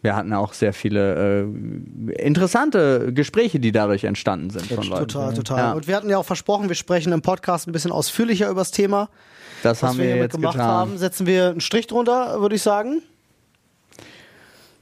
wir 0.02 0.16
hatten 0.16 0.32
auch 0.32 0.52
sehr 0.52 0.72
viele 0.72 1.42
äh, 1.42 2.22
interessante 2.22 3.12
Gespräche, 3.12 3.60
die 3.60 3.70
dadurch 3.70 4.04
entstanden 4.04 4.50
sind 4.50 4.66
von 4.66 4.84
Leuten. 4.84 5.08
Total, 5.08 5.34
total. 5.34 5.58
Ja. 5.58 5.72
Und 5.72 5.86
wir 5.86 5.94
hatten 5.94 6.10
ja 6.10 6.18
auch 6.18 6.24
versprochen, 6.24 6.68
wir 6.68 6.76
sprechen 6.76 7.12
im 7.12 7.22
Podcast 7.22 7.68
ein 7.68 7.72
bisschen 7.72 7.92
ausführlicher 7.92 8.48
über 8.50 8.62
das 8.62 8.72
Thema. 8.72 9.08
Das 9.62 9.82
Was 9.82 9.90
haben 9.90 9.98
wir 9.98 10.06
wir 10.06 10.16
jetzt 10.16 10.34
gemacht 10.34 10.54
getan. 10.54 10.68
haben, 10.68 10.98
setzen 10.98 11.26
wir 11.26 11.50
einen 11.50 11.60
Strich 11.60 11.86
drunter, 11.86 12.40
würde 12.40 12.56
ich 12.56 12.62
sagen. 12.62 13.02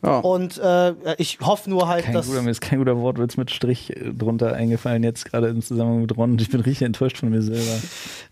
Ja. 0.02 0.18
Und 0.18 0.58
äh, 0.58 0.94
ich 1.18 1.38
hoffe 1.40 1.68
nur 1.68 1.88
halt, 1.88 2.04
Kein 2.04 2.14
dass. 2.14 2.26
guter, 2.26 2.42
mir 2.42 2.50
ist 2.50 2.60
kein 2.60 2.78
guter 2.78 2.96
Wortwitz 2.98 3.36
mit 3.36 3.50
Strich 3.50 3.92
drunter 4.16 4.52
eingefallen, 4.52 5.02
jetzt 5.02 5.24
gerade 5.24 5.48
im 5.48 5.60
Zusammenhang 5.60 6.02
mit 6.02 6.16
Ron. 6.16 6.32
Und 6.32 6.42
ich 6.42 6.50
bin 6.50 6.60
richtig 6.60 6.86
enttäuscht 6.86 7.18
von 7.18 7.30
mir 7.30 7.42
selber. 7.42 7.62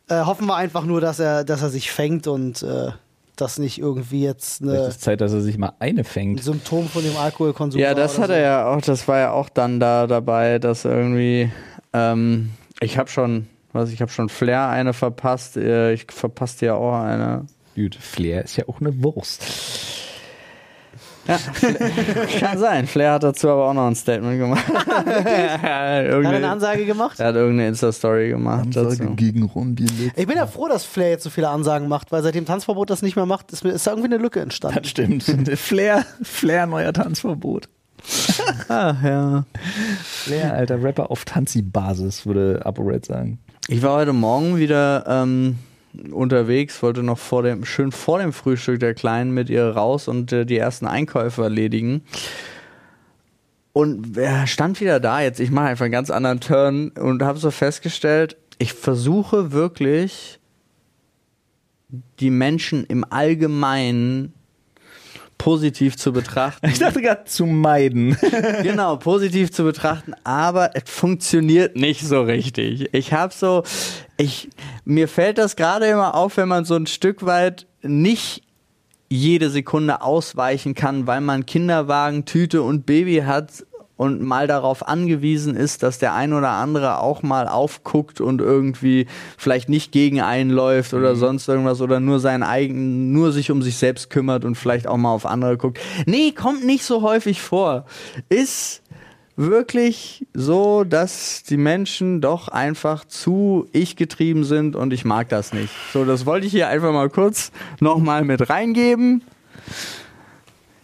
Äh, 0.08 0.20
hoffen 0.22 0.46
wir 0.46 0.54
einfach 0.54 0.84
nur, 0.84 1.00
dass 1.00 1.18
er, 1.18 1.42
dass 1.42 1.62
er 1.62 1.68
sich 1.68 1.90
fängt 1.90 2.28
und 2.28 2.62
äh, 2.62 2.92
das 3.34 3.58
nicht 3.58 3.78
irgendwie 3.78 4.22
jetzt 4.22 4.62
eine, 4.62 4.86
ist 4.86 5.00
Zeit, 5.02 5.20
dass 5.20 5.32
er 5.32 5.40
sich 5.40 5.58
mal 5.58 5.72
eine 5.80 6.00
ein 6.00 6.04
fängt. 6.04 6.44
Symptom 6.44 6.88
von 6.88 7.02
dem 7.02 7.16
Alkoholkonsum 7.16 7.80
Ja, 7.80 7.92
das 7.92 8.16
hat 8.18 8.28
so. 8.28 8.32
er 8.32 8.40
ja 8.40 8.68
auch, 8.68 8.80
das 8.80 9.08
war 9.08 9.18
ja 9.18 9.32
auch 9.32 9.48
dann 9.48 9.80
da 9.80 10.06
dabei, 10.06 10.60
dass 10.60 10.84
irgendwie, 10.84 11.50
ähm, 11.92 12.50
ich 12.80 12.98
habe 12.98 13.10
schon, 13.10 13.48
was, 13.72 13.90
ich 13.90 14.00
habe 14.00 14.12
schon 14.12 14.28
Flair 14.28 14.68
eine 14.68 14.92
verpasst, 14.92 15.56
äh, 15.56 15.92
ich 15.92 16.06
verpasste 16.08 16.66
ja 16.66 16.74
auch 16.74 17.02
eine. 17.02 17.46
Gut, 17.74 17.96
Flair 17.96 18.44
ist 18.44 18.56
ja 18.56 18.68
auch 18.68 18.80
eine 18.80 19.02
Wurst. 19.02 19.42
Ja, 21.26 21.38
kann 22.40 22.58
sein. 22.58 22.86
Flair 22.86 23.12
hat 23.12 23.22
dazu 23.22 23.48
aber 23.48 23.68
auch 23.68 23.74
noch 23.74 23.86
ein 23.86 23.94
Statement 23.94 24.38
gemacht. 24.38 24.64
Hat 24.86 25.06
er 25.06 25.80
eine 25.80 26.08
irgendeine, 26.08 26.48
Ansage 26.48 26.84
gemacht? 26.86 27.18
er 27.18 27.28
hat 27.28 27.34
irgendeine 27.34 27.68
Insta-Story 27.68 28.28
gemacht 28.28 28.68
dazu. 28.72 29.14
gegen 29.16 29.42
Ron. 29.44 29.76
Ich 30.14 30.26
bin 30.26 30.36
ja 30.36 30.46
froh, 30.46 30.68
dass 30.68 30.84
Flair 30.84 31.10
jetzt 31.10 31.24
so 31.24 31.30
viele 31.30 31.48
Ansagen 31.48 31.88
macht, 31.88 32.12
weil 32.12 32.22
seit 32.22 32.34
dem 32.34 32.46
Tanzverbot 32.46 32.90
das 32.90 33.02
nicht 33.02 33.16
mehr 33.16 33.26
macht, 33.26 33.52
ist, 33.52 33.64
ist 33.64 33.86
da 33.86 33.90
irgendwie 33.92 34.14
eine 34.14 34.22
Lücke 34.22 34.40
entstanden. 34.40 34.78
Das 34.82 34.90
stimmt. 34.90 35.24
Flair, 35.58 36.04
Flair, 36.22 36.66
neuer 36.66 36.92
Tanzverbot. 36.92 37.68
Ah, 38.68 38.94
ja. 39.02 39.44
Flair, 40.04 40.54
alter 40.54 40.82
Rapper 40.82 41.10
auf 41.10 41.24
Tanzi-Basis, 41.24 42.26
würde 42.26 42.62
ApoRed 42.64 43.04
sagen. 43.04 43.38
Ich 43.68 43.82
war 43.82 43.96
heute 43.96 44.12
Morgen 44.12 44.56
wieder 44.56 45.04
ähm, 45.08 45.58
unterwegs, 46.10 46.82
wollte 46.82 47.02
noch 47.02 47.18
vor 47.18 47.42
dem, 47.42 47.64
schön 47.64 47.92
vor 47.92 48.18
dem 48.18 48.32
Frühstück 48.32 48.80
der 48.80 48.94
Kleinen 48.94 49.32
mit 49.32 49.50
ihr 49.50 49.68
raus 49.68 50.08
und 50.08 50.32
äh, 50.32 50.44
die 50.44 50.58
ersten 50.58 50.86
Einkäufe 50.86 51.42
erledigen. 51.42 52.02
Und 53.72 54.16
er 54.16 54.46
stand 54.46 54.80
wieder 54.80 55.00
da 55.00 55.20
jetzt. 55.20 55.38
Ich 55.38 55.50
mache 55.50 55.66
einfach 55.66 55.84
einen 55.84 55.92
ganz 55.92 56.10
anderen 56.10 56.40
Turn 56.40 56.88
und 56.90 57.22
habe 57.22 57.38
so 57.38 57.50
festgestellt, 57.50 58.36
ich 58.58 58.72
versuche 58.72 59.52
wirklich 59.52 60.40
die 62.20 62.30
Menschen 62.30 62.84
im 62.86 63.04
Allgemeinen 63.08 64.32
positiv 65.38 65.96
zu 65.96 66.12
betrachten. 66.12 66.66
Ich 66.66 66.78
dachte 66.78 67.02
gerade 67.02 67.24
zu 67.24 67.46
meiden. 67.46 68.16
genau, 68.62 68.96
positiv 68.96 69.52
zu 69.52 69.64
betrachten, 69.64 70.14
aber 70.24 70.70
es 70.74 70.84
funktioniert 70.86 71.76
nicht 71.76 72.02
so 72.02 72.22
richtig. 72.22 72.88
Ich 72.92 73.12
habe 73.12 73.32
so, 73.34 73.62
ich, 74.16 74.48
mir 74.84 75.08
fällt 75.08 75.38
das 75.38 75.56
gerade 75.56 75.86
immer 75.86 76.14
auf, 76.14 76.36
wenn 76.36 76.48
man 76.48 76.64
so 76.64 76.74
ein 76.74 76.86
Stück 76.86 77.24
weit 77.26 77.66
nicht 77.82 78.42
jede 79.08 79.50
Sekunde 79.50 80.02
ausweichen 80.02 80.74
kann, 80.74 81.06
weil 81.06 81.20
man 81.20 81.46
Kinderwagen, 81.46 82.24
Tüte 82.24 82.62
und 82.62 82.86
Baby 82.86 83.22
hat 83.24 83.64
und 83.96 84.22
mal 84.22 84.46
darauf 84.46 84.86
angewiesen 84.86 85.56
ist, 85.56 85.82
dass 85.82 85.98
der 85.98 86.14
ein 86.14 86.32
oder 86.32 86.50
andere 86.50 87.00
auch 87.00 87.22
mal 87.22 87.48
aufguckt 87.48 88.20
und 88.20 88.40
irgendwie 88.40 89.06
vielleicht 89.38 89.68
nicht 89.68 89.92
gegen 89.92 90.20
einen 90.20 90.50
läuft 90.50 90.94
oder 90.94 91.16
sonst 91.16 91.48
irgendwas 91.48 91.80
oder 91.80 92.00
nur 92.00 92.20
seinen 92.20 92.42
eigenen, 92.42 93.12
nur 93.12 93.32
sich 93.32 93.50
um 93.50 93.62
sich 93.62 93.76
selbst 93.76 94.10
kümmert 94.10 94.44
und 94.44 94.56
vielleicht 94.56 94.86
auch 94.86 94.96
mal 94.96 95.12
auf 95.12 95.26
andere 95.26 95.56
guckt. 95.56 95.78
Nee, 96.04 96.32
kommt 96.32 96.64
nicht 96.64 96.84
so 96.84 97.02
häufig 97.02 97.40
vor. 97.40 97.86
Ist 98.28 98.82
wirklich 99.36 100.26
so, 100.32 100.84
dass 100.84 101.42
die 101.42 101.58
Menschen 101.58 102.20
doch 102.20 102.48
einfach 102.48 103.04
zu 103.04 103.68
ich 103.72 103.96
getrieben 103.96 104.44
sind 104.44 104.76
und 104.76 104.92
ich 104.92 105.04
mag 105.04 105.28
das 105.28 105.52
nicht. 105.52 105.72
So, 105.92 106.04
das 106.04 106.26
wollte 106.26 106.46
ich 106.46 106.52
hier 106.52 106.68
einfach 106.68 106.92
mal 106.92 107.10
kurz 107.10 107.52
nochmal 107.80 108.24
mit 108.24 108.48
reingeben. 108.48 109.22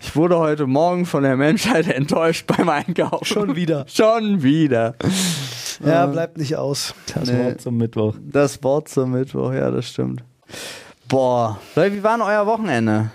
Ich 0.05 0.17
wurde 0.17 0.37
heute 0.38 0.67
Morgen 0.67 1.07
von 1.07 1.23
der 1.23 1.37
Menschheit 1.37 1.87
enttäuscht 1.95 2.47
beim 2.49 2.69
Einkaufen. 2.69 3.25
Schon 3.25 3.55
wieder. 3.57 3.85
Schon 3.88 4.43
wieder. 4.43 4.97
Ja, 5.85 6.07
bleibt 6.07 6.38
nicht 6.38 6.57
aus. 6.57 6.95
Das 7.15 7.31
Nee. 7.31 7.45
Wort 7.45 7.61
zum 7.61 7.77
Mittwoch. 7.77 8.17
Das 8.21 8.62
Wort 8.65 8.88
zum 8.88 9.12
Mittwoch, 9.12 9.53
ja, 9.53 9.71
das 9.71 9.88
stimmt. 9.88 10.25
Boah. 11.09 11.61
Leute, 11.77 11.95
wie 11.95 12.03
war 12.03 12.17
denn 12.19 12.27
euer 12.27 12.47
Wochenende? 12.47 13.12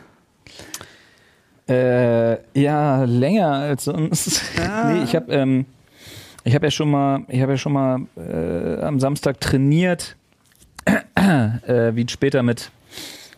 Äh, 1.68 2.38
ja, 2.60 3.04
länger 3.04 3.52
als 3.52 3.84
sonst. 3.84 4.42
nee, 4.88 5.04
ich 5.04 5.14
habe 5.14 5.32
ähm, 5.34 5.66
ich 6.46 6.56
habe 6.56 6.68
ja 6.68 6.72
schon 6.72 6.90
mal, 6.90 7.26
ich 7.28 7.42
habe 7.42 7.52
ja 7.52 7.58
schon 7.58 7.74
mal 7.74 8.00
äh, 8.16 8.82
am 8.82 9.02
Samstag 9.02 9.42
trainiert, 9.42 10.16
äh, 10.86 11.94
wie 11.94 12.06
es 12.06 12.12
später 12.12 12.44
mit 12.44 12.72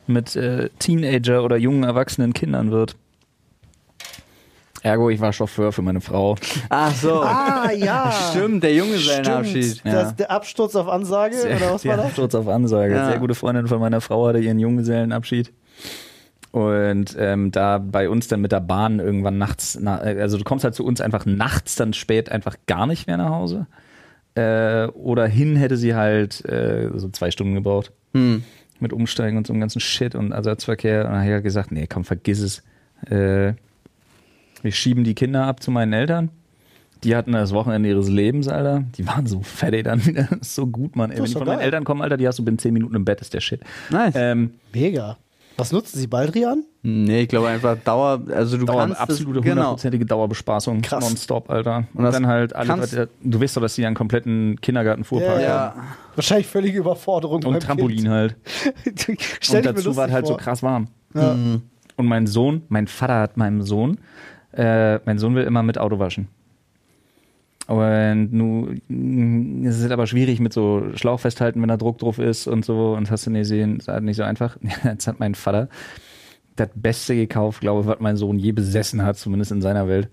mit 0.05 0.35
äh, 0.35 0.69
Teenager 0.77 1.43
oder 1.43 1.57
jungen 1.57 1.83
erwachsenen 1.83 2.33
Kindern 2.33 2.69
wird. 2.69 2.95
Ergo, 4.81 5.09
ich 5.09 5.19
war 5.19 5.33
Chauffeur 5.33 5.71
für 5.71 5.81
meine 5.81 6.01
Frau. 6.01 6.35
Ach 6.69 6.93
so. 6.93 7.21
Ah, 7.21 7.71
ja. 7.71 8.11
Stimmt, 8.29 8.63
der 8.63 8.73
Junggesellenabschied. 8.73 9.77
Stimmt. 9.79 9.93
Das, 9.93 10.15
der 10.15 10.31
Absturz 10.31 10.75
auf 10.75 10.87
Ansage, 10.87 11.35
oder 11.43 11.73
was 11.73 11.85
war 11.85 11.95
Der 11.95 12.05
das? 12.05 12.13
Sturz 12.13 12.35
auf 12.35 12.47
Ansage. 12.47 12.93
Ja. 12.93 13.07
Sehr 13.07 13.19
gute 13.19 13.35
Freundin 13.35 13.67
von 13.67 13.79
meiner 13.79 14.01
Frau 14.01 14.27
hatte 14.27 14.39
ihren 14.39 14.59
Junggesellenabschied. 14.59 15.51
Und 16.51 17.15
ähm, 17.19 17.51
da 17.51 17.77
bei 17.77 18.09
uns 18.09 18.27
dann 18.27 18.41
mit 18.41 18.51
der 18.51 18.61
Bahn 18.61 18.99
irgendwann 18.99 19.37
nachts, 19.37 19.77
na, 19.79 20.03
äh, 20.03 20.19
also 20.19 20.37
du 20.37 20.43
kommst 20.43 20.63
halt 20.63 20.73
zu 20.73 20.83
uns 20.83 20.99
einfach 20.99 21.25
nachts 21.25 21.75
dann 21.75 21.93
spät 21.93 22.31
einfach 22.31 22.55
gar 22.65 22.87
nicht 22.87 23.05
mehr 23.05 23.17
nach 23.17 23.29
Hause. 23.29 23.67
Äh, 24.33 24.87
oder 24.87 25.27
hin 25.27 25.55
hätte 25.55 25.77
sie 25.77 25.93
halt 25.93 26.43
äh, 26.45 26.89
so 26.95 27.09
zwei 27.09 27.29
Stunden 27.29 27.53
gebraucht. 27.53 27.91
Hm. 28.13 28.43
Mit 28.79 28.93
Umsteigen 28.93 29.37
und 29.37 29.45
so 29.45 29.53
einem 29.53 29.59
ganzen 29.59 29.81
Shit 29.81 30.15
und 30.15 30.31
Ersatzverkehr. 30.31 31.01
Und 31.01 31.11
dann 31.11 31.17
habe 31.17 31.27
ich 31.27 31.33
halt 31.33 31.43
gesagt, 31.43 31.71
nee, 31.71 31.85
komm, 31.87 32.05
vergiss 32.05 32.39
es. 32.39 32.63
Äh, 33.11 33.53
wir 34.61 34.71
schieben 34.71 35.03
die 35.03 35.15
Kinder 35.15 35.45
ab 35.45 35.61
zu 35.61 35.71
meinen 35.71 35.93
Eltern. 35.93 36.29
Die 37.03 37.15
hatten 37.15 37.31
das 37.31 37.53
Wochenende 37.53 37.87
ihres 37.87 38.09
Lebens, 38.09 38.47
Alter. 38.49 38.83
Die 38.97 39.07
waren 39.07 39.25
so 39.25 39.41
fertig 39.41 39.85
dann 39.85 40.05
wieder. 40.05 40.27
So 40.41 40.67
gut, 40.67 40.95
Mann. 40.95 41.11
Ey, 41.11 41.17
wenn 41.19 41.25
die 41.25 41.31
von 41.31 41.45
meinen. 41.45 41.59
Eltern 41.59 41.85
kommen, 41.85 42.01
Alter, 42.01 42.17
die 42.17 42.27
hast 42.27 42.39
du 42.39 42.43
binnen 42.43 42.59
10 42.59 42.73
Minuten 42.73 42.95
im 42.95 43.05
Bett, 43.05 43.21
ist 43.21 43.33
der 43.33 43.39
Shit. 43.39 43.61
Nice. 43.89 44.13
Ähm, 44.17 44.51
Mega. 44.73 45.17
Was 45.55 45.73
nutzen 45.73 45.99
Sie, 45.99 46.07
Baldrian? 46.07 46.63
Nee, 46.83 47.23
ich 47.23 47.27
glaube 47.27 47.49
einfach 47.49 47.77
Dauer, 47.83 48.21
also 48.33 48.57
du 48.57 48.65
Dauer, 48.65 48.79
kannst 48.87 49.01
absolute 49.01 49.41
genau. 49.41 49.55
hundertprozentige 49.55 50.05
Dauerbespaßung. 50.05 50.81
Krass. 50.81 51.03
Nonstop, 51.03 51.49
Alter. 51.49 51.77
Und, 51.77 51.87
Und 51.95 52.03
das 52.05 52.13
dann 52.15 52.27
halt 52.27 52.55
alle, 52.55 53.09
du 53.21 53.41
weißt 53.41 53.57
doch, 53.57 53.61
dass 53.61 53.75
die 53.75 53.85
einen 53.85 53.95
kompletten 53.95 54.59
Kindergarten-Fuhrpark 54.61 55.41
Ja, 55.41 55.49
haben. 55.49 55.79
Ja, 55.79 55.83
Wahrscheinlich 56.15 56.47
völlige 56.47 56.79
Überforderung. 56.79 57.43
Und 57.43 57.59
Trampolin 57.61 58.09
halt. 58.09 58.37
Kind. 58.95 59.19
Stell 59.41 59.67
und 59.67 59.77
dazu 59.77 59.95
war 59.97 60.07
es 60.07 60.13
halt 60.13 60.27
so 60.27 60.33
vor. 60.33 60.39
krass 60.39 60.63
warm. 60.63 60.87
Ja. 61.13 61.35
Und 61.97 62.05
mein 62.05 62.27
Sohn, 62.27 62.61
mein 62.69 62.87
Vater 62.87 63.19
hat 63.19 63.35
meinem 63.35 63.61
Sohn, 63.61 63.97
äh, 64.53 64.99
mein 65.05 65.17
Sohn 65.19 65.35
will 65.35 65.43
immer 65.43 65.63
mit 65.63 65.77
Auto 65.77 65.99
waschen. 65.99 66.27
Und 67.67 68.29
nun 68.33 69.63
es 69.65 69.79
ist 69.79 69.91
aber 69.91 70.07
schwierig 70.07 70.39
mit 70.39 70.53
so 70.53 70.85
Schlauch 70.95 71.19
festhalten, 71.19 71.61
wenn 71.61 71.67
da 71.69 71.77
Druck 71.77 71.99
drauf 71.99 72.17
ist 72.17 72.47
und 72.47 72.65
so. 72.65 72.93
Und 72.93 73.03
das 73.03 73.11
hast 73.11 73.27
du 73.27 73.31
nicht 73.31 73.41
gesehen, 73.41 73.77
ist 73.77 73.87
halt 73.87 74.03
nicht 74.03 74.17
so 74.17 74.23
einfach. 74.23 74.57
Jetzt 74.83 75.05
hat 75.07 75.19
mein 75.19 75.35
Vater 75.35 75.69
das 76.55 76.69
Beste 76.73 77.15
gekauft, 77.15 77.61
glaube 77.61 77.81
ich, 77.81 77.87
was 77.87 77.99
mein 77.99 78.17
Sohn 78.17 78.39
je 78.39 78.51
besessen 78.53 79.03
hat, 79.05 79.17
zumindest 79.17 79.51
in 79.51 79.61
seiner 79.61 79.87
Welt. 79.87 80.09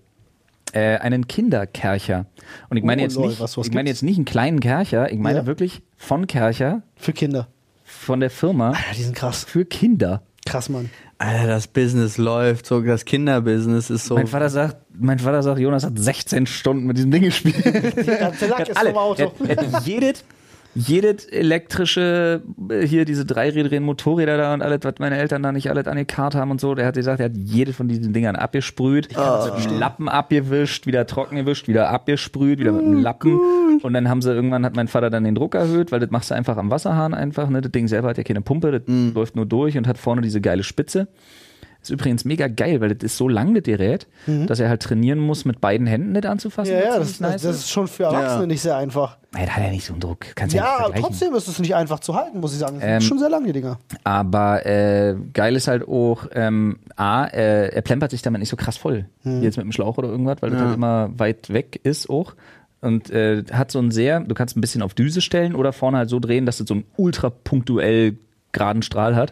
Äh, 0.73 0.99
einen 0.99 1.27
Kinderkercher. 1.29 2.27
Und 2.69 2.77
ich 2.77 2.85
meine 2.85 3.01
Oh, 3.03 3.05
jetzt 3.05 3.19
nicht, 3.19 3.41
was- 3.41 3.57
was 3.57 3.67
ich 3.69 3.73
meine 3.73 3.89
jetzt 3.89 4.03
nicht 4.03 4.17
einen 4.19 4.27
kleinen 4.27 4.61
Kercher, 4.61 5.11
ich 5.11 5.19
meine 5.19 5.39
Ja. 5.39 5.47
wirklich 5.47 5.81
von 5.97 6.27
Kercher, 6.27 6.83
Für 6.97 7.13
Kinder. 7.15 7.49
von 7.85 8.21
der 8.21 8.31
Firma 8.31 8.69
Alter, 8.71 8.81
die 8.97 9.03
sind 9.03 9.17
krass. 9.17 9.45
für 9.45 9.65
Kinder. 9.65 10.23
Krass, 10.45 10.69
Mann. 10.69 10.91
Alter, 11.19 11.47
das 11.47 11.67
Business 11.67 12.19
läuft, 12.19 12.67
so 12.67 12.81
das 12.83 13.05
Kinderbusiness 13.07 13.89
ist 13.89 14.05
so. 14.05 14.15
Mein 14.17 14.27
Vater 14.27 14.51
sagt, 14.51 14.77
mein 14.99 15.19
Vater 15.19 15.43
sagt, 15.43 15.59
Jonas 15.59 15.85
hat 15.85 15.99
16 15.99 16.47
Stunden 16.47 16.87
mit 16.87 16.99
diesem 16.99 17.11
Ding 17.11 17.23
gespielt. 17.23 17.57
Die 17.65 18.05
ganze 18.05 18.47
Lack 18.47 18.61
Er 18.61 18.69
ist 18.69 18.71
hat 18.71 18.77
alle, 18.77 18.91
vom 18.91 18.99
Auto. 18.99 19.33
er, 19.49 19.57
er 19.59 19.81
jedes, 19.85 20.25
jedes 20.77 21.25
elektrische, 21.25 22.43
äh, 22.71 22.87
hier 22.87 23.07
diese 23.07 23.25
dreirädrigen 23.25 23.83
Motorräder 23.83 24.37
da 24.37 24.53
und 24.55 24.61
alles, 24.61 24.81
was 24.83 24.95
meine 24.99 25.17
Eltern 25.17 25.43
da 25.43 25.51
nicht 25.51 25.71
alles 25.71 25.87
angekarrt 25.87 26.35
haben 26.35 26.51
und 26.51 26.61
so, 26.61 26.75
der 26.75 26.87
hat 26.87 26.95
gesagt, 26.95 27.19
er 27.21 27.27
hat 27.27 27.37
jedes 27.37 27.75
von 27.77 27.89
diesen 27.89 28.13
Dingern 28.13 28.37
abgesprüht, 28.37 29.09
mit 29.09 29.19
einem 29.19 29.79
Lappen 29.79 30.09
abgewischt, 30.09 30.87
wieder 30.87 31.07
trocken 31.07 31.37
gewischt, 31.37 31.67
wieder 31.67 31.89
abgesprüht, 31.89 32.59
wieder 32.59 32.73
mit 32.73 32.83
Oh 32.83 32.87
einem 32.87 33.03
Lappen. 33.03 33.41
Und 33.83 33.93
dann 33.95 34.09
haben 34.09 34.21
sie, 34.21 34.33
irgendwann 34.33 34.65
hat 34.67 34.77
mein 34.77 34.89
Vater 34.89 35.09
dann 35.09 35.25
den 35.25 35.35
Druck 35.35 35.55
erhöht, 35.55 35.93
weil 35.93 36.01
das 36.01 36.11
machst 36.11 36.31
du 36.31 36.35
einfach 36.35 36.57
am 36.59 36.71
Wasserhahn 36.71 37.15
einfach, 37.15 37.49
ne? 37.49 37.63
Das 37.63 37.73
Ding 37.73 37.89
selber 37.89 38.09
hat 38.09 38.19
ja 38.19 38.25
keine 38.25 38.43
Pumpe, 38.43 38.71
das 38.71 38.83
Mm. 38.87 39.13
läuft 39.15 39.35
nur 39.35 39.47
durch 39.47 39.77
und 39.79 39.87
hat 39.89 39.97
vorne 39.99 40.21
diese 40.21 40.41
geile 40.41 40.63
Spitze. 40.63 41.09
Ist 41.87 41.91
übrigens 41.91 42.25
mega 42.25 42.49
geil, 42.49 42.81
weil 42.81 42.95
das 42.95 43.05
ist 43.05 43.17
so 43.17 43.29
lang, 43.29 43.55
das 43.55 43.63
Gerät, 43.63 44.07
dass 44.27 44.59
er 44.59 44.69
halt 44.69 44.83
trainieren 44.83 45.21
muss, 45.21 45.45
mit 45.45 45.61
beiden 45.61 45.87
Händen 45.87 46.13
nicht 46.13 46.27
anzufassen. 46.27 46.75
Mhm. 46.75 46.81
Ja, 46.81 46.85
ja, 46.95 46.99
das, 46.99 47.15
ziemlich 47.19 47.33
das, 47.35 47.43
das 47.43 47.57
ist 47.59 47.71
schon 47.71 47.87
für 47.87 48.05
Erwachsene 48.05 48.41
Ja. 48.41 48.47
nicht 48.47 48.61
sehr 48.61 48.77
einfach. 48.77 49.19
Ey, 49.37 49.47
da 49.47 49.53
hat 49.53 49.63
er 49.63 49.71
nicht 49.71 49.85
so 49.85 49.93
einen 49.93 50.01
Druck. 50.01 50.27
Kannst 50.35 50.55
ja, 50.55 50.65
Ja, 50.89 51.01
trotzdem 51.01 51.35
ist 51.35 51.47
es 51.47 51.59
nicht 51.61 51.75
einfach 51.77 52.01
zu 52.01 52.15
halten, 52.17 52.41
muss 52.41 52.53
ich 52.53 52.59
sagen. 52.59 52.77
Das 52.81 52.85
Ähm, 52.89 53.01
sind 53.01 53.09
schon 53.09 53.19
sehr 53.21 53.29
lange, 53.31 53.47
die 53.47 53.53
Dinger. 53.53 53.79
Aber 54.03 54.67
äh, 54.67 55.15
geil 55.33 55.55
ist 55.55 55.69
halt 55.69 55.87
auch, 55.87 56.27
ähm, 56.35 56.79
A, 56.97 57.25
äh, 57.27 57.69
er 57.69 57.83
plempert 57.83 58.11
sich 58.11 58.23
damit 58.23 58.41
nicht 58.41 58.49
so 58.51 58.57
krass 58.57 58.77
voll. 58.77 59.07
Hm. 59.23 59.41
Wie 59.41 59.45
Jetzt 59.45 59.57
mit 59.59 59.65
dem 59.65 59.73
Schlauch 59.73 59.97
oder 59.99 60.09
irgendwas, 60.09 60.39
weil 60.43 60.51
das 60.51 60.61
halt 60.61 60.75
immer 60.75 61.11
weit 61.17 61.53
weg 61.53 61.79
ist 61.85 62.11
auch. 62.11 62.35
Und 62.81 63.11
äh, 63.11 63.43
hat 63.53 63.71
so 63.71 63.79
ein 63.79 63.91
sehr, 63.91 64.21
du 64.21 64.35
kannst 64.35 64.57
ein 64.57 64.61
bisschen 64.61 64.83
auf 64.83 64.95
Düse 64.95 65.21
stellen 65.21 65.55
oder 65.55 65.73
vorne 65.73 65.99
halt 65.99 66.11
so 66.11 66.19
drehen, 66.21 66.47
dass 66.47 66.61
es 66.61 66.67
so 66.69 66.75
einen 66.75 66.85
ultra 66.97 67.31
punktuell 67.31 68.17
geraden 68.57 68.83
Strahl 68.83 69.15
hat. 69.17 69.31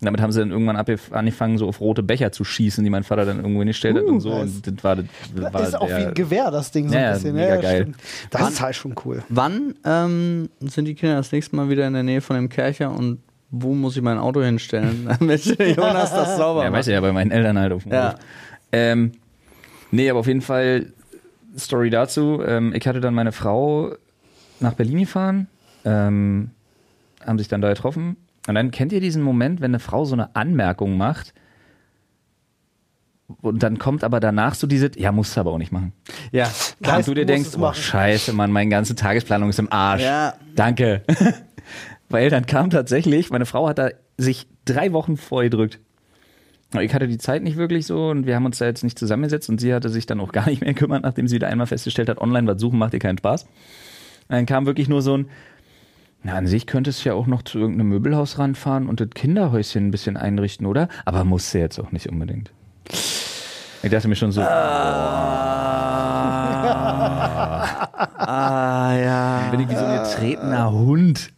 Und 0.00 0.04
damit 0.04 0.20
haben 0.20 0.30
sie 0.30 0.38
dann 0.38 0.52
irgendwann 0.52 0.76
angefangen, 0.76 1.58
so 1.58 1.66
auf 1.66 1.80
rote 1.80 2.04
Becher 2.04 2.30
zu 2.30 2.44
schießen, 2.44 2.84
die 2.84 2.90
mein 2.90 3.02
Vater 3.02 3.24
dann 3.24 3.38
irgendwo 3.38 3.58
hingestellt 3.60 3.96
hat 3.96 4.04
und 4.04 4.20
so. 4.20 4.30
nice. 4.30 4.54
Und 4.64 4.66
das 4.76 4.84
war, 4.84 4.94
das 4.96 5.06
war 5.52 5.62
ist 5.62 5.74
auch 5.74 5.88
wie 5.88 5.92
ein 5.92 6.14
Gewehr, 6.14 6.50
das 6.52 6.70
Ding 6.70 6.88
so 6.88 6.94
Ja, 6.94 7.00
ein 7.00 7.06
ja, 7.06 7.12
bisschen. 7.14 7.34
mega 7.34 7.56
geil. 7.56 7.80
stimmt. 7.82 7.96
Das 8.30 8.50
ist 8.50 8.60
halt 8.60 8.76
schon 8.76 8.94
cool. 9.04 9.24
Wann 9.28 9.74
ähm, 9.84 10.50
sind 10.60 10.84
die 10.84 10.94
Kinder 10.94 11.16
das 11.16 11.32
nächste 11.32 11.56
Mal 11.56 11.68
wieder 11.68 11.84
in 11.88 11.94
der 11.94 12.04
Nähe 12.04 12.20
von 12.20 12.36
dem 12.36 12.48
Kercher 12.48 12.92
und 12.92 13.18
wo 13.50 13.74
muss 13.74 13.96
ich 13.96 14.02
mein 14.02 14.18
Auto 14.18 14.40
hinstellen, 14.42 15.08
damit 15.18 15.44
Jonas 15.44 16.12
das 16.12 16.36
sauber 16.36 16.62
Ja, 16.62 16.70
macht? 16.70 16.78
weiß 16.80 16.86
ich 16.88 16.92
ja, 16.92 17.00
bei 17.00 17.10
meinen 17.12 17.32
Eltern 17.32 17.58
halt 17.58 17.72
auf 17.72 17.82
dem 17.82 17.92
Ja. 17.92 18.14
Ähm, 18.70 19.12
nee, 19.90 20.08
aber 20.08 20.20
auf 20.20 20.26
jeden 20.28 20.42
Fall 20.42 20.92
Story 21.58 21.90
dazu. 21.90 22.40
Ähm, 22.46 22.72
ich 22.72 22.86
hatte 22.86 23.00
dann 23.00 23.14
meine 23.14 23.32
Frau 23.32 23.94
nach 24.60 24.74
Berlin 24.74 25.00
gefahren, 25.00 25.48
ähm, 25.84 26.50
haben 27.26 27.38
sich 27.38 27.48
dann 27.48 27.62
da 27.62 27.70
getroffen. 27.70 28.16
Und 28.48 28.54
dann 28.54 28.70
kennt 28.70 28.92
ihr 28.92 29.00
diesen 29.00 29.22
Moment, 29.22 29.60
wenn 29.60 29.72
eine 29.72 29.78
Frau 29.78 30.06
so 30.06 30.14
eine 30.14 30.34
Anmerkung 30.34 30.96
macht 30.96 31.34
und 33.42 33.62
dann 33.62 33.78
kommt 33.78 34.04
aber 34.04 34.20
danach 34.20 34.54
so 34.54 34.66
diese, 34.66 34.90
ja, 34.96 35.12
musst 35.12 35.36
du 35.36 35.40
aber 35.40 35.52
auch 35.52 35.58
nicht 35.58 35.70
machen. 35.70 35.92
Ja. 36.32 36.50
Und 36.80 37.06
du 37.06 37.12
dir 37.12 37.26
denkst, 37.26 37.50
oh 37.58 37.72
scheiße, 37.74 38.32
Mann, 38.32 38.50
meine 38.50 38.70
ganze 38.70 38.94
Tagesplanung 38.94 39.50
ist 39.50 39.58
im 39.58 39.70
Arsch. 39.70 40.02
Ja. 40.02 40.32
Danke. 40.54 41.02
Weil 42.08 42.30
dann 42.30 42.46
kam 42.46 42.70
tatsächlich, 42.70 43.28
meine 43.28 43.44
Frau 43.44 43.68
hat 43.68 43.78
da 43.78 43.90
sich 44.16 44.46
drei 44.64 44.94
Wochen 44.94 45.18
vorgedrückt. 45.18 45.78
Ich 46.80 46.94
hatte 46.94 47.06
die 47.06 47.18
Zeit 47.18 47.42
nicht 47.42 47.58
wirklich 47.58 47.84
so 47.84 48.08
und 48.08 48.26
wir 48.26 48.34
haben 48.34 48.46
uns 48.46 48.56
da 48.56 48.64
jetzt 48.64 48.82
nicht 48.82 48.98
zusammengesetzt 48.98 49.50
und 49.50 49.60
sie 49.60 49.74
hatte 49.74 49.90
sich 49.90 50.06
dann 50.06 50.20
auch 50.20 50.32
gar 50.32 50.48
nicht 50.48 50.62
mehr 50.62 50.72
gekümmert, 50.72 51.02
nachdem 51.02 51.28
sie 51.28 51.36
wieder 51.36 51.48
einmal 51.48 51.66
festgestellt 51.66 52.08
hat, 52.08 52.18
online 52.18 52.46
was 52.46 52.58
suchen 52.60 52.78
macht 52.78 52.94
ihr 52.94 52.98
keinen 52.98 53.18
Spaß. 53.18 53.42
Und 53.42 53.50
dann 54.28 54.46
kam 54.46 54.64
wirklich 54.64 54.88
nur 54.88 55.02
so 55.02 55.18
ein, 55.18 55.28
na, 56.22 56.34
an 56.34 56.46
sich 56.46 56.66
könntest 56.66 57.04
du 57.04 57.10
ja 57.10 57.14
auch 57.14 57.26
noch 57.26 57.42
zu 57.42 57.58
irgendeinem 57.58 57.88
Möbelhaus 57.90 58.38
ranfahren 58.38 58.88
und 58.88 59.00
das 59.00 59.10
Kinderhäuschen 59.14 59.86
ein 59.86 59.90
bisschen 59.90 60.16
einrichten, 60.16 60.66
oder? 60.66 60.88
Aber 61.04 61.24
musst 61.24 61.54
du 61.54 61.58
jetzt 61.58 61.78
auch 61.78 61.92
nicht 61.92 62.08
unbedingt. 62.08 62.50
Ich 63.82 63.90
dachte 63.90 64.08
mir 64.08 64.16
schon 64.16 64.32
so, 64.32 64.42
Ah, 68.20 68.92
ja. 68.98 69.48
bin 69.50 69.60
ich 69.60 69.68
wie 69.68 69.74
so 69.76 69.84
ein 69.84 70.02
getretener 70.02 70.72
Hund 70.72 71.30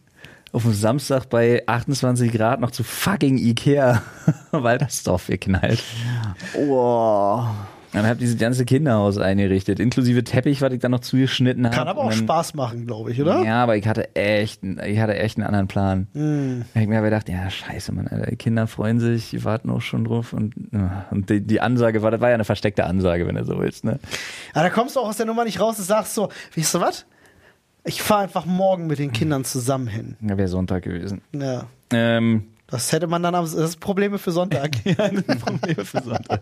auf 0.51 0.63
dem 0.63 0.73
Samstag 0.73 1.29
bei 1.29 1.63
28 1.67 2.31
Grad 2.31 2.59
noch 2.59 2.71
zu 2.71 2.83
fucking 2.83 3.37
Ikea 3.37 4.01
Waltersdorf 4.51 5.27
geknallt. 5.27 5.81
Oh. 6.57 7.43
Dann 7.93 8.05
habe 8.05 8.17
dieses 8.19 8.37
ganze 8.37 8.63
Kinderhaus 8.63 9.17
eingerichtet, 9.17 9.79
inklusive 9.79 10.23
Teppich, 10.23 10.61
was 10.61 10.71
ich 10.71 10.79
dann 10.79 10.91
noch 10.91 11.01
zugeschnitten 11.01 11.65
habe. 11.65 11.75
Kann 11.75 11.87
aber 11.89 12.01
auch 12.01 12.05
Und 12.05 12.11
dann- 12.11 12.19
Spaß 12.19 12.53
machen, 12.53 12.85
glaube 12.87 13.11
ich, 13.11 13.21
oder? 13.21 13.43
Ja, 13.43 13.61
aber 13.63 13.75
ich 13.75 13.85
hatte 13.87 14.15
echt, 14.15 14.63
ich 14.63 14.99
hatte 14.99 15.15
echt 15.17 15.37
einen 15.37 15.45
anderen 15.45 15.67
Plan. 15.67 16.07
Hm. 16.13 16.63
Ich 16.73 16.87
mir 16.87 16.99
aber 16.99 17.07
gedacht, 17.07 17.27
ja, 17.27 17.49
scheiße, 17.49 17.91
Mann, 17.91 18.07
Alter, 18.07 18.27
die 18.31 18.37
Kinder 18.37 18.67
freuen 18.67 18.99
sich, 18.99 19.31
die 19.31 19.43
warten 19.43 19.69
auch 19.69 19.81
schon 19.81 20.05
drauf 20.05 20.31
und, 20.31 20.53
ja, 20.71 21.05
und 21.11 21.29
die, 21.29 21.41
die 21.41 21.59
Ansage 21.59 22.01
war, 22.01 22.11
das 22.11 22.21
war 22.21 22.29
ja 22.29 22.35
eine 22.35 22.45
versteckte 22.45 22.85
Ansage, 22.85 23.27
wenn 23.27 23.35
du 23.35 23.43
so 23.43 23.59
willst, 23.59 23.83
ne? 23.83 23.99
Aber 24.53 24.63
da 24.63 24.69
kommst 24.69 24.95
du 24.95 25.01
auch 25.01 25.09
aus 25.09 25.17
der 25.17 25.25
Nummer 25.25 25.43
nicht 25.43 25.59
raus 25.59 25.77
und 25.77 25.85
sagst 25.85 26.15
so, 26.15 26.29
weißt 26.55 26.75
du 26.75 26.79
was? 26.79 27.05
Ich 27.83 28.01
fahre 28.01 28.21
einfach 28.23 28.45
morgen 28.45 28.87
mit 28.87 28.99
den 28.99 29.11
Kindern 29.11 29.43
zusammen 29.43 29.87
hin. 29.87 30.15
Ja, 30.21 30.37
wäre 30.37 30.47
Sonntag 30.47 30.83
gewesen. 30.83 31.21
Ja. 31.33 31.65
Ähm, 31.91 32.43
Das 32.71 32.93
hätte 32.93 33.07
man 33.07 33.21
dann 33.21 33.35
am, 33.35 33.43
das 33.43 33.53
ist 33.53 33.81
Probleme 33.81 34.17
für 34.17 34.31
Sonntag. 34.31 34.71
Probleme 34.83 35.83
für 35.83 36.01
Sonntag. 36.01 36.41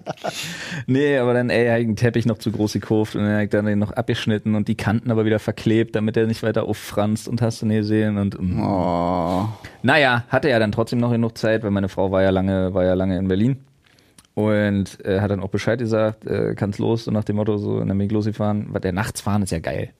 nee, 0.85 1.17
aber 1.17 1.33
dann, 1.33 1.49
ey, 1.49 1.63
ich 1.81 1.87
einen 1.87 1.95
Teppich 1.95 2.27
noch 2.27 2.37
zu 2.37 2.51
groß 2.51 2.73
gekauft 2.73 3.15
und 3.15 3.23
dann 3.23 3.41
ich 3.41 3.49
dann 3.49 3.65
den 3.65 3.79
noch 3.79 3.91
abgeschnitten 3.91 4.53
und 4.53 4.67
die 4.67 4.75
Kanten 4.75 5.09
aber 5.09 5.25
wieder 5.25 5.39
verklebt, 5.39 5.95
damit 5.95 6.15
er 6.17 6.27
nicht 6.27 6.43
weiter 6.43 6.65
auffranst 6.65 7.27
und 7.27 7.41
hast 7.41 7.63
du 7.63 7.65
nie 7.65 7.77
gesehen 7.77 8.17
und 8.17 8.39
mm. 8.39 8.61
Oh. 8.61 9.49
naja, 9.81 10.23
hatte 10.29 10.49
ja 10.49 10.59
dann 10.59 10.71
trotzdem 10.71 10.99
noch 10.99 11.11
genug 11.11 11.35
Zeit, 11.35 11.63
weil 11.63 11.71
meine 11.71 11.89
Frau 11.89 12.11
war 12.11 12.21
ja 12.21 12.29
lange, 12.29 12.75
war 12.75 12.85
ja 12.85 12.93
lange 12.93 13.17
in 13.17 13.27
Berlin 13.27 13.57
und 14.35 15.03
äh, 15.03 15.21
hat 15.21 15.31
dann 15.31 15.39
auch 15.39 15.49
Bescheid 15.49 15.79
gesagt, 15.79 16.25
äh, 16.27 16.53
kann's 16.55 16.77
los, 16.77 17.05
so 17.05 17.11
nach 17.11 17.23
dem 17.23 17.37
Motto, 17.37 17.57
so 17.57 17.79
in 17.79 17.87
der 17.87 17.97
Weg 17.97 18.11
losgefahren, 18.11 18.67
weil 18.69 18.81
der 18.81 18.93
nachts 18.93 19.21
fahren 19.21 19.41
ist 19.41 19.51
ja 19.51 19.59
geil. 19.59 19.93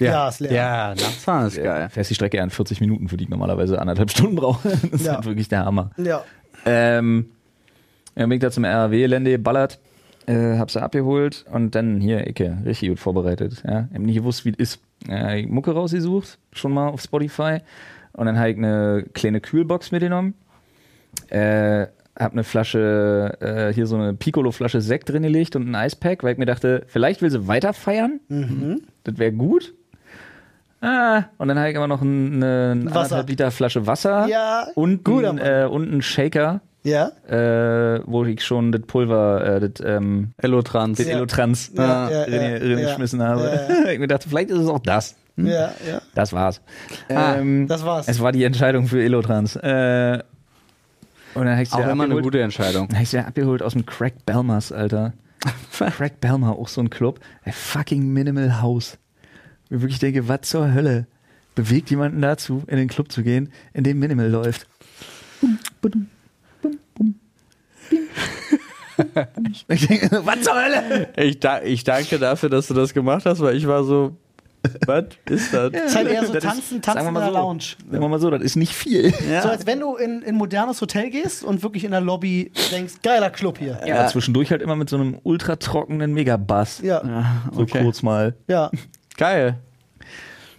Ja, 0.00 0.28
ist 0.28 0.40
leer. 0.40 0.52
Ja, 0.52 0.88
Nachtfahren 0.94 1.46
ist 1.46 1.56
geil. 1.62 1.88
Fährst 1.88 2.10
die 2.10 2.14
Strecke 2.14 2.36
ja 2.38 2.44
in 2.44 2.50
40 2.50 2.80
Minuten, 2.80 3.08
für 3.08 3.16
die 3.16 3.24
ich 3.24 3.30
normalerweise 3.30 3.80
anderthalb 3.80 4.10
Stunden 4.10 4.36
brauche. 4.36 4.68
Das 4.90 5.00
ist 5.00 5.06
Ja. 5.06 5.14
halt 5.16 5.24
wirklich 5.26 5.48
der 5.48 5.64
Hammer. 5.64 5.90
Ja. 5.96 6.24
Ähm, 6.66 7.26
ja, 8.16 8.24
bin 8.26 8.32
ich 8.32 8.40
da 8.40 8.50
zum 8.50 8.64
RAW-Gelände 8.64 9.30
geballert, 9.32 9.78
äh, 10.26 10.56
hab 10.58 10.70
sie 10.70 10.82
abgeholt 10.82 11.44
und 11.52 11.74
dann 11.74 12.00
hier, 12.00 12.26
Ecke, 12.26 12.58
richtig 12.64 12.88
gut 12.88 12.98
vorbereitet. 12.98 13.62
Ja. 13.66 13.86
Ich 13.90 13.94
hab 13.94 14.02
nicht 14.02 14.16
gewusst, 14.16 14.44
wie 14.44 14.50
es 14.50 14.58
ist. 14.74 14.80
Ja, 15.06 15.34
ich 15.34 15.46
Mucke 15.48 15.72
rausgesucht, 15.72 16.38
schon 16.52 16.72
mal 16.72 16.88
auf 16.88 17.00
Spotify. 17.02 17.58
Und 18.14 18.26
dann 18.26 18.38
habe 18.38 18.50
ich 18.50 18.56
eine 18.56 19.04
kleine 19.12 19.40
Kühlbox 19.40 19.90
mitgenommen. 19.92 20.34
Äh, 21.28 21.86
hab 22.16 22.32
eine 22.32 22.44
Flasche, 22.44 23.36
äh, 23.40 23.74
hier 23.74 23.86
so 23.86 23.96
eine 23.96 24.14
Piccolo-Flasche 24.14 24.80
Sekt 24.80 25.08
drin 25.10 25.24
gelegt 25.24 25.56
und 25.56 25.68
ein 25.68 25.74
Eispack, 25.74 26.22
weil 26.22 26.32
ich 26.32 26.38
mir 26.38 26.46
dachte, 26.46 26.84
vielleicht 26.86 27.22
will 27.22 27.30
sie 27.30 27.48
weiter 27.48 27.72
feiern. 27.72 28.20
Das 29.02 29.18
wäre 29.18 29.32
gut. 29.32 29.74
Ah, 30.86 31.24
und 31.38 31.48
dann 31.48 31.58
habe 31.58 31.70
ich 31.70 31.76
aber 31.76 31.86
noch 31.88 32.02
ein- 32.02 32.34
eine, 32.34 32.70
eine 32.72 32.86
anderthalb 32.92 33.28
Liter 33.28 33.50
Flasche 33.50 33.86
Wasser 33.86 34.26
Ja, 34.28 34.66
und, 34.74 35.08
ein, 35.08 35.38
äh, 35.38 35.66
und 35.70 35.90
einen 35.90 36.02
Shaker, 36.02 36.60
Ja? 36.82 37.10
äh, 37.26 38.00
wo 38.04 38.24
ich 38.24 38.42
schon 38.44 38.70
das 38.70 38.82
Pulver, 38.82 39.44
äh, 39.62 39.68
das, 39.70 39.84
ähm, 39.86 40.32
Elotrans. 40.36 40.98
das 40.98 41.06
Elotrans 41.06 41.70
Ja, 41.74 42.08
äh, 42.08 42.12
ja, 42.12 42.58
drin, 42.58 42.70
ja, 42.70 42.78
ja. 42.80 42.88
geschmissen 42.88 43.22
habe. 43.22 43.68
Ja, 43.84 43.90
ich 43.92 43.98
mir 43.98 44.08
dachte, 44.08 44.28
vielleicht 44.28 44.50
ist 44.50 44.58
es 44.58 44.68
auch 44.68 44.80
das. 44.80 45.16
Hm? 45.36 45.46
Ja, 45.46 45.72
ja. 45.88 46.00
Das 46.14 46.32
war's. 46.32 46.60
Ah, 47.08 47.36
ähm, 47.36 47.66
Das 47.66 47.84
war's. 47.84 48.06
es 48.06 48.20
war 48.20 48.30
die 48.32 48.44
Entscheidung 48.44 48.86
für 48.86 49.02
Elotrans. 49.02 49.56
Äh, 49.56 50.20
und 51.34 51.46
dann 51.46 51.56
habe 51.58 51.66
Auch 51.72 51.78
immer 51.78 51.90
eine 51.90 52.02
abgeholt. 52.04 52.24
gute 52.24 52.40
Entscheidung. 52.42 52.86
Dann 52.88 52.96
hab 52.98 53.02
ich 53.02 53.08
sie 53.10 53.18
abgeholt 53.18 53.62
aus 53.62 53.72
dem 53.72 53.84
Craig 53.86 54.24
Belmers, 54.26 54.70
Alter. 54.70 55.12
Craig 55.96 56.20
Belmer, 56.20 56.52
auch 56.58 56.68
so 56.68 56.80
ein 56.80 56.90
Club. 56.90 57.18
Der 57.44 57.52
fucking 57.52 58.12
Minimal 58.12 58.62
House. 58.62 58.98
Ich 59.70 59.80
wirklich 59.80 59.98
denke, 59.98 60.28
was 60.28 60.42
zur 60.42 60.72
Hölle 60.74 61.06
bewegt 61.54 61.90
jemanden 61.90 62.20
dazu, 62.20 62.62
in 62.66 62.76
den 62.76 62.88
Club 62.88 63.10
zu 63.12 63.22
gehen, 63.22 63.50
in 63.72 63.84
dem 63.84 63.98
Minimal 63.98 64.28
läuft? 64.28 64.66
Bum, 65.40 65.58
badum, 65.80 66.06
bum, 66.62 66.78
bum, 66.94 67.14
bing. 67.90 68.02
ich 69.68 69.86
denke, 69.86 70.20
was 70.24 70.40
zur 70.42 70.54
Hölle? 70.54 71.08
Ich, 71.16 71.40
da, 71.40 71.62
ich 71.62 71.84
danke 71.84 72.18
dafür, 72.18 72.48
dass 72.48 72.68
du 72.68 72.74
das 72.74 72.92
gemacht 72.94 73.24
hast, 73.26 73.40
weil 73.40 73.56
ich 73.56 73.66
war 73.66 73.84
so, 73.84 74.16
was 74.86 75.04
ist 75.28 75.52
das? 75.52 75.72
Das 75.72 75.84
ist 75.86 75.96
halt 75.96 76.08
eher 76.08 76.24
so 76.24 76.32
Das 76.32 76.42
ist- 76.44 76.50
tanzen, 76.50 76.82
sagen 76.82 76.82
tanzen 76.82 77.08
in 77.08 77.14
der 77.14 77.26
so. 77.26 77.32
Lounge. 77.32 77.62
Sagen 77.90 78.00
wir 78.02 78.08
mal 78.08 78.18
so, 78.20 78.30
das 78.30 78.42
ist 78.42 78.56
nicht 78.56 78.72
viel. 78.74 79.12
Ja. 79.30 79.42
So 79.42 79.48
als 79.50 79.66
wenn 79.66 79.80
du 79.80 79.96
in 79.96 80.22
in 80.22 80.28
ein 80.30 80.34
modernes 80.36 80.80
Hotel 80.80 81.10
gehst 81.10 81.44
und 81.44 81.62
wirklich 81.62 81.84
in 81.84 81.90
der 81.90 82.00
Lobby 82.00 82.50
denkst, 82.72 82.94
geiler 83.02 83.30
Club 83.30 83.58
hier. 83.58 83.80
Ja, 83.86 84.00
aber 84.00 84.08
zwischendurch 84.08 84.50
halt 84.50 84.62
immer 84.62 84.74
mit 84.76 84.88
so 84.88 84.96
einem 84.96 85.18
ultra 85.22 85.56
trockenen 85.56 86.14
Megabass. 86.14 86.80
Ja, 86.82 87.42
So 87.52 87.62
okay. 87.62 87.82
kurz 87.82 88.02
mal. 88.02 88.34
ja. 88.48 88.70
Geil. 89.16 89.58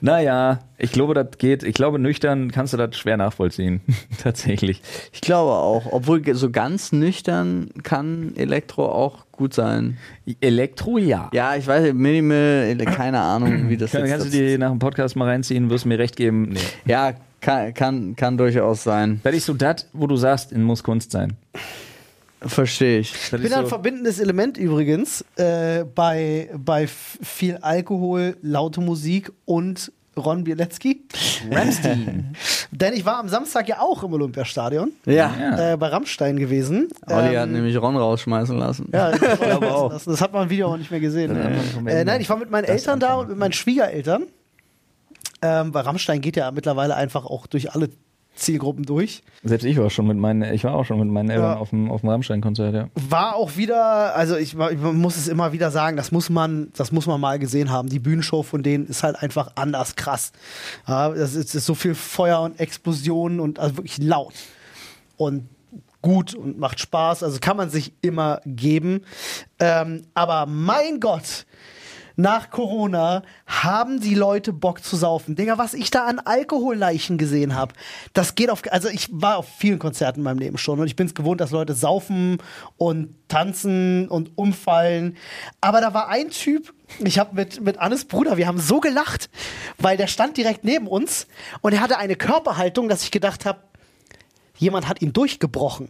Naja, 0.01 0.59
ich 0.77 0.91
glaube, 0.91 1.13
das 1.13 1.37
geht. 1.37 1.63
Ich 1.63 1.73
glaube, 1.73 1.97
nüchtern 1.99 2.51
kannst 2.51 2.73
du 2.73 2.77
das 2.77 2.95
schwer 2.97 3.17
nachvollziehen. 3.17 3.81
Tatsächlich. 4.21 4.81
Ich 5.13 5.21
glaube 5.21 5.53
auch. 5.53 5.85
Obwohl 5.91 6.21
so 6.35 6.51
ganz 6.51 6.91
nüchtern 6.91 7.69
kann 7.83 8.33
Elektro 8.35 8.85
auch 8.91 9.25
gut 9.31 9.53
sein. 9.53 9.97
Elektro, 10.41 10.97
ja. 10.97 11.29
Ja, 11.33 11.55
ich 11.55 11.65
weiß, 11.65 11.93
Minimal, 11.93 12.35
ele- 12.67 12.85
keine 12.85 13.19
Ahnung, 13.21 13.69
wie 13.69 13.77
das 13.77 13.91
Kann, 13.91 14.01
jetzt 14.01 14.11
kannst 14.11 14.27
du 14.27 14.31
dir 14.31 14.57
nach 14.59 14.69
dem 14.69 14.79
Podcast 14.79 15.15
mal 15.15 15.25
reinziehen, 15.29 15.69
wirst 15.69 15.85
mir 15.85 15.97
recht 15.97 16.17
geben. 16.17 16.49
Nee. 16.49 16.59
Ja, 16.85 17.13
kann, 17.41 17.73
kann, 17.73 18.15
kann 18.15 18.37
durchaus 18.37 18.83
sein. 18.83 19.21
Das 19.23 19.33
ist 19.33 19.45
so 19.45 19.53
das, 19.53 19.87
wo 19.93 20.07
du 20.07 20.17
sagst, 20.17 20.51
in 20.51 20.61
muss 20.63 20.83
Kunst 20.83 21.11
sein. 21.11 21.37
Verstehe 22.45 22.99
ich. 22.99 23.13
Ich 23.13 23.31
bin 23.31 23.41
ist 23.43 23.53
ein 23.53 23.63
so, 23.63 23.69
verbindendes 23.69 24.19
Element 24.19 24.57
übrigens 24.57 25.25
äh, 25.35 25.83
bei, 25.83 26.49
bei 26.57 26.87
viel 26.87 27.57
Alkohol, 27.57 28.37
laute 28.41 28.81
Musik 28.81 29.31
und 29.45 29.91
Ron 30.17 30.43
Bielecki. 30.43 31.01
Ramstein. 31.51 32.35
Denn 32.71 32.93
ich 32.93 33.05
war 33.05 33.17
am 33.17 33.27
Samstag 33.27 33.67
ja 33.67 33.79
auch 33.81 34.03
im 34.03 34.13
Olympiastadion 34.13 34.93
Ja. 35.05 35.73
Äh, 35.73 35.77
bei 35.77 35.87
Rammstein 35.87 36.37
gewesen. 36.37 36.87
Olli 37.07 37.33
Ähm, 37.33 37.39
hat 37.39 37.49
nämlich 37.49 37.75
Ron 37.77 37.97
rausschmeißen 37.97 38.57
lassen. 38.57 38.89
Ja, 38.93 39.11
ich 39.13 39.19
glaube 39.19 39.73
auch. 39.73 39.91
Das, 39.91 40.05
das 40.05 40.21
hat 40.21 40.31
man 40.31 40.43
im 40.43 40.49
Video 40.49 40.67
auch 40.67 40.77
nicht 40.77 40.91
mehr 40.91 40.99
gesehen. 40.99 41.33
Ne? 41.33 41.59
vom 41.73 41.87
Äh, 41.87 42.05
nein, 42.05 42.21
ich 42.21 42.29
war 42.29 42.37
mit 42.37 42.49
meinen 42.49 42.65
Das 42.65 42.75
Eltern 42.75 42.99
da 42.99 43.15
und 43.15 43.29
mit 43.29 43.37
meinen 43.37 43.53
Schwiegereltern. 43.53 44.27
Ähm, 45.41 45.73
weil 45.73 45.83
Rammstein 45.83 46.21
geht 46.21 46.37
ja 46.37 46.49
mittlerweile 46.51 46.95
einfach 46.95 47.25
auch 47.25 47.45
durch 47.45 47.73
alle 47.73 47.89
Zielgruppen 48.35 48.83
durch. 48.85 49.23
Selbst 49.43 49.63
ich 49.63 49.77
war 49.77 49.89
schon 49.89 50.07
mit 50.07 50.17
meinen, 50.17 50.53
ich 50.53 50.63
war 50.63 50.73
auch 50.75 50.85
schon 50.85 50.99
mit 50.99 51.07
meinen 51.07 51.29
Eltern 51.29 51.51
Ja. 51.53 51.57
auf 51.57 51.69
dem, 51.69 51.89
auf 51.91 52.01
dem 52.01 52.09
Rammstein-Konzert, 52.09 52.73
ja. 52.73 52.87
War 53.09 53.35
auch 53.35 53.55
wieder, 53.57 54.15
also 54.15 54.35
ich, 54.35 54.55
ich 54.55 54.77
muss 54.79 55.17
es 55.17 55.27
immer 55.27 55.53
wieder 55.53 55.71
sagen, 55.71 55.97
das 55.97 56.11
muss 56.11 56.29
man, 56.29 56.71
das 56.75 56.91
muss 56.91 57.07
man 57.07 57.19
mal 57.21 57.39
gesehen 57.39 57.69
haben. 57.71 57.89
Die 57.89 57.99
Bühnenshow 57.99 58.43
von 58.43 58.61
denen 58.63 58.87
ist 58.87 59.03
halt 59.03 59.15
einfach 59.21 59.51
anders 59.55 59.95
krass. 59.95 60.31
Ja, 60.87 61.09
das 61.09 61.33
ist, 61.35 61.55
ist 61.55 61.65
so 61.65 61.75
viel 61.75 61.95
Feuer 61.95 62.41
und 62.41 62.59
Explosionen 62.59 63.39
und 63.39 63.59
also 63.59 63.77
wirklich 63.77 63.97
laut 63.99 64.33
und 65.17 65.47
gut 66.01 66.35
und 66.35 66.59
macht 66.59 66.79
Spaß. 66.79 67.23
Also 67.23 67.39
kann 67.39 67.57
man 67.57 67.69
sich 67.69 67.93
immer 68.01 68.41
geben. 68.45 69.01
Ähm, 69.59 70.03
aber 70.13 70.45
mein 70.45 70.99
Gott, 70.99 71.45
nach 72.15 72.49
Corona 72.49 73.23
haben 73.45 73.99
die 73.99 74.15
Leute 74.15 74.53
Bock 74.53 74.83
zu 74.83 74.95
saufen. 74.95 75.35
Digga, 75.35 75.57
was 75.57 75.73
ich 75.73 75.91
da 75.91 76.05
an 76.05 76.19
Alkoholleichen 76.19 77.17
gesehen 77.17 77.55
habe, 77.55 77.73
das 78.13 78.35
geht 78.35 78.49
auf. 78.49 78.61
Also 78.71 78.89
ich 78.89 79.09
war 79.11 79.37
auf 79.37 79.47
vielen 79.57 79.79
Konzerten 79.79 80.19
in 80.19 80.23
meinem 80.23 80.39
Leben 80.39 80.57
schon 80.57 80.79
und 80.79 80.87
ich 80.87 80.95
bin 80.95 81.07
es 81.07 81.15
gewohnt, 81.15 81.41
dass 81.41 81.51
Leute 81.51 81.73
saufen 81.73 82.37
und 82.77 83.15
tanzen 83.27 84.07
und 84.07 84.37
umfallen. 84.37 85.17
Aber 85.61 85.81
da 85.81 85.93
war 85.93 86.09
ein 86.09 86.29
Typ, 86.29 86.73
ich 86.99 87.19
habe 87.19 87.35
mit, 87.35 87.61
mit 87.61 87.77
Annes 87.79 88.05
Bruder, 88.05 88.37
wir 88.37 88.47
haben 88.47 88.59
so 88.59 88.79
gelacht, 88.79 89.29
weil 89.77 89.97
der 89.97 90.07
stand 90.07 90.37
direkt 90.37 90.63
neben 90.63 90.87
uns 90.87 91.27
und 91.61 91.73
er 91.73 91.81
hatte 91.81 91.97
eine 91.97 92.15
Körperhaltung, 92.15 92.89
dass 92.89 93.03
ich 93.03 93.11
gedacht 93.11 93.45
habe, 93.45 93.59
jemand 94.57 94.87
hat 94.87 95.01
ihn 95.01 95.13
durchgebrochen. 95.13 95.89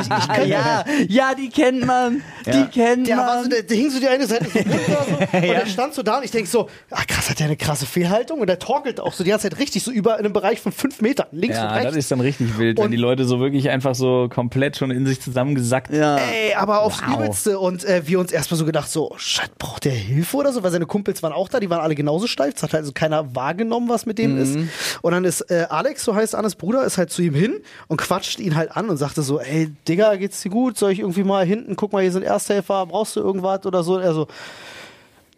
Ich 0.00 0.46
ja, 0.48 0.84
ja, 1.08 1.34
die 1.34 1.48
kennt 1.48 1.86
man. 1.86 2.22
Die 2.46 2.64
kennt 2.66 3.08
der, 3.08 3.16
war 3.16 3.36
so, 3.36 3.40
man. 3.42 3.50
der, 3.50 3.62
der 3.62 3.76
hing 3.76 3.90
so 3.90 3.98
die 3.98 4.08
eine 4.08 4.26
Seite 4.26 4.44
so 4.50 4.58
runter 4.58 5.06
so, 5.32 5.36
und 5.36 5.42
der 5.42 5.66
stand 5.66 5.94
so 5.94 6.02
da 6.02 6.18
und 6.18 6.24
ich 6.24 6.30
denk 6.30 6.46
so, 6.46 6.68
ah 6.90 7.02
krass, 7.06 7.30
hat 7.30 7.38
der 7.38 7.46
eine 7.46 7.56
krasse 7.56 7.86
Fehlhaltung 7.86 8.40
und 8.40 8.46
der 8.46 8.58
torkelt 8.58 9.00
auch 9.00 9.12
so 9.14 9.24
die 9.24 9.30
ganze 9.30 9.48
Zeit 9.48 9.58
richtig 9.58 9.82
so 9.82 9.90
über 9.90 10.14
in 10.18 10.24
einem 10.24 10.32
Bereich 10.34 10.60
von 10.60 10.70
fünf 10.72 11.00
Metern, 11.00 11.26
links 11.32 11.56
und 11.56 11.64
Ja, 11.64 11.70
rechts. 11.72 11.88
das 11.88 11.96
ist 11.96 12.10
dann 12.10 12.20
richtig 12.20 12.58
wild, 12.58 12.76
wenn 12.78 12.84
Und- 12.86 12.90
die 12.90 12.96
Leute 12.98 13.24
so 13.24 13.40
wirklich 13.40 13.70
einfach 13.70 13.94
so 13.94 14.28
komplett 14.32 14.76
schon 14.76 14.90
in 14.90 15.06
sich 15.06 15.20
zusammengesackt 15.22 15.92
Ja. 15.92 16.16
Ey, 16.18 16.54
aber 16.54 16.82
aufs 16.82 17.00
Wow. 17.06 17.16
Übelste. 17.16 17.58
Und 17.58 17.84
äh, 17.84 18.02
wir 18.06 18.20
uns 18.20 18.32
erstmal 18.32 18.58
so 18.58 18.64
gedacht, 18.66 18.90
so, 18.90 19.14
Shit, 19.16 19.56
braucht 19.58 19.84
der 19.84 19.92
Hilfe 19.92 20.36
oder 20.36 20.52
so? 20.52 20.62
Weil 20.62 20.70
seine 20.72 20.86
Kumpels 20.86 21.22
waren 21.22 21.32
auch 21.32 21.48
da, 21.48 21.58
die 21.60 21.70
waren 21.70 21.80
alle 21.80 21.94
genauso 21.94 22.26
steif. 22.26 22.54
Es 22.56 22.62
hat 22.62 22.74
also 22.74 22.92
keiner 22.92 23.34
wahrgenommen, 23.34 23.88
was 23.88 24.04
mit 24.06 24.18
dem 24.18 24.36
ist. 24.38 24.56
Und 25.02 25.12
dann 25.12 25.24
ist 25.24 25.40
äh, 25.50 25.66
Alex, 25.70 26.04
so 26.04 26.14
heißt 26.14 26.34
Annes 26.34 26.54
Bruder, 26.54 26.84
ist 26.84 26.98
halt 26.98 27.10
zu 27.10 27.22
ihm 27.22 27.34
hin 27.34 27.54
und 27.88 27.96
quatscht 27.96 28.38
ihn 28.40 28.54
halt 28.56 28.76
an 28.76 28.88
und 28.90 28.96
sagte 28.96 29.22
so, 29.22 29.33
ey, 29.38 29.70
Digga, 29.88 30.16
geht's 30.16 30.42
dir 30.42 30.50
gut? 30.50 30.78
Soll 30.78 30.92
ich 30.92 31.00
irgendwie 31.00 31.24
mal 31.24 31.44
hinten, 31.44 31.76
guck 31.76 31.92
mal, 31.92 32.02
hier 32.02 32.12
sind 32.12 32.22
Ersthelfer, 32.22 32.86
brauchst 32.86 33.16
du 33.16 33.20
irgendwas 33.20 33.64
oder 33.66 33.82
so? 33.82 33.96
Und 33.96 34.02
er 34.02 34.14
so, 34.14 34.26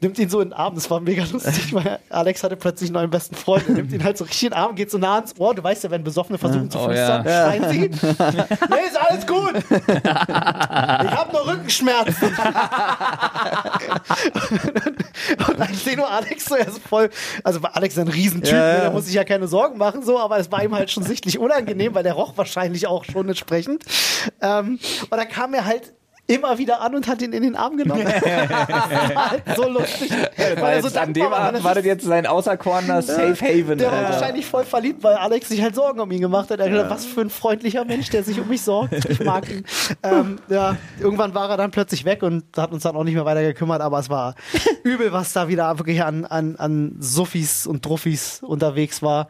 nimmt 0.00 0.18
ihn 0.18 0.28
so 0.28 0.40
in 0.40 0.50
den 0.50 0.52
Arm, 0.52 0.74
das 0.74 0.90
war 0.90 1.00
mega 1.00 1.24
lustig, 1.32 1.72
weil 1.72 1.98
Alex 2.10 2.42
hatte 2.44 2.56
plötzlich 2.56 2.88
einen 2.90 2.94
neuen 2.94 3.10
besten 3.10 3.34
Freund. 3.34 3.66
Er 3.68 3.74
nimmt 3.74 3.92
ihn 3.92 4.04
halt 4.04 4.18
so 4.18 4.24
richtig 4.24 4.42
in 4.44 4.50
den 4.50 4.54
Arm, 4.58 4.74
geht 4.74 4.90
so 4.90 4.98
nah 4.98 5.14
ans 5.16 5.34
Ohr. 5.38 5.54
Du 5.54 5.62
weißt 5.64 5.84
ja, 5.84 5.90
wenn 5.90 6.04
Besoffene 6.04 6.38
versuchen 6.38 6.70
zu 6.70 6.78
Oh, 6.78 6.84
flüstern, 6.86 7.24
ja. 7.26 7.46
schreien 7.50 7.70
sie. 7.70 7.78
nee, 7.80 8.86
ist 8.86 8.98
alles 8.98 9.26
gut. 9.26 9.54
Ich 9.70 11.10
hab 11.16 11.32
nur 11.32 11.46
Rückenschmerzen. 11.46 12.28
und 15.48 15.58
dann 15.58 15.74
sehe 15.74 15.96
nur 15.96 16.10
Alex 16.10 16.44
so, 16.44 16.54
er 16.56 16.68
ist 16.68 16.78
voll, 16.86 17.10
also 17.42 17.62
war 17.62 17.74
Alex 17.76 17.98
ein 17.98 18.08
Riesentyp, 18.08 18.52
Ja, 18.52 18.58
ne, 18.58 18.74
ja. 18.74 18.80
der 18.82 18.90
muss 18.90 19.06
sich 19.06 19.14
ja 19.14 19.24
keine 19.24 19.48
Sorgen 19.48 19.78
machen, 19.78 20.02
so, 20.02 20.18
aber 20.18 20.38
es 20.38 20.50
war 20.52 20.62
ihm 20.62 20.74
halt 20.74 20.90
schon 20.90 21.02
sichtlich 21.04 21.38
unangenehm, 21.38 21.94
weil 21.94 22.02
der 22.02 22.12
roch 22.14 22.36
wahrscheinlich 22.36 22.86
auch 22.86 23.04
schon 23.04 23.28
entsprechend. 23.28 23.84
Ähm, 24.40 24.78
und 25.10 25.10
dann 25.16 25.28
kam 25.28 25.54
er 25.54 25.64
halt 25.64 25.94
immer 26.26 26.58
wieder 26.58 26.80
an 26.80 26.94
und 26.94 27.06
hat 27.06 27.22
ihn 27.22 27.32
in 27.32 27.42
den 27.42 27.56
Arm 27.56 27.76
genommen. 27.76 28.04
das 28.04 29.14
war 29.14 29.30
halt 29.30 29.42
so 29.54 29.68
lustig. 29.68 30.10
weil 30.36 30.76
er 30.76 30.82
so 30.82 30.98
an 30.98 31.12
dem 31.12 31.30
war, 31.30 31.38
Abend 31.38 31.58
das 31.58 31.64
war 31.64 31.74
das 31.74 31.84
jetzt 31.84 32.04
sein 32.04 32.26
auserkorener 32.26 33.02
Safe 33.02 33.36
Haven. 33.40 33.78
der 33.78 33.90
war 33.90 33.98
Alter. 33.98 34.12
wahrscheinlich 34.12 34.46
voll 34.46 34.64
verliebt, 34.64 35.02
weil 35.04 35.14
Alex 35.14 35.48
sich 35.48 35.62
halt 35.62 35.74
Sorgen 35.74 36.00
um 36.00 36.10
ihn 36.10 36.20
gemacht 36.20 36.50
hat. 36.50 36.58
Er 36.58 36.66
hat 36.66 36.72
gedacht, 36.72 36.90
was 36.90 37.04
für 37.04 37.20
ein 37.20 37.30
freundlicher 37.30 37.84
Mensch, 37.84 38.10
der 38.10 38.24
sich 38.24 38.40
um 38.40 38.48
mich 38.48 38.62
sorgt. 38.62 38.92
Ich 39.08 39.20
mag 39.20 39.48
ihn. 39.48 39.64
ähm, 40.02 40.38
ja, 40.48 40.76
irgendwann 41.00 41.34
war 41.34 41.48
er 41.48 41.56
dann 41.56 41.70
plötzlich 41.70 42.04
weg 42.04 42.22
und 42.22 42.44
hat 42.56 42.72
uns 42.72 42.82
dann 42.82 42.96
auch 42.96 43.04
nicht 43.04 43.14
mehr 43.14 43.24
weiter 43.24 43.42
gekümmert, 43.42 43.80
aber 43.80 43.98
es 43.98 44.10
war 44.10 44.34
übel, 44.82 45.12
was 45.12 45.32
da 45.32 45.48
wieder 45.48 45.78
wirklich 45.78 46.02
an, 46.02 46.24
an, 46.24 46.56
an 46.56 46.96
Suffis 46.98 47.66
und 47.66 47.84
Druffis 47.86 48.40
unterwegs 48.42 49.02
war. 49.02 49.28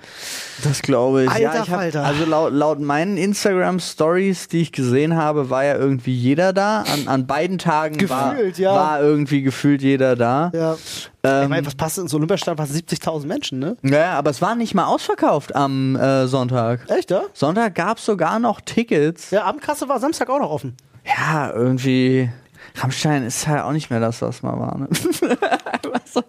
Das 0.64 0.82
glaube 0.82 1.24
ich. 1.24 1.30
Alter 1.30 1.42
ja, 1.42 1.52
ich 1.52 1.58
hab, 1.58 1.66
Falter. 1.66 2.04
also 2.04 2.24
laut, 2.24 2.52
laut 2.52 2.80
meinen 2.80 3.16
Instagram-Stories, 3.18 4.48
die 4.48 4.62
ich 4.62 4.72
gesehen 4.72 5.16
habe, 5.16 5.50
war 5.50 5.64
ja 5.64 5.76
irgendwie 5.76 6.14
jeder 6.14 6.52
da. 6.52 6.85
An, 6.92 7.08
an 7.08 7.26
beiden 7.26 7.58
Tagen 7.58 8.08
war, 8.08 8.34
Gefühlt, 8.34 8.58
ja. 8.58 8.74
war 8.74 9.00
irgendwie 9.00 9.42
gefühlt 9.42 9.82
jeder 9.82 10.16
da. 10.16 10.50
Ja. 10.54 10.74
ich 10.74 11.10
Ähm, 11.24 11.50
meine, 11.50 11.66
was 11.66 11.74
passt 11.74 11.98
ins 11.98 12.14
Olympiastadion? 12.14 12.56
Fast 12.56 12.76
70.000 12.76 13.26
Menschen, 13.26 13.58
ne? 13.58 13.76
ja, 13.82 14.12
aber 14.14 14.30
es 14.30 14.40
war 14.40 14.54
nicht 14.54 14.74
mal 14.74 14.86
ausverkauft 14.86 15.54
am 15.54 15.96
äh, 15.96 16.26
Sonntag. 16.26 16.88
Echt, 16.88 17.10
ja? 17.10 17.22
Sonntag 17.32 17.74
gab 17.74 17.98
es 17.98 18.04
sogar 18.04 18.38
noch 18.38 18.60
Tickets. 18.60 19.30
Ja, 19.30 19.44
Abendkasse 19.44 19.88
war 19.88 19.98
Samstag 20.00 20.30
auch 20.30 20.38
noch 20.38 20.50
offen. 20.50 20.76
Ja, 21.04 21.52
irgendwie. 21.52 22.30
Rammstein 22.76 23.24
ist 23.24 23.46
halt 23.48 23.62
auch 23.62 23.72
nicht 23.72 23.90
mehr 23.90 24.00
das, 24.00 24.22
was 24.22 24.42
mal 24.42 24.58
war. 24.58 24.78
Ne? 24.78 24.88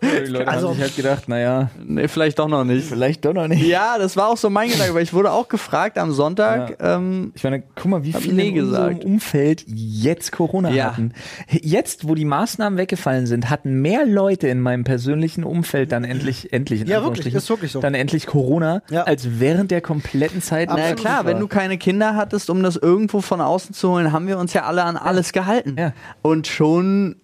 Die 0.02 0.32
Leute 0.32 0.48
Also- 0.48 0.68
haben 0.70 0.74
sich 0.76 0.84
halt 0.84 0.95
gedacht, 0.95 1.30
naja, 1.30 1.70
nee, 1.86 2.08
vielleicht 2.08 2.39
doch 2.39 2.48
noch 2.48 2.64
nicht. 2.64 2.88
vielleicht 2.88 3.24
doch 3.26 3.34
noch 3.34 3.48
nicht. 3.48 3.66
Ja, 3.66 3.98
das 3.98 4.18
war 4.18 4.28
auch 4.30 4.38
so 4.38 4.50
mein 4.50 4.70
Gedanke, 4.70 4.93
weil 4.93 5.04
ich 5.04 5.14
wurde 5.14 5.32
auch 5.32 5.48
gefragt 5.48 5.98
am 5.98 6.12
Sonntag. 6.12 6.78
Ähm, 6.82 7.32
Ich 7.36 7.43
meine, 7.43 7.64
guck 7.76 7.86
mal, 7.86 8.04
wie 8.04 8.14
viele 8.14 8.36
nie 8.36 8.50
in 8.50 8.66
unserem. 8.66 8.98
Umfeld 9.00 9.64
jetzt 9.68 10.32
Corona 10.32 10.70
Ja. 10.72 10.86
hatten. 10.91 11.14
Jetzt, 11.50 12.08
wo 12.08 12.16
die 12.16 12.26
Maßnahmen 12.26 12.78
weggefallen 12.78 13.26
sind, 13.28 13.50
hatten 13.50 13.82
mehr 13.82 14.06
Leute 14.06 14.48
in 14.48 14.62
meinem 14.62 14.84
persönlichen 14.84 15.43
Umfeld 15.43 15.91
dann 15.91 16.04
endlich, 16.04 16.52
endlich, 16.54 16.82
in 16.82 16.88
Ja, 16.88 17.04
wirklich, 17.04 17.34
ist 17.34 17.50
wirklich 17.50 17.72
so. 17.72 17.80
dann 17.80 17.93
endlich 17.93 18.26
Corona, 18.28 18.82
Ja. 18.89 19.04
als 19.04 19.39
während 19.39 19.72
der 19.72 19.82
kompletten 19.82 20.41
Zeit. 20.41 20.70
Na 20.70 20.80
ja, 20.80 20.95
klar, 20.95 21.26
wenn 21.26 21.39
du 21.39 21.48
keine 21.48 21.78
Kinder 21.78 22.16
hattest, 22.16 22.50
um 22.50 22.64
das 22.64 22.76
irgendwo 22.76 23.22
von 23.22 23.41
außen 23.41 23.74
zu 23.74 23.89
holen, 23.91 24.12
haben 24.12 24.28
wir 24.28 24.38
uns 24.38 24.54
ja 24.54 24.64
alle 24.64 24.84
an 24.84 24.98
alles 24.98 25.32
gehalten. 25.32 25.76
Ja. 25.78 25.93
Und 26.38 26.46
schon 26.48 27.16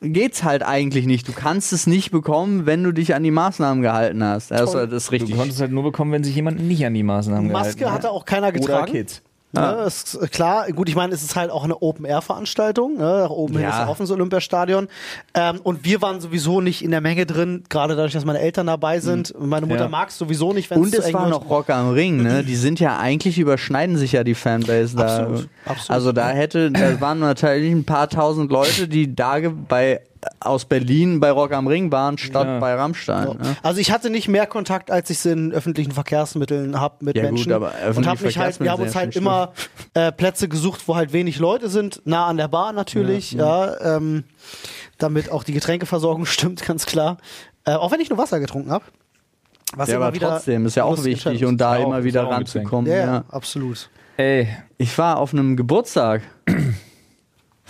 geht's 0.00 0.42
halt 0.42 0.64
eigentlich 0.64 1.06
nicht. 1.06 1.28
Du 1.28 1.32
kannst 1.32 1.72
es 1.72 1.86
nicht 1.86 2.10
bekommen, 2.10 2.66
wenn 2.66 2.82
du 2.82 2.90
dich 2.92 3.14
an 3.14 3.22
die 3.22 3.30
Maßnahmen 3.30 3.80
gehalten 3.80 4.24
hast. 4.24 4.50
Und 4.50 4.58
das 4.58 4.74
ist 4.74 5.06
Du 5.08 5.12
richtig. 5.12 5.36
konntest 5.36 5.60
halt 5.60 5.70
nur 5.70 5.84
bekommen, 5.84 6.10
wenn 6.10 6.24
sich 6.24 6.34
jemand 6.34 6.60
nicht 6.60 6.84
an 6.84 6.94
die 6.94 7.02
Maßnahmen 7.04 7.52
Maske 7.52 7.76
gehalten 7.76 7.94
hatte 7.94 8.10
auch 8.10 8.24
keiner 8.24 8.48
Oder 8.48 8.58
getragen. 8.58 9.06
Kids. 9.54 9.76
Ne, 9.76 9.82
ist 9.84 10.14
äh, 10.14 10.28
klar, 10.28 10.70
gut, 10.72 10.88
ich 10.88 10.94
meine, 10.94 11.12
es 11.14 11.22
ist 11.22 11.36
halt 11.36 11.50
auch 11.50 11.64
eine 11.64 11.80
Open-Air-Veranstaltung. 11.82 12.94
Ne? 12.96 13.00
Nach 13.24 13.30
oben 13.30 13.54
hin 13.54 13.62
Ja. 13.62 13.70
ist 13.70 13.78
ja 13.78 13.88
offen, 13.88 14.06
so 14.06 14.14
Olympiastadion. 14.14 14.88
Ähm, 15.34 15.60
und 15.62 15.84
wir 15.84 16.00
waren 16.02 16.20
sowieso 16.20 16.60
nicht 16.60 16.82
in 16.84 16.90
der 16.90 17.00
Menge 17.00 17.26
drin, 17.26 17.64
gerade 17.68 17.96
dadurch, 17.96 18.12
dass 18.12 18.24
meine 18.24 18.38
Eltern 18.40 18.66
dabei 18.66 19.00
sind. 19.00 19.30
Und 19.32 19.48
Meine 19.48 19.66
Mutter 19.66 19.82
Ja. 19.84 19.88
mag 19.88 20.10
es 20.10 20.18
sowieso 20.18 20.52
nicht, 20.52 20.70
wenn 20.70 20.78
Und 20.80 20.94
zu 20.94 21.02
es 21.02 21.12
war 21.12 21.28
noch 21.28 21.48
Rock 21.50 21.70
am 21.70 21.90
Ring, 21.90 22.22
ne? 22.22 22.44
Die 22.44 22.56
sind 22.56 22.80
ja 22.80 22.98
eigentlich 22.98 23.38
überschneiden 23.38 23.96
sich 23.96 24.12
ja 24.12 24.24
die 24.24 24.34
Fanbase 24.34 24.96
da. 24.96 25.02
Absolut, 25.02 25.48
absolut. 25.64 25.90
Also 25.90 26.12
da 26.12 26.28
hätte, 26.30 26.70
da 26.70 27.00
waren 27.00 27.18
natürlich 27.18 27.72
ein 27.72 27.84
paar 27.84 28.08
tausend 28.08 28.50
Leute, 28.50 28.88
die 28.88 29.14
da 29.14 29.38
bei 29.68 30.00
aus 30.40 30.64
Berlin 30.66 31.18
bei 31.20 31.30
Rock 31.30 31.52
am 31.52 31.66
Ring 31.66 31.90
waren, 31.92 32.18
statt 32.18 32.46
Ja. 32.46 32.58
bei 32.58 32.74
Rammstein. 32.74 33.26
So. 33.26 33.32
Ne? 33.34 33.56
Also 33.62 33.80
ich 33.80 33.90
hatte 33.90 34.10
nicht 34.10 34.28
mehr 34.28 34.46
Kontakt, 34.46 34.90
als 34.90 35.08
ich 35.10 35.18
es 35.18 35.26
in 35.26 35.52
öffentlichen 35.52 35.92
Verkehrsmitteln 35.92 36.78
habe 36.80 37.04
mit 37.04 37.16
Ja, 37.16 37.22
gut, 37.22 37.32
Menschen. 37.32 37.52
aber 37.52 37.68
und 37.68 37.74
öffentliche 37.74 38.10
hab 38.10 38.22
mich 38.22 38.38
halt, 38.38 38.60
wir 38.60 38.70
haben 38.70 38.82
uns 38.82 38.94
halt 38.94 39.14
ja 39.14 39.20
immer 39.20 39.52
äh, 39.94 40.12
Plätze 40.12 40.48
gesucht, 40.48 40.82
wo 40.86 40.96
halt 40.96 41.12
wenig 41.12 41.38
Leute 41.38 41.68
sind, 41.68 42.02
nah 42.04 42.26
an 42.26 42.36
der 42.36 42.48
Bar 42.48 42.72
natürlich, 42.72 43.32
ja, 43.32 43.96
ähm, 43.96 44.24
damit 44.98 45.30
auch 45.32 45.42
die 45.44 45.52
Getränkeversorgung 45.54 46.26
stimmt, 46.26 46.62
ganz 46.66 46.86
klar. 46.86 47.16
Äh, 47.64 47.72
auch 47.74 47.90
wenn 47.92 48.00
ich 48.00 48.08
nur 48.10 48.18
Wasser 48.18 48.40
getrunken 48.40 48.70
habe. 48.70 48.84
Was 49.76 49.88
Ja, 49.88 49.96
immer 49.96 50.06
aber 50.06 50.14
wieder 50.16 50.30
trotzdem 50.30 50.66
ist 50.66 50.74
ja 50.74 50.84
auch 50.84 51.02
wichtig 51.04 51.44
und 51.44 51.58
da 51.58 51.76
Ja, 51.76 51.84
auch- 51.84 51.88
immer 51.88 52.04
wieder 52.04 52.24
ranzukommen. 52.24 52.90
Ja, 52.90 52.96
Ja, 52.98 53.06
ja, 53.06 53.24
absolut. 53.30 53.88
Ey, 54.16 54.48
Ich 54.78 54.98
war 54.98 55.18
auf 55.18 55.32
einem 55.32 55.56
Geburtstag 55.56 56.22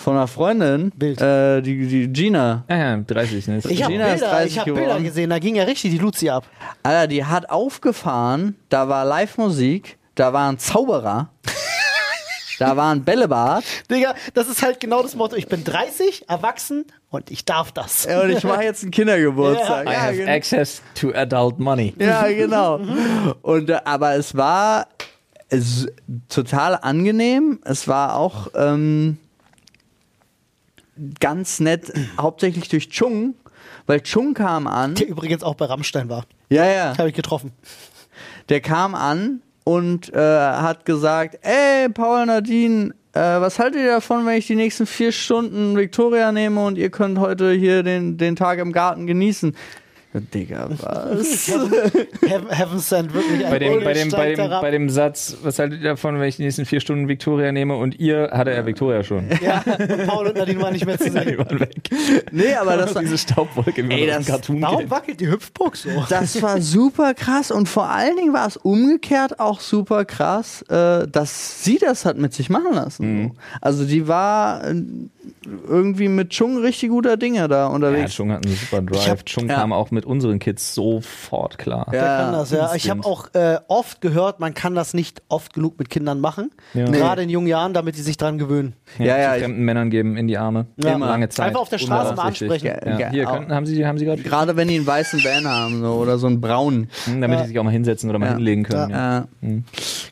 von 0.01 0.16
einer 0.16 0.26
Freundin, 0.26 0.90
Bild. 0.96 1.20
äh, 1.20 1.61
die, 1.61 1.86
die 1.86 2.09
Gina. 2.12 2.64
ja, 2.68 2.76
ja, 2.76 2.96
30, 2.96 3.48
ne? 3.48 3.61
Ich 3.68 3.82
habe 3.82 3.92
Gina 3.92 4.07
ist 4.07 4.20
Bilder, 4.20 4.30
30 4.34 4.53
ich 4.53 4.59
hab 4.59 4.64
Bilder 4.66 5.01
gesehen, 5.01 5.30
da 5.30 5.38
ging 5.38 5.55
ja 5.57 5.64
richtig 5.64 5.90
die 5.92 5.98
Luzi 5.98 6.28
ab. 6.30 6.44
Alter, 6.82 7.07
die 7.07 7.24
hat 7.24 7.51
aufgefahren, 7.51 8.57
da 8.68 8.88
war 8.88 9.05
Live-Musik, 9.05 9.98
da 10.14 10.32
war 10.32 10.51
ein 10.51 10.59
Zauberer, 10.59 11.28
da 12.59 12.76
war 12.76 12.92
ein 12.94 13.03
Bällebad 13.05 13.64
Digga, 13.90 14.14
das 14.34 14.48
ist 14.48 14.62
halt 14.62 14.80
genau 14.80 15.03
das 15.03 15.14
Motto. 15.14 15.34
Ich 15.36 15.48
bin 15.48 15.64
30, 15.64 16.28
erwachsen 16.28 16.84
und 17.11 17.30
ich 17.30 17.44
darf 17.46 17.72
das. 17.72 18.05
Ja, 18.05 18.20
und 18.22 18.30
ich 18.30 18.44
mache 18.44 18.64
jetzt 18.64 18.82
einen 18.82 18.90
Kindergeburtstag. 18.90 19.86
I 19.88 19.92
Ja, 19.92 20.01
have 20.03 20.16
genau. 20.16 20.30
access 20.32 20.82
to 20.94 21.11
adult 21.14 21.59
money. 21.59 21.94
Ja, 21.98 22.26
genau. 22.28 22.80
Und, 23.42 23.70
äh, 23.70 23.78
aber 23.84 24.14
es 24.14 24.36
war 24.36 24.88
es, 25.48 25.86
total 26.28 26.76
angenehm. 26.80 27.61
Es 27.64 27.88
war 27.88 28.16
auch 28.16 28.48
ähm, 28.55 29.16
ganz 31.20 31.61
nett, 31.61 31.92
hauptsächlich 32.18 32.68
durch 32.68 32.88
Chung, 32.90 33.34
weil 33.86 34.01
Chung 34.01 34.34
kam 34.34 34.66
an. 34.66 34.94
Der 34.94 35.09
übrigens 35.09 35.42
auch 35.42 35.55
bei 35.55 35.66
Rammstein 35.66 36.09
war. 36.09 36.24
Ja, 36.48 36.64
ja. 36.64 36.98
Habe 36.98 37.09
ich 37.09 37.14
getroffen. 37.14 37.53
Der 38.48 38.61
kam 38.61 38.94
an 38.94 39.42
und 39.64 40.12
äh, 40.12 40.18
hat 40.18 40.84
gesagt: 40.84 41.38
Ey, 41.42 41.88
Paul 41.88 42.26
Nadine, 42.26 42.94
äh, 43.12 43.20
was 43.20 43.59
haltet 43.59 43.80
ihr 43.80 43.90
davon, 43.90 44.26
wenn 44.26 44.38
ich 44.38 44.46
die 44.46 44.57
nächsten 44.57 44.86
vier 44.86 45.12
Stunden 45.12 45.76
Victoria 45.76 46.32
nehme 46.32 46.64
und 46.64 46.78
ihr 46.78 46.90
könnt 46.90 47.18
heute 47.18 47.53
hier 47.53 47.82
den, 47.82 48.16
den 48.18 48.36
Tag 48.36 48.59
im 48.59 48.72
Garten 48.72 49.07
genießen? 49.07 49.57
Digga, 50.12 50.68
was? 50.80 51.46
Heaven, 51.48 52.48
Heaven 52.50 52.78
Sent 52.80 53.14
wirklich 53.14 53.44
ein 53.44 53.50
Bei 53.50 53.58
dem, 53.61 53.84
bei, 53.84 53.92
dem, 53.92 54.08
bei, 54.11 54.34
dem, 54.34 54.50
bei 54.50 54.70
dem 54.72 54.88
Satz, 54.90 55.36
was 55.42 55.58
haltet 55.61 55.82
ihr 55.82 55.90
davon, 55.90 56.18
wenn 56.18 56.28
ich 56.28 56.36
die 56.36 56.42
nächsten 56.42 56.64
vier 56.66 56.80
Stunden 56.80 57.06
Victoria 57.06 57.52
nehme 57.52 57.76
und 57.76 58.00
ihr, 58.00 58.30
hatte 58.32 58.50
er 58.50 58.66
Victoria 58.66 59.04
schon. 59.04 59.28
Ja, 59.40 59.62
und 59.66 60.06
Paul 60.08 60.26
und 60.26 60.36
Nadine 60.36 60.61
waren 60.62 60.72
nicht 60.72 60.84
mehr 60.84 60.98
zu 60.98 61.04
Die 61.11 61.11
sehen. 61.11 61.38
waren 61.38 61.61
weg. 61.61 61.90
nee, 62.32 62.54
aber 62.54 62.76
das 62.76 62.92
war, 62.94 63.02
Diese 63.02 63.18
Staubwolke, 63.18 63.82
Ey, 63.88 64.06
das- 64.08 64.26
Cartoon 64.26 64.61
Warum 64.62 64.78
kennt. 64.80 64.90
wackelt 64.90 65.20
die 65.20 65.28
Hüpfburg 65.30 65.76
so? 65.76 65.88
das 66.08 66.42
war 66.42 66.61
super 66.61 67.14
krass 67.14 67.50
und 67.52 67.68
vor 67.68 67.88
allen 67.88 68.16
Dingen 68.16 68.32
war 68.32 68.48
es 68.48 68.56
umgekehrt 68.56 69.38
auch 69.38 69.61
super 69.61 70.04
krass, 70.04 70.62
äh, 70.62 71.06
dass 71.06 71.62
sie 71.62 71.78
das 71.78 72.04
hat 72.04 72.18
mit 72.18 72.34
sich 72.34 72.50
machen 72.50 72.72
lassen. 72.74 73.28
so. 73.28 73.36
Also 73.61 73.84
die 73.84 74.08
war 74.08 74.64
äh, 74.66 74.74
irgendwie 75.68 76.08
mit 76.08 76.30
Chung 76.30 76.58
richtig 76.58 76.88
guter 76.90 77.16
Dinge 77.16 77.46
da 77.48 77.56
Ja, 77.60 77.66
unterwegs. 77.66 78.14
Chung 78.14 78.32
hat 78.32 78.44
einen 78.46 78.54
super 78.56 78.82
Drive. 78.82 79.08
hab- 79.08 79.26
Chung 79.26 79.48
ja. 79.48 79.56
kam 79.56 79.72
auch 79.72 79.90
mit 79.90 80.04
unseren 80.06 80.38
Kids 80.38 80.74
sofort 80.74 81.58
klar. 81.58 81.86
Ja. 81.86 81.92
Der 81.92 82.02
kann 82.24 82.32
das, 82.32 82.50
ja. 82.50 82.74
Ich 82.74 82.88
habe 82.90 83.04
auch 83.04 83.32
äh, 83.34 83.58
oft 83.68 84.00
gehört, 84.00 84.40
man 84.40 84.54
kann 84.54 84.74
das 84.74 84.94
nicht 84.94 85.22
oft 85.28 85.52
genug 85.54 85.78
mit 85.78 85.90
Kindern 85.90 86.20
machen. 86.20 86.50
Ja. 86.74 86.84
Gerade 86.86 87.22
in 87.22 87.28
jungen 87.30 87.46
Jahren, 87.48 87.74
damit 87.74 87.96
die 87.96 88.02
sich 88.02 88.16
dran 88.16 88.38
gewöhnen. 88.38 88.74
Ja, 88.98 89.18
ja, 89.18 89.30
zu 89.32 89.36
ich- 89.38 89.42
fremden 89.44 89.64
Männern 89.64 89.90
geben 89.90 90.16
in 90.16 90.26
die 90.28 90.38
Arme. 90.38 90.66
Ja. 90.82 90.96
Lange 90.96 91.28
Zeit. 91.28 91.48
Einfach 91.48 91.60
auf 91.60 91.68
der 91.68 91.78
Straße 91.78 92.14
mal 92.14 92.22
ansprechen. 92.28 92.66
Ja. 92.66 92.98
Ja. 92.98 93.10
Hier, 93.10 93.24
können, 93.26 93.52
haben 93.52 93.66
Sie, 93.66 93.86
haben 93.86 93.98
Sie 93.98 94.04
gerade, 94.06 94.22
Gerade 94.22 94.56
wenn 94.56 94.68
die 94.68 94.76
einen 94.76 94.86
weißen 94.86 95.22
Van 95.24 95.46
haben 95.46 95.80
so, 95.80 95.92
oder 95.94 96.18
so 96.18 96.26
einen 96.28 96.40
braunen. 96.40 96.88
Hm, 97.04 97.20
damit 97.20 97.40
die 97.40 97.46
sich 97.48 97.58
auch 97.58 97.64
mal 97.64 97.70
hinsetzen 97.70 98.08
oder 98.10 98.18
mal 98.18 98.26
Ja. 98.26 98.34
hinlegen 98.34 98.62
können. 98.62 98.90
Ja. 98.90 99.18
Äh, 99.42 99.62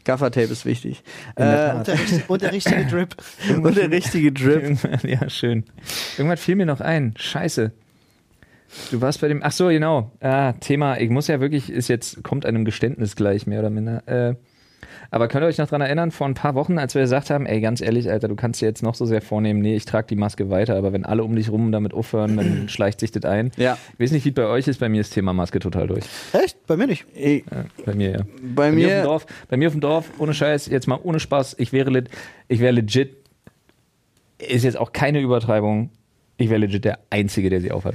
Gaffertape 0.04 0.46
ist 0.52 0.64
wichtig. 0.66 1.02
Äh, 1.36 1.70
Und 1.74 1.86
der, 1.86 1.98
und 2.28 2.42
der 2.42 2.52
richtige 2.52 2.86
Drip. 2.86 3.16
und 3.62 3.76
der 3.76 3.90
richtige 3.90 4.32
Drip. 4.32 4.78
Ja, 5.08 5.28
schön. 5.30 5.64
Irgendwas 6.16 6.40
fiel 6.40 6.56
mir 6.56 6.66
noch 6.66 6.80
ein. 6.80 7.14
Scheiße. 7.16 7.72
Du 8.90 9.00
warst 9.00 9.20
bei 9.20 9.28
dem. 9.28 9.40
Ach 9.42 9.52
so, 9.52 9.68
genau. 9.68 10.12
Ah, 10.20 10.52
Thema. 10.54 10.98
Ich 11.00 11.10
muss 11.10 11.26
ja 11.26 11.40
wirklich, 11.40 11.70
ist 11.70 11.88
jetzt, 11.88 12.22
kommt 12.22 12.44
einem 12.44 12.64
Geständnis 12.64 13.16
gleich, 13.16 13.46
mehr 13.46 13.60
oder 13.60 13.70
minder. 13.70 14.02
Äh, 14.06 14.34
aber 15.10 15.28
könnt 15.28 15.42
ihr 15.42 15.46
euch 15.46 15.58
noch 15.58 15.68
dran 15.68 15.80
erinnern, 15.80 16.10
vor 16.10 16.26
ein 16.26 16.34
paar 16.34 16.54
Wochen, 16.54 16.78
als 16.78 16.94
wir 16.94 17.02
gesagt 17.02 17.30
haben, 17.30 17.46
ey, 17.46 17.60
ganz 17.60 17.80
ehrlich, 17.80 18.10
Alter, 18.10 18.28
du 18.28 18.36
kannst 18.36 18.60
dir 18.60 18.66
jetzt 18.66 18.82
noch 18.82 18.94
so 18.94 19.06
sehr 19.06 19.22
vornehmen, 19.22 19.60
nee, 19.60 19.74
ich 19.74 19.86
trage 19.86 20.06
die 20.08 20.16
Maske 20.16 20.50
weiter, 20.50 20.76
aber 20.76 20.92
wenn 20.92 21.06
alle 21.06 21.24
um 21.24 21.34
dich 21.34 21.50
rum 21.50 21.72
damit 21.72 21.94
aufhören, 21.94 22.36
dann 22.36 22.68
schleicht 22.68 23.00
sich 23.00 23.10
das 23.10 23.24
ein. 23.24 23.50
Ja. 23.56 23.78
Ich 23.94 24.00
weiß 24.00 24.12
nicht, 24.12 24.24
wie 24.24 24.30
es 24.30 24.34
bei 24.34 24.46
euch 24.46 24.68
ist, 24.68 24.80
bei 24.80 24.88
mir 24.88 25.00
ist 25.00 25.10
Thema 25.10 25.32
Maske 25.32 25.60
total 25.60 25.86
durch. 25.86 26.04
Echt? 26.32 26.66
Bei 26.66 26.76
mir 26.76 26.86
nicht. 26.86 27.06
Ich, 27.14 27.44
Ja, 27.50 27.64
bei 27.84 27.94
mir, 27.94 28.10
ja. 28.10 28.18
bei 28.40 28.70
Bei 28.70 28.72
mir, 28.72 28.86
auf 28.86 28.90
dem 28.90 28.98
mir, 28.98 29.02
Dorf, 29.02 29.26
bei 29.48 29.56
mir 29.56 29.68
auf 29.68 29.74
dem 29.74 29.80
Dorf, 29.80 30.10
ohne 30.18 30.34
Scheiß, 30.34 30.66
jetzt 30.66 30.86
mal 30.86 30.98
ohne 31.02 31.20
Spaß, 31.20 31.56
ich 31.58 31.72
wäre, 31.72 31.90
lit, 31.90 32.10
ich 32.48 32.60
wäre 32.60 32.72
legit, 32.72 33.17
ist 34.38 34.64
jetzt 34.64 34.76
auch 34.78 34.92
keine 34.92 35.20
Übertreibung, 35.20 35.90
ich 36.36 36.48
wäre 36.50 36.60
legit 36.60 36.84
der 36.84 36.98
Einzige, 37.10 37.50
der 37.50 37.60
sie 37.60 37.72
aufhat. 37.72 37.94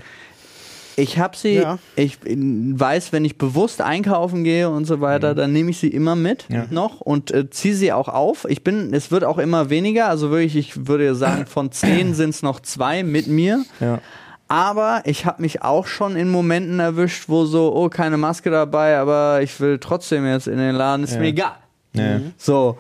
ich 0.96 1.18
habe 1.18 1.36
sie, 1.36 1.56
Ja. 1.56 1.80
ich 1.96 2.20
weiß, 2.24 3.14
wenn 3.14 3.26
ich 3.26 3.38
bewusst 3.40 3.82
einkaufen 3.82 4.44
gehe 4.44 4.70
und 4.70 4.86
so 4.86 5.02
weiter, 5.02 5.34
dann 5.34 5.52
nehme 5.52 5.72
ich 5.72 5.80
sie 5.80 5.88
immer 5.88 6.16
mit 6.16 6.46
Ja. 6.50 6.66
noch 6.70 7.02
und 7.02 7.32
äh, 7.32 7.50
ziehe 7.50 7.74
sie 7.74 7.92
auch 7.92 8.08
auf. 8.10 8.46
Ich 8.48 8.64
bin, 8.64 8.94
es 8.94 9.10
wird 9.10 9.24
auch 9.24 9.38
immer 9.40 9.70
weniger, 9.72 10.08
also 10.10 10.30
wirklich, 10.30 10.56
ich 10.56 10.88
würde 10.88 11.16
sagen, 11.16 11.48
von 11.48 11.72
zehn 11.72 12.14
sind 12.14 12.30
es 12.32 12.44
noch 12.44 12.60
zwei 12.60 13.04
mit 13.04 13.26
mir. 13.28 13.64
Ja. 13.80 14.02
Aber 14.50 15.02
ich 15.06 15.26
habe 15.26 15.42
mich 15.42 15.64
auch 15.64 15.88
schon 15.88 16.16
in 16.16 16.30
Momenten 16.30 16.80
erwischt, 16.80 17.24
wo 17.28 17.46
so, 17.46 17.74
oh, 17.74 17.90
keine 17.90 18.18
Maske 18.18 18.52
dabei, 18.52 18.98
aber 18.98 19.42
ich 19.42 19.60
will 19.60 19.80
trotzdem 19.80 20.28
jetzt 20.28 20.48
in 20.48 20.58
den 20.60 20.76
Laden, 20.76 21.04
ist 21.06 21.14
Ja. 21.14 21.20
mir 21.22 21.28
egal. 21.30 21.56
Ja. 21.96 22.20
So, 22.38 22.78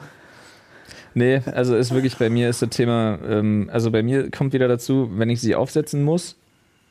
Nee, 1.15 1.41
also 1.51 1.75
ist 1.75 1.93
wirklich 1.93 2.17
bei 2.17 2.29
mir 2.29 2.49
ist 2.49 2.61
das 2.61 2.69
Thema, 2.69 3.17
ähm, 3.27 3.69
also 3.71 3.91
bei 3.91 4.03
mir 4.03 4.31
kommt 4.31 4.53
wieder 4.53 4.67
dazu, 4.67 5.09
wenn 5.15 5.29
ich 5.29 5.41
sie 5.41 5.55
aufsetzen 5.55 6.03
muss, 6.03 6.35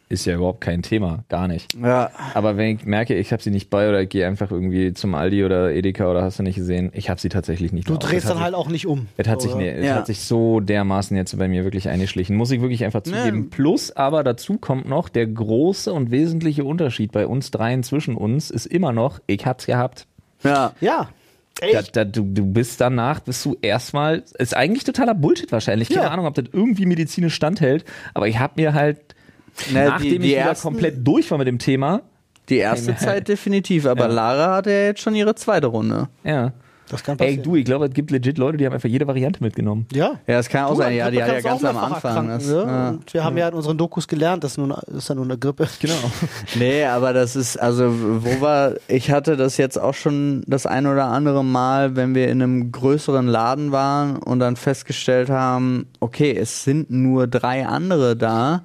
ist 0.09 0.27
ja 0.27 0.35
überhaupt 0.35 0.61
kein 0.61 0.83
Thema, 0.83 1.25
gar 1.31 1.49
nicht. 1.49 1.73
ja. 1.75 2.11
Aber 2.35 2.59
wenn 2.59 2.77
ich 2.77 2.85
merke, 2.85 3.14
ich 3.14 3.33
habe 3.33 3.43
sie 3.43 3.51
nicht 3.51 3.70
bei 3.70 3.89
oder 3.89 4.03
ich 4.03 4.11
gehe 4.11 4.27
einfach 4.27 4.51
irgendwie 4.51 4.93
zum 4.93 5.14
Aldi 5.14 5.43
oder 5.43 5.73
Edeka 5.73 6.11
oder 6.11 6.20
hast 6.23 6.39
du 6.39 6.43
nicht 6.43 6.57
gesehen, 6.57 6.91
ich 6.93 7.09
habe 7.09 7.18
sie 7.18 7.31
tatsächlich 7.31 7.73
nicht 7.73 7.89
Du 7.89 7.97
drehst 7.97 8.29
dann 8.29 8.41
halt 8.41 8.55
auch 8.55 8.68
nicht 8.68 8.87
um. 8.87 9.07
Es 9.16 9.27
hat, 9.27 9.41
sich, 9.41 9.55
nee, 9.55 9.70
es 9.70 9.87
Ja. 9.87 9.95
hat 9.95 10.07
sich 10.07 10.20
so 10.20 10.61
dermaßen 10.61 11.16
jetzt 11.16 11.39
bei 11.39 11.49
mir 11.49 11.64
wirklich 11.64 11.89
eingeschlichen. 11.89 12.37
Muss 12.37 12.51
ich 12.51 12.61
wirklich 12.61 12.85
einfach 12.85 13.03
zugeben. 13.05 13.41
Nee. 13.41 13.47
Plus, 13.51 13.91
aber 13.91 14.23
dazu 14.23 14.59
kommt 14.59 14.87
noch, 14.87 15.09
der 15.09 15.27
große 15.27 15.91
und 15.91 16.11
wesentliche 16.11 16.64
Unterschied 16.64 17.11
bei 17.11 17.27
uns 17.27 17.51
dreien 17.51 17.83
zwischen 17.83 18.14
uns 18.14 18.51
ist 18.51 18.66
immer 18.66 18.93
noch, 18.93 19.18
ich 19.27 19.47
hab's 19.47 19.64
gehabt. 19.64 20.07
Ja. 20.45 20.73
Ja. 20.83 21.09
Da, 21.61 21.83
da, 21.93 22.05
du, 22.05 22.23
du 22.25 22.45
bist 22.47 22.81
danach, 22.81 23.21
bist 23.21 23.45
du 23.45 23.57
erstmal, 23.63 24.25
ist 24.39 24.57
eigentlich 24.57 24.85
totaler 24.85 25.15
Bullshit 25.15 25.53
wahrscheinlich. 25.53 25.89
Keine 25.91 26.03
Ja. 26.03 26.11
Ahnung, 26.11 26.27
ob 26.27 26.35
das 26.35 26.47
irgendwie 26.53 26.87
medizinisch 26.87 27.35
standhält, 27.35 27.85
aber 28.15 28.27
ich 28.27 28.39
habe 28.39 28.55
mir 28.57 28.75
halt, 28.75 28.99
Na, 29.73 29.85
nachdem 29.91 30.09
die, 30.09 30.15
ich 30.17 30.21
die, 30.23 30.29
wieder 30.31 30.41
ersten, 30.41 30.63
komplett 30.65 31.07
durch 31.07 31.31
war 31.31 31.39
mit 31.39 31.47
dem 31.47 31.59
Thema, 31.59 32.03
die 32.49 32.57
erste 32.57 32.97
Zeit 32.97 33.29
definitiv, 33.29 33.87
aber 33.87 34.07
Ja. 34.09 34.13
Lara 34.13 34.57
hatte 34.57 34.71
ja 34.73 34.85
jetzt 34.87 35.01
schon 35.03 35.15
ihre 35.15 35.35
zweite 35.37 35.69
Runde. 35.69 36.09
ja. 36.25 36.53
Das 36.93 37.03
kann 37.03 37.18
Ey, 37.18 37.26
passieren. 37.26 37.43
du, 37.43 37.57
ich 37.57 37.64
glaube, 37.64 37.86
es 37.86 37.95
gibt 37.95 38.11
legit 38.11 38.38
Leute, 38.38 38.59
die 38.59 38.66
haben 38.66 38.74
einfach 38.74 38.88
jede 38.88 39.07
Variante 39.07 39.43
mitgenommen. 39.43 39.86
Ja. 39.93 40.12
Ja, 40.26 40.36
das 40.36 40.49
kann 40.49 40.66
auch 40.66 40.72
Du, 40.72 40.76
sein, 40.76 40.95
ja, 40.95 41.11
die 41.11 41.22
hat 41.22 41.32
ja 41.32 41.40
ganz 41.40 41.64
am 41.64 41.76
Anfang. 41.76 42.28
Das, 42.28 42.47
ne? 42.47 42.64
ja. 42.66 42.88
Und 42.90 43.12
wir 43.14 43.24
haben 43.24 43.36
ja 43.36 43.49
in 43.49 43.55
unseren 43.55 43.78
Dokus 43.78 44.07
gelernt, 44.07 44.45
das 44.45 44.53
ist, 44.53 44.59
nur, 44.59 44.68
das 44.68 44.95
ist 44.95 45.09
ja 45.09 45.14
nur 45.14 45.24
eine 45.24 45.38
Grippe. 45.38 45.66
Genau. 45.80 45.95
Nee, 46.55 46.84
aber 46.84 47.12
das 47.12 47.34
ist, 47.34 47.57
also, 47.57 47.90
wo 48.22 48.40
war, 48.40 48.74
ich 48.88 49.11
hatte 49.11 49.36
das 49.36 49.57
jetzt 49.57 49.80
auch 49.80 49.95
schon 49.95 50.45
das 50.47 50.66
ein 50.66 50.86
oder 50.86 51.07
andere 51.07 51.43
Mal, 51.45 51.97
wenn 51.97 52.14
wir 52.14 52.28
in 52.28 52.43
einem 52.43 52.70
größeren 52.70 53.26
Laden 53.26 53.72
waren 53.72 54.16
und 54.18 54.38
dann 54.38 54.57
festgestellt 54.57 55.30
haben, 55.30 55.86
okay, 56.01 56.36
es 56.36 56.62
sind 56.64 56.90
nur 56.90 57.26
drei 57.26 57.66
andere 57.66 58.16
da, 58.16 58.62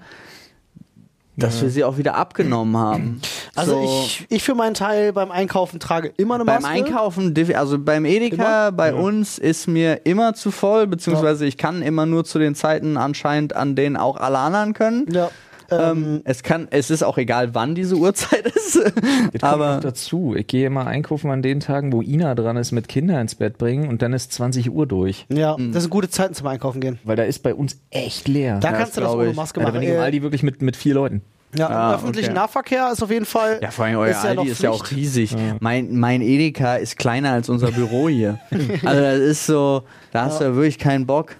dass 1.38 1.62
wir 1.62 1.70
sie 1.70 1.84
auch 1.84 1.98
wieder 1.98 2.16
abgenommen 2.16 2.76
haben. 2.76 3.22
Also 3.56 3.72
So, 3.74 3.84
ich, 4.06 4.26
ich 4.30 4.44
für 4.44 4.56
meinen 4.56 4.74
Teil 4.74 5.14
beim 5.14 5.32
Einkaufen 5.32 5.80
trage 5.80 6.12
immer 6.18 6.36
eine 6.36 6.46
beim 6.46 6.62
Maske. 6.62 6.70
Einkaufen, 6.76 7.34
defi- 7.34 7.54
also 7.56 7.78
beim 7.80 8.06
Edeka, 8.06 8.36
Immer? 8.68 8.72
bei 8.72 8.94
uns 8.94 9.38
ist 9.38 9.68
mir 9.68 10.06
immer 10.06 10.34
zu 10.34 10.52
voll, 10.52 10.88
beziehungsweise 10.88 11.46
ich 11.46 11.58
kann 11.58 11.82
immer 11.82 12.06
nur 12.06 12.26
zu 12.26 12.40
den 12.40 12.56
Zeiten 12.56 12.98
anscheinend, 12.98 13.56
an 13.56 13.76
denen 13.76 13.98
auch 13.98 14.18
alle 14.18 14.40
anderen 14.40 14.74
können. 14.74 15.06
Ja. 15.12 15.30
Ähm, 15.70 15.80
Ähm, 15.80 16.22
es 16.24 16.44
kann, 16.44 16.68
es 16.72 16.90
ist 16.90 17.04
auch 17.04 17.18
egal, 17.18 17.54
wann 17.56 17.76
diese 17.76 17.96
Uhrzeit 17.96 18.46
ist. 18.56 18.76
Jetzt 18.76 18.94
kommt 19.42 19.44
aber 19.44 19.80
dazu. 19.82 20.34
Ich 20.36 20.48
gehe 20.48 20.68
immer 20.68 20.88
einkaufen 20.88 21.30
an 21.32 21.42
den 21.42 21.60
Tagen, 21.60 21.92
wo 21.92 22.02
Ina 22.02 22.36
dran 22.36 22.58
ist, 22.58 22.72
mit 22.72 22.88
Kinder 22.88 23.20
ins 23.20 23.36
Bett 23.36 23.58
bringen 23.58 23.90
und 23.90 24.02
dann 24.02 24.14
ist 24.14 24.32
20 24.34 24.72
Uhr 24.72 24.86
durch. 24.88 25.26
ja, 25.30 25.56
das 25.58 25.84
sind 25.84 25.90
gute 25.90 26.10
Zeiten 26.10 26.34
zum 26.34 26.48
Einkaufen 26.48 26.80
gehen. 26.82 27.00
Weil 27.04 27.16
da 27.16 27.24
ist 27.24 27.40
bei 27.44 27.54
uns 27.54 27.78
echt 27.90 28.28
leer. 28.28 28.60
Da 28.60 28.72
Ja, 28.72 28.78
kannst 28.78 28.96
du 28.98 29.02
das 29.02 29.10
das 29.10 29.14
glaub 29.16 29.26
ohne. 29.28 29.34
Maske 29.36 29.60
machen. 29.62 29.74
wenn 29.74 29.82
ich 29.82 29.90
im 29.90 30.00
Aldi 30.00 30.22
wirklich 30.22 30.44
mit, 30.44 30.62
mit 30.62 30.76
vier 30.76 30.94
Leuten. 30.94 31.22
ja, 31.56 31.68
Ah, 31.70 31.90
im 31.90 31.96
öffentlichen 31.96 32.30
okay. 32.30 32.36
Nahverkehr 32.40 32.90
ist 32.92 33.02
auf 33.04 33.10
jeden 33.12 33.26
Fall. 33.26 33.60
Ja, 33.62 33.72
vor 33.72 33.86
allem 33.86 33.98
euer 33.98 34.10
ist 34.12 34.24
ja 34.24 34.30
Aldi 34.32 34.48
ist 34.50 34.62
ja 34.64 34.70
auch 34.70 34.90
riesig. 34.92 35.36
Mein, 35.60 35.98
mein 35.98 36.22
Edeka 36.22 36.76
ist 36.76 36.98
kleiner 36.98 37.32
als 37.32 37.50
unser 37.50 37.72
Büro 37.72 38.08
hier. 38.10 38.40
also 38.86 39.02
das 39.02 39.20
ist 39.20 39.46
so, 39.46 39.84
da 40.12 40.26
hast 40.26 40.40
du 40.40 40.46
ja 40.46 40.56
wirklich 40.56 40.78
keinen 40.80 41.06
Bock. 41.06 41.36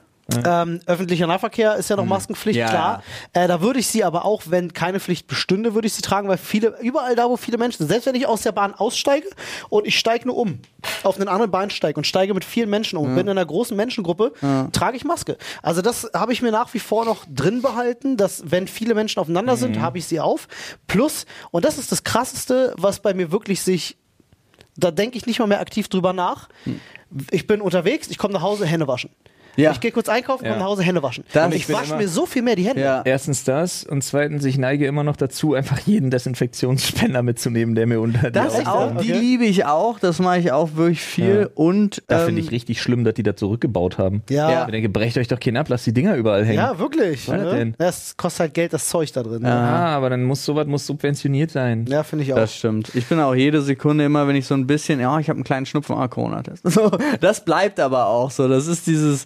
Ähm, 0.46 0.82
öffentlicher 0.86 1.26
Nahverkehr 1.26 1.76
ist 1.76 1.90
ja 1.90 1.96
noch 1.96 2.06
Maskenpflicht, 2.06 2.58
Mhm. 2.58 2.62
Ja, 2.66 2.70
klar. 2.70 3.04
Äh, 3.32 3.48
da 3.48 3.62
würde 3.62 3.80
ich 3.80 3.88
sie 3.88 4.04
aber 4.04 4.26
auch, 4.26 4.44
wenn 4.48 4.74
keine 4.74 5.00
Pflicht 5.00 5.26
bestünde, 5.28 5.74
würde 5.74 5.88
ich 5.88 5.94
sie 5.94 6.02
tragen, 6.02 6.28
weil 6.28 6.38
viele, 6.38 6.76
überall 6.82 7.16
da, 7.16 7.30
wo 7.30 7.38
viele 7.38 7.58
Menschen 7.58 7.78
sind, 7.80 7.88
selbst 7.88 8.08
wenn 8.08 8.16
ich 8.16 8.28
aus 8.28 8.42
der 8.42 8.52
Bahn 8.52 8.74
aussteige 8.74 9.28
und 9.70 9.88
ich 9.88 9.98
steige 9.98 10.28
nur 10.28 10.36
um, 10.36 10.60
auf 11.04 11.16
einen 11.18 11.30
anderen 11.30 11.50
Bahnsteig 11.50 11.96
und 11.96 12.06
steige 12.06 12.34
mit 12.34 12.44
vielen 12.44 12.70
Menschen 12.70 12.98
um, 12.98 13.16
bin 13.16 13.26
in 13.28 13.30
einer 13.30 13.46
großen 13.46 13.76
Menschengruppe, 13.78 14.34
trage 14.74 14.98
ich 14.98 15.06
Maske. 15.06 15.38
Also 15.64 15.82
das 15.82 16.10
habe 16.14 16.34
ich 16.34 16.42
mir 16.42 16.52
nach 16.52 16.74
wie 16.74 16.80
vor 16.80 17.06
noch 17.06 17.24
drin 17.34 17.62
behalten, 17.62 18.18
dass 18.18 18.44
wenn 18.52 18.68
viele 18.68 18.96
Menschen 18.96 19.20
aufeinander 19.20 19.54
Mhm. 19.54 19.60
sind, 19.60 19.80
habe 19.82 19.98
ich 19.98 20.06
sie 20.08 20.20
auf. 20.20 20.48
Plus, 20.88 21.26
und 21.52 21.64
das 21.64 21.78
ist 21.78 21.92
das 21.92 22.04
Krasseste, 22.04 22.74
was 22.78 23.00
bei 23.00 23.14
mir 23.14 23.32
wirklich 23.32 23.62
sich 23.62 23.98
da 24.80 24.92
denke 24.92 25.18
ich 25.18 25.26
nicht 25.26 25.40
mal 25.40 25.48
mehr 25.48 25.60
aktiv 25.60 25.88
drüber 25.88 26.14
nach. 26.14 26.50
Ich 27.32 27.48
bin 27.48 27.62
unterwegs, 27.62 28.10
ich 28.10 28.20
komme 28.20 28.34
nach 28.36 28.44
Hause, 28.44 28.66
Hände 28.68 28.88
waschen. 28.88 29.10
Ja. 29.58 29.72
Ich 29.72 29.80
gehe 29.80 29.92
kurz 29.92 30.08
einkaufen, 30.10 30.46
Ja. 30.46 30.52
komme 30.52 30.64
nach 30.64 30.70
Hause, 30.70 30.84
Hände 30.84 31.04
waschen. 31.04 31.24
Das- 31.34 31.46
und 31.48 31.54
ich 31.56 31.68
ich 31.68 31.74
wasche 31.76 31.96
mir 31.96 32.08
so 32.08 32.26
viel 32.26 32.42
mehr 32.42 32.56
die 32.56 32.64
Hände. 32.66 32.82
Ja. 32.82 33.02
Erstens 33.04 33.44
das 33.44 33.84
und 33.84 34.04
zweitens, 34.04 34.46
ich 34.46 34.58
neige 34.58 34.86
immer 34.88 35.04
noch 35.04 35.16
dazu, 35.18 35.54
einfach 35.54 35.80
jeden 35.80 36.10
Desinfektionsspender 36.12 37.24
mitzunehmen, 37.24 37.76
der 37.76 37.88
mir 37.88 38.00
unter 38.00 38.28
die 38.28 38.32
Das 38.34 38.56
Augen- 38.66 38.68
auch, 38.68 39.02
die 39.02 39.12
Okay. 39.12 39.20
liebe 39.20 39.46
ich 39.46 39.66
auch, 39.66 40.00
das 40.00 40.20
mache 40.20 40.40
ich 40.40 40.52
auch 40.52 40.76
wirklich 40.76 41.02
viel. 41.02 41.42
Ja. 41.42 41.48
Und 41.56 42.04
Da 42.08 42.20
ähm, 42.22 42.26
finde 42.28 42.42
ich 42.42 42.52
richtig 42.52 42.82
schlimm, 42.82 43.04
dass 43.04 43.16
die 43.16 43.24
da 43.24 43.36
zurückgebaut 43.36 43.98
haben. 43.98 44.22
Ja. 44.30 44.50
Ja. 44.50 44.66
Ich 44.66 44.72
denke, 44.72 44.90
brecht 44.90 45.18
euch 45.18 45.28
doch 45.28 45.40
keinen 45.40 45.58
ab, 45.58 45.68
lasst 45.70 45.86
die 45.86 45.94
Dinger 45.94 46.16
überall 46.16 46.46
hängen. 46.46 46.58
Ja, 46.60 46.78
wirklich. 46.80 47.28
Was 47.28 47.42
ne? 47.42 47.52
denn? 47.52 47.76
Das 47.78 48.16
kostet 48.18 48.40
halt 48.42 48.54
Geld, 48.54 48.74
das 48.74 48.88
Zeug 48.88 49.12
da 49.14 49.24
drin. 49.24 49.42
ne? 49.42 49.52
Ah, 49.52 49.96
aber 49.96 50.10
dann 50.10 50.24
muss 50.24 50.46
sowas 50.46 50.68
muss 50.68 50.86
subventioniert 50.86 51.52
sein. 51.52 51.86
Ja, 51.88 52.04
finde 52.04 52.24
ich 52.24 52.34
auch. 52.34 52.38
Das 52.38 52.56
stimmt. 52.56 52.92
Ich 52.96 53.06
bin 53.08 53.20
auch 53.20 53.34
jede 53.36 53.62
Sekunde 53.62 54.06
immer, 54.06 54.28
wenn 54.28 54.36
ich 54.36 54.46
so 54.46 54.54
ein 54.54 54.68
bisschen, 54.68 55.00
ja, 55.00 55.18
ich 55.20 55.30
habe 55.30 55.38
einen 55.38 55.44
kleinen 55.44 55.66
Schnupfen, 55.66 55.96
ah, 55.96 56.08
Corona-Test. 56.08 56.64
So, 56.78 56.92
das 57.22 57.44
bleibt 57.44 57.80
aber 57.80 58.08
auch 58.08 58.30
so. 58.30 58.48
Das 58.48 58.68
ist 58.68 58.86
dieses, 58.88 59.26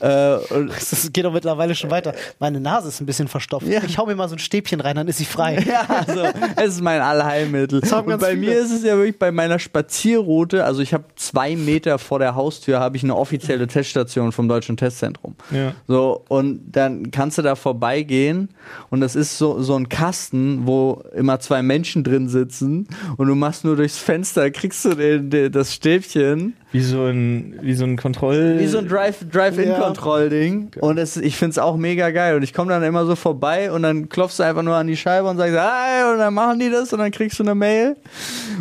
äh, 0.00 0.36
und 0.54 0.70
Das 0.90 1.10
geht 1.12 1.24
doch 1.24 1.32
mittlerweile 1.32 1.74
schon 1.74 1.90
weiter. 1.90 2.14
Meine 2.38 2.60
Nase 2.60 2.88
ist 2.88 3.00
ein 3.00 3.06
bisschen 3.06 3.28
verstopft. 3.28 3.66
Ja. 3.66 3.82
Ich 3.86 3.98
hau 3.98 4.06
mir 4.06 4.14
mal 4.14 4.28
so 4.28 4.34
ein 4.34 4.38
Stäbchen 4.38 4.80
rein, 4.80 4.96
dann 4.96 5.08
ist 5.08 5.18
sie 5.18 5.24
frei. 5.24 5.64
Ja, 5.70 5.84
also 5.88 6.22
es 6.56 6.74
ist 6.74 6.80
mein 6.80 7.00
Allheilmittel. 7.00 7.80
Und 7.80 8.18
bei 8.20 8.30
viele. 8.30 8.36
mir 8.36 8.58
ist 8.58 8.72
es 8.72 8.82
ja 8.82 8.96
wirklich 8.96 9.18
bei 9.18 9.30
meiner 9.30 9.58
Spazierroute, 9.58 10.64
also 10.64 10.80
ich 10.80 10.92
habe 10.94 11.04
zwei 11.16 11.54
Meter 11.54 11.98
vor 11.98 12.18
der 12.18 12.34
Haustür 12.34 12.80
habe 12.80 12.96
ich 12.96 13.04
eine 13.04 13.14
offizielle 13.14 13.66
Teststation 13.66 14.32
vom 14.32 14.48
Deutschen 14.48 14.76
Testzentrum. 14.76 15.36
Ja. 15.50 15.74
So, 15.86 16.24
und 16.28 16.60
dann 16.72 17.10
kannst 17.10 17.38
du 17.38 17.42
da 17.42 17.54
vorbeigehen 17.54 18.48
und 18.88 19.00
das 19.00 19.14
ist 19.16 19.38
so, 19.38 19.62
so 19.62 19.76
ein 19.76 19.88
Kasten, 19.88 20.66
wo 20.66 21.02
immer 21.14 21.38
zwei 21.40 21.62
Menschen 21.62 22.02
drin 22.04 22.28
sitzen 22.28 22.88
und 23.16 23.28
du 23.28 23.34
machst 23.34 23.64
nur 23.64 23.76
durchs 23.76 23.98
Fenster, 23.98 24.50
kriegst 24.50 24.84
du 24.84 24.94
den, 24.94 25.30
den, 25.30 25.52
das 25.52 25.74
Stäbchen. 25.74 26.54
Wie 26.72 26.80
so 26.80 27.04
ein, 27.06 27.58
wie 27.62 27.74
so 27.74 27.84
ein 27.84 27.96
Kontroll. 27.96 28.58
Wie 28.60 28.66
so 28.66 28.78
ein 28.78 28.86
Drive- 28.88 29.24
Drive-In-Control-Ding. 29.94 30.70
Und 30.80 30.98
es, 30.98 31.16
ich 31.16 31.36
find's 31.36 31.58
auch 31.58 31.76
mega 31.76 32.10
geil. 32.10 32.36
Und 32.36 32.42
ich 32.42 32.52
komme 32.54 32.70
dann 32.72 32.82
immer 32.82 33.06
so 33.06 33.16
vorbei 33.16 33.70
und 33.72 33.82
dann 33.82 34.08
klopfst 34.08 34.38
du 34.38 34.42
einfach 34.42 34.62
nur 34.62 34.74
an 34.76 34.86
die 34.86 34.96
Scheibe 34.96 35.28
und 35.28 35.36
sagst, 35.36 35.54
hi, 35.58 36.12
und 36.12 36.18
dann 36.18 36.34
machen 36.34 36.58
die 36.58 36.70
das 36.70 36.92
und 36.92 36.98
dann 36.98 37.10
kriegst 37.10 37.38
du 37.38 37.42
eine 37.42 37.54
Mail. 37.54 37.96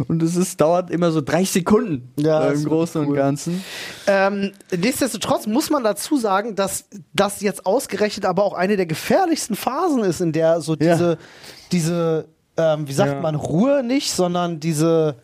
Und 0.07 0.21
es 0.23 0.35
ist, 0.35 0.59
dauert 0.61 0.89
immer 0.91 1.11
so 1.11 1.21
30 1.21 1.51
Sekunden 1.51 2.11
Ja, 2.17 2.49
im 2.49 2.63
Großen 2.63 3.01
und 3.01 3.07
cool. 3.09 3.15
Ganzen. 3.15 3.63
Ähm, 4.07 4.51
nichtsdestotrotz 4.75 5.47
muss 5.47 5.69
man 5.69 5.83
dazu 5.83 6.17
sagen, 6.17 6.55
dass 6.55 6.85
das 7.13 7.41
jetzt 7.41 7.65
ausgerechnet 7.65 8.25
aber 8.25 8.43
auch 8.43 8.53
eine 8.53 8.75
der 8.77 8.85
gefährlichsten 8.85 9.55
Phasen 9.55 10.03
ist, 10.03 10.21
in 10.21 10.31
der 10.31 10.61
so 10.61 10.73
Ja. 10.73 10.93
diese, 10.93 11.17
diese 11.71 12.25
ähm, 12.57 12.87
wie 12.87 12.93
sagt 12.93 13.13
Ja. 13.13 13.21
man, 13.21 13.35
Ruhe 13.35 13.83
nicht, 13.83 14.11
sondern 14.11 14.59
diese 14.59 15.15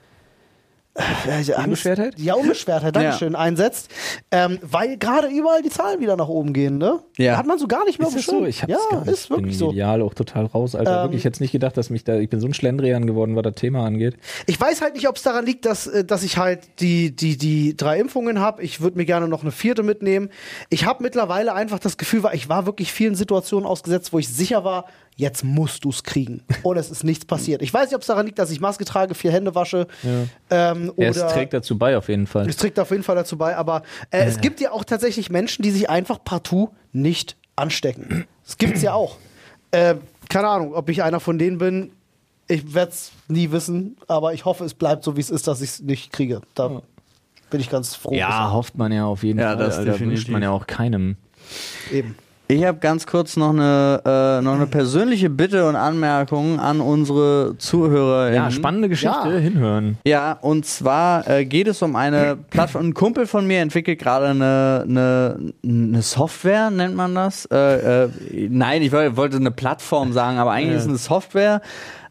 äh, 0.95 1.31
Angst- 1.31 1.57
Unbeschwertheit? 1.57 2.19
Ja, 2.19 2.35
Unbeschwertheit, 2.35 2.95
Dankeschön, 2.95 3.35
einsetzt. 3.35 3.89
Ähm, 4.31 4.59
weil 4.61 4.97
gerade 4.97 5.27
überall 5.27 5.61
die 5.61 5.69
Zahlen 5.69 5.99
wieder 5.99 6.15
nach 6.15 6.29
oben 6.29 6.53
gehen, 6.53 6.77
ne? 6.77 6.99
Ja. 7.17 7.37
Hat 7.37 7.45
man 7.45 7.59
so 7.59 7.67
gar 7.67 7.83
nicht 7.85 7.99
mehr 7.99 8.07
Ist 8.07 8.25
so? 8.25 8.45
Ich 8.45 8.61
hab's 8.63 8.71
ja, 8.71 8.77
gar 8.89 9.01
nicht. 9.01 9.11
ist 9.11 9.29
wirklich 9.29 9.51
bin 9.51 9.59
so. 9.59 9.67
medial 9.67 10.01
auch 10.01 10.13
total 10.13 10.45
raus, 10.45 10.73
Alter. 10.75 10.97
Ähm, 10.97 11.03
wirklich, 11.03 11.19
ich 11.19 11.25
hätte 11.25 11.43
nicht 11.43 11.51
gedacht, 11.51 11.75
dass 11.77 11.89
mich 11.89 12.03
da, 12.05 12.15
ich 12.17 12.29
bin 12.29 12.39
so 12.39 12.47
ein 12.47 12.53
Schlendrian 12.53 13.05
geworden, 13.07 13.35
was 13.35 13.43
das 13.43 13.55
Thema 13.55 13.85
angeht. 13.85 14.15
Ich 14.45 14.59
weiß 14.59 14.81
halt 14.81 14.95
nicht, 14.95 15.09
ob 15.09 15.17
es 15.17 15.23
daran 15.23 15.45
liegt, 15.45 15.65
dass, 15.65 15.87
äh, 15.87 16.05
dass 16.05 16.23
ich 16.23 16.37
halt 16.37 16.61
die, 16.79 17.15
die, 17.15 17.37
die 17.37 17.75
drei 17.75 17.99
Impfungen 17.99 18.39
habe. 18.39 18.63
Ich 18.63 18.79
würde 18.79 18.97
mir 18.97 19.05
gerne 19.05 19.27
noch 19.27 19.41
eine 19.41 19.51
vierte 19.51 19.83
mitnehmen. 19.83 20.29
Ich 20.69 20.85
habe 20.85 21.03
mittlerweile 21.03 21.53
einfach 21.53 21.79
das 21.79 21.97
Gefühl, 21.97 22.23
weil 22.23 22.35
ich 22.35 22.47
war 22.47 22.65
wirklich 22.65 22.93
vielen 22.93 23.15
Situationen 23.15 23.67
ausgesetzt, 23.67 24.13
wo 24.13 24.19
ich 24.19 24.29
sicher 24.29 24.63
war, 24.63 24.85
jetzt 25.15 25.43
musst 25.43 25.85
du 25.85 25.89
es 25.89 26.03
kriegen. 26.03 26.43
Und 26.63 26.77
es 26.77 26.89
ist 26.91 27.03
nichts 27.03 27.25
passiert. 27.25 27.61
Ich 27.61 27.73
weiß 27.73 27.85
nicht, 27.87 27.95
ob 27.95 28.01
es 28.01 28.07
daran 28.07 28.25
liegt, 28.25 28.37
dass 28.39 28.51
ich 28.51 28.59
Maske 28.59 28.83
trage, 28.85 29.15
vier 29.15 29.31
Hände 29.31 29.55
wasche. 29.55 29.87
Ähm, 30.49 30.91
Ja, 30.97 31.07
es 31.09 31.17
oder 31.17 31.27
trägt 31.29 31.53
dazu 31.53 31.77
bei, 31.77 31.97
auf 31.97 32.09
jeden 32.09 32.27
Fall. 32.27 32.47
es 32.49 32.57
trägt 32.57 32.79
auf 32.79 32.91
jeden 32.91 33.03
Fall 33.03 33.15
dazu 33.15 33.37
bei, 33.37 33.55
aber 33.55 33.83
äh, 34.11 34.25
es 34.25 34.41
gibt 34.41 34.59
ja 34.59 34.71
auch 34.71 34.83
tatsächlich 34.83 35.29
Menschen, 35.29 35.63
die 35.63 35.71
sich 35.71 35.89
einfach 35.89 36.19
partout 36.23 36.69
nicht 36.91 37.37
anstecken. 37.55 38.25
Das 38.45 38.57
gibt's 38.57 38.81
ja 38.81 38.93
auch. 38.93 39.17
Äh, 39.71 39.95
keine 40.29 40.47
Ahnung, 40.49 40.73
ob 40.73 40.89
ich 40.89 41.01
einer 41.03 41.19
von 41.19 41.37
denen 41.37 41.57
bin. 41.57 41.91
Ich 42.47 42.73
werde 42.75 42.91
es 42.91 43.11
nie 43.27 43.51
wissen, 43.51 43.97
aber 44.07 44.33
ich 44.33 44.45
hoffe, 44.45 44.65
es 44.65 44.73
bleibt 44.73 45.03
so, 45.03 45.15
wie 45.17 45.21
es 45.21 45.29
ist, 45.31 45.47
dass 45.47 45.61
ich 45.61 45.69
es 45.71 45.79
nicht 45.81 46.11
kriege. 46.11 46.41
Da 46.53 46.81
bin 47.49 47.59
ich 47.59 47.69
ganz 47.69 47.95
froh. 47.95 48.13
Ja, 48.13 48.51
hofft 48.51 48.77
man 48.77 48.91
ja 48.91 49.05
auf 49.05 49.23
jeden 49.23 49.39
Ja, 49.39 49.55
Fall. 49.55 49.65
das 49.65 49.77
Alter, 49.77 49.99
wünscht 49.99 50.29
man 50.29 50.43
ja 50.43 50.51
auch 50.51 50.67
keinem. 50.67 51.15
Eben. 51.91 52.15
Ich 52.47 52.63
habe 52.63 52.77
ganz 52.77 53.07
kurz 53.07 53.37
noch 53.37 53.49
eine, 53.49 54.01
äh, 54.05 54.41
noch 54.43 54.53
eine 54.53 54.67
persönliche 54.67 55.31
Bitte 55.31 55.67
und 55.67 55.75
Anmerkung 55.75 56.59
an 56.59 56.79
unsere 56.79 57.55
ZuhörerInnen. 57.57 58.35
Ja, 58.35 58.51
spannende 58.51 58.87
Geschichte, 58.87 59.29
Ja. 59.29 59.37
hinhören. 59.37 59.97
Ja, 60.05 60.33
und 60.41 60.63
zwar 60.67 61.27
äh, 61.27 61.45
geht 61.45 61.67
es 61.67 61.81
um 61.81 61.95
eine 61.95 62.35
Plattform. 62.51 62.85
Ein 62.85 62.93
Kumpel 62.93 63.25
von 63.25 63.47
mir 63.47 63.61
entwickelt 63.61 63.97
gerade 63.97 64.27
eine, 64.27 64.83
eine, 64.87 65.53
eine 65.65 66.01
Software, 66.03 66.69
nennt 66.69 66.95
man 66.95 67.15
das? 67.15 67.45
Äh, 67.51 68.03
äh, 68.05 68.09
nein, 68.49 68.83
ich 68.83 68.91
woll- 68.91 69.17
wollte 69.17 69.37
eine 69.37 69.49
Plattform 69.51 70.13
sagen, 70.13 70.37
aber 70.37 70.51
eigentlich 70.51 70.73
Ja. 70.73 70.77
ist 70.77 70.83
es 70.83 70.89
eine 70.89 70.97
Software 70.99 71.61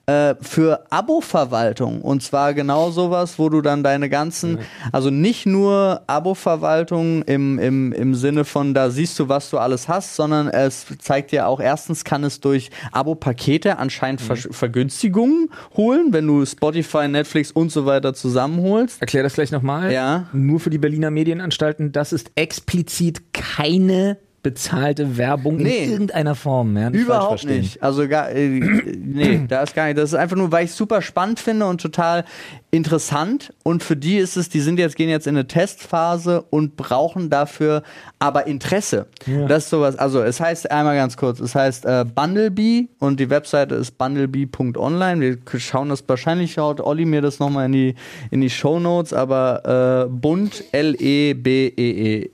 äh, 0.07 0.35
für 0.41 0.85
Abo-Verwaltung. 0.91 2.03
Und 2.03 2.23
zwar 2.23 2.55
genau 2.55 2.91
sowas, 2.91 3.39
wo 3.39 3.49
du 3.49 3.61
dann 3.61 3.83
deine 3.83 4.09
ganzen, 4.09 4.59
also 4.93 5.11
nicht 5.11 5.47
nur 5.47 6.03
Abo-Verwaltung 6.07 7.23
im, 7.23 7.59
im, 7.59 7.93
im 7.93 8.15
Sinne 8.15 8.45
von, 8.45 8.75
da 8.75 8.91
siehst 8.91 9.19
du, 9.19 9.29
was 9.29 9.51
du 9.51 9.59
alles 9.59 9.89
hast, 9.89 10.17
sondern 10.17 10.49
es 10.49 10.87
zeigt 10.99 11.33
dir 11.33 11.47
auch, 11.47 11.61
erstens 11.61 12.05
kann 12.05 12.25
es 12.25 12.41
durch 12.41 12.71
Abo-Pakete 12.93 13.79
anscheinend 13.79 14.21
Ver 14.21 14.37
Vergünstigungen 14.37 15.51
holen, 15.77 16.09
wenn 16.11 16.27
du 16.27 16.45
Spotify, 16.45 17.09
Netflix 17.09 17.51
und 17.51 17.71
so 17.71 17.87
weiter 17.87 18.15
zusammenholst. 18.15 19.01
Erklär 19.01 19.23
das 19.23 19.35
gleich 19.35 19.53
nochmal. 19.53 19.93
Ja. 19.93 20.29
Nur 20.33 20.61
für 20.61 20.71
die 20.71 20.79
Berliner 20.79 21.11
Medienanstalten, 21.11 21.93
das 21.93 22.13
ist 22.13 22.31
explizit 22.35 23.33
keine 23.33 24.19
bezahlte 24.45 25.17
Werbung 25.17 25.57
Nee. 25.57 25.85
in 25.85 25.91
irgendeiner 25.91 26.35
Form. 26.37 26.77
Ja? 26.77 26.91
Nicht 26.91 27.01
Überhaupt 27.03 27.45
nicht. 27.47 27.83
Also 27.83 28.07
gar, 28.07 28.31
äh, 28.31 28.47
nee, 28.49 29.41
da 29.49 29.63
ist 29.63 29.75
gar 29.75 29.87
nicht. 29.87 29.99
Das 29.99 30.11
ist 30.11 30.15
einfach 30.15 30.37
nur, 30.37 30.53
weil 30.53 30.67
ich 30.67 30.71
es 30.71 30.77
super 30.77 31.03
spannend 31.03 31.41
finde 31.41 31.67
und 31.67 31.81
total 31.81 32.25
interessant. 32.71 33.55
Und 33.63 33.83
für 33.83 33.97
die 33.97 34.19
ist 34.19 34.37
es, 34.37 34.51
die 34.51 34.61
sind 34.61 34.79
jetzt, 34.79 34.97
gehen 34.97 35.09
jetzt 35.09 35.27
in 35.27 35.35
eine 35.35 35.47
Testphase 35.49 36.45
und 36.51 36.77
brauchen 36.77 37.31
dafür 37.31 37.83
aber 38.19 38.47
Interesse. 38.47 39.07
Das 39.49 39.65
ist 39.65 39.71
sowas, 39.71 39.97
also 39.97 40.23
es 40.23 40.41
heißt 40.41 40.71
einmal 40.71 40.95
ganz 40.97 41.17
kurz, 41.17 41.41
es 41.41 41.55
heißt 41.55 41.87
äh, 41.87 42.05
Bundlebee 42.05 42.89
und 42.99 43.19
die 43.21 43.31
Webseite 43.31 43.77
ist 43.77 43.97
bundlebee.online. 43.97 45.21
Wir 45.21 45.61
schauen 45.61 45.89
das 45.89 46.05
wahrscheinlich, 46.07 46.53
schaut 46.53 46.81
Olli 46.81 47.07
mir 47.07 47.23
das 47.23 47.39
nochmal 47.39 47.67
in 47.67 47.73
die, 47.73 47.95
in 48.31 48.41
die 48.43 48.51
Show 48.51 48.79
Notes, 48.79 49.15
aber 49.15 50.07
äh, 50.07 50.11
Bund, 50.11 50.65
L-E-B-E-E. 50.73 52.31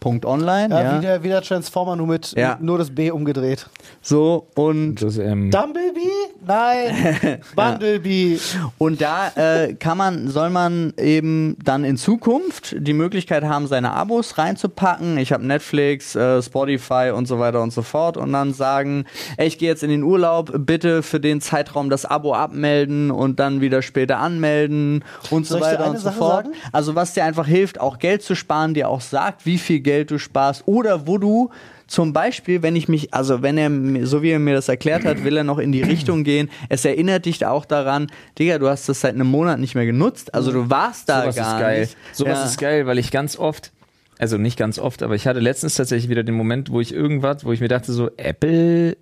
Punkt 0.00 0.24
online, 0.24 0.72
Ja, 0.72 0.82
ja. 0.82 0.96
Wie, 0.96 1.00
der, 1.02 1.22
wie 1.24 1.28
der 1.28 1.42
Transformer, 1.42 1.96
nur 1.96 2.06
mit 2.06 2.32
Ja. 2.36 2.56
nur 2.60 2.78
das 2.78 2.90
B 2.94 3.10
umgedreht. 3.10 3.66
So, 4.00 4.46
und 4.54 4.96
Das, 5.02 5.18
ähm, 5.18 5.50
Dumblebee? 5.50 6.00
Nein. 6.46 7.40
Bundlebee. 7.56 8.38
Und 8.78 9.00
da 9.00 9.28
äh, 9.34 9.74
kann 9.74 9.98
man, 9.98 10.28
soll 10.28 10.50
man 10.50 10.92
eben 10.96 11.56
dann 11.62 11.84
in 11.84 11.96
Zukunft 11.96 12.76
die 12.78 12.92
Möglichkeit 12.92 13.44
haben, 13.44 13.66
seine 13.66 13.92
Abos 13.92 14.38
reinzupacken. 14.38 15.18
Ich 15.18 15.32
habe 15.32 15.44
Netflix, 15.44 16.14
äh, 16.14 16.40
Spotify 16.42 17.10
und 17.14 17.26
so 17.26 17.38
weiter 17.38 17.60
und 17.60 17.72
so 17.72 17.82
fort 17.82 18.16
und 18.16 18.32
dann 18.32 18.54
sagen, 18.54 19.04
ey, 19.36 19.48
ich 19.48 19.58
gehe 19.58 19.68
jetzt 19.68 19.82
in 19.82 19.90
den 19.90 20.02
Urlaub, 20.04 20.52
bitte 20.58 21.02
für 21.02 21.20
den 21.20 21.40
Zeitraum 21.40 21.90
das 21.90 22.04
Abo 22.06 22.34
abmelden 22.34 23.10
und 23.10 23.40
dann 23.40 23.60
wieder 23.60 23.82
später 23.82 24.18
anmelden 24.18 25.04
und 25.30 25.46
so 25.46 25.58
Soll 25.58 25.62
ich 25.62 25.66
dir 25.66 25.72
weiter 25.72 25.82
eine 25.84 25.90
und 25.90 25.96
so 25.98 26.02
Sache 26.04 26.16
fort. 26.18 26.44
sagen? 26.46 26.56
Also 26.72 26.94
was 26.94 27.14
dir 27.14 27.24
einfach 27.24 27.46
hilft, 27.46 27.80
auch 27.80 27.98
Geld 27.98 28.22
zu 28.22 28.34
sparen, 28.36 28.74
dir 28.74 28.88
auch 28.88 29.00
sagt, 29.00 29.44
wie 29.44 29.58
viel 29.58 29.80
Geld 29.80 29.87
du 30.04 30.18
sparst 30.18 30.62
oder 30.66 31.06
wo 31.06 31.18
du 31.18 31.50
zum 31.86 32.12
Beispiel, 32.12 32.62
wenn 32.62 32.76
ich 32.76 32.86
mich, 32.88 33.14
also 33.14 33.40
wenn 33.42 33.56
er, 33.56 34.06
so 34.06 34.22
wie 34.22 34.30
er 34.30 34.38
mir 34.38 34.54
das 34.54 34.68
erklärt 34.68 35.06
hat, 35.06 35.24
will 35.24 35.36
er 35.38 35.44
noch 35.44 35.58
in 35.58 35.72
die 35.72 35.80
Richtung 35.82 36.22
gehen. 36.22 36.50
Es 36.68 36.84
erinnert 36.84 37.24
dich 37.24 37.44
auch 37.46 37.64
daran, 37.64 38.08
Digga, 38.38 38.58
du 38.58 38.68
hast 38.68 38.88
das 38.90 39.00
seit 39.00 39.14
einem 39.14 39.26
Monat 39.28 39.58
nicht 39.58 39.74
mehr 39.74 39.86
genutzt. 39.86 40.34
Also 40.34 40.52
du 40.52 40.68
warst 40.68 41.08
da 41.08 41.22
sowas 41.22 41.36
gar 41.36 41.54
ist 41.56 41.60
geil. 41.62 41.80
nicht. 41.80 41.96
Sowas 42.12 42.38
Ja. 42.40 42.44
ist 42.44 42.58
geil, 42.58 42.86
weil 42.86 42.98
ich 42.98 43.10
ganz 43.10 43.38
oft, 43.38 43.72
also 44.18 44.36
nicht 44.36 44.58
ganz 44.58 44.78
oft, 44.78 45.02
aber 45.02 45.14
ich 45.14 45.26
hatte 45.26 45.40
letztens 45.40 45.76
tatsächlich 45.76 46.10
wieder 46.10 46.24
den 46.24 46.34
Moment, 46.34 46.70
wo 46.70 46.80
ich 46.82 46.92
irgendwas, 46.92 47.44
wo 47.46 47.52
ich 47.52 47.60
mir 47.62 47.68
dachte, 47.68 47.90
so, 47.92 48.10
Apple 48.18 48.96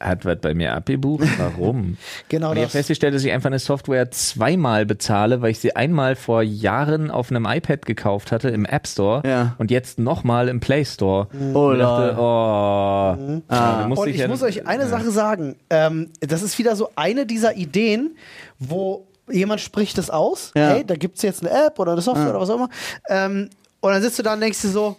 hat 0.00 0.24
was 0.24 0.38
bei 0.40 0.54
mir 0.54 0.74
abgebucht. 0.74 1.26
Warum? 1.38 1.96
Genau 2.28 2.50
Und 2.50 2.56
ich 2.56 2.62
habe 2.62 2.66
das. 2.66 2.72
festgestellt, 2.72 3.14
dass 3.14 3.24
ich 3.24 3.32
einfach 3.32 3.46
eine 3.48 3.58
Software 3.58 4.10
zweimal 4.10 4.86
bezahle, 4.86 5.42
weil 5.42 5.50
ich 5.50 5.58
sie 5.58 5.74
einmal 5.76 6.16
vor 6.16 6.42
Jahren 6.42 7.10
auf 7.10 7.30
einem 7.30 7.46
iPad 7.46 7.86
gekauft 7.86 8.32
hatte 8.32 8.48
im 8.50 8.64
App 8.64 8.86
Store 8.86 9.22
Ja. 9.26 9.54
und 9.58 9.70
jetzt 9.70 9.98
nochmal 9.98 10.48
im 10.48 10.60
Play 10.60 10.84
Store. 10.84 11.28
Oh, 11.54 11.68
Und 11.68 11.74
ich 11.76 11.80
dachte, 11.80 12.16
oh, 12.18 12.22
ah. 12.22 13.16
da 13.48 13.88
musste 13.88 14.02
Und 14.04 14.08
ich 14.10 14.18
ja- 14.18 14.28
muss 14.28 14.42
euch 14.42 14.66
eine 14.66 14.86
Sache 14.86 15.10
sagen. 15.10 15.56
Ähm, 15.70 16.10
das 16.20 16.42
ist 16.42 16.58
wieder 16.58 16.76
so 16.76 16.90
eine 16.96 17.26
dieser 17.26 17.56
Ideen, 17.56 18.16
wo 18.58 19.06
jemand 19.30 19.60
spricht 19.60 19.98
es 19.98 20.10
aus. 20.10 20.52
Ja. 20.54 20.68
Hey, 20.68 20.84
da 20.86 20.94
gibt 20.96 21.16
es 21.16 21.22
jetzt 21.22 21.44
eine 21.44 21.66
App 21.66 21.78
oder 21.78 21.92
eine 21.92 22.00
Software 22.00 22.30
oder 22.30 22.40
was 22.40 22.50
auch 22.50 22.56
immer. 22.56 22.68
Ähm, 23.08 23.50
und 23.80 23.92
dann 23.92 24.02
sitzt 24.02 24.18
du 24.18 24.22
da 24.22 24.34
und 24.34 24.40
denkst 24.40 24.60
dir 24.62 24.68
so, 24.68 24.96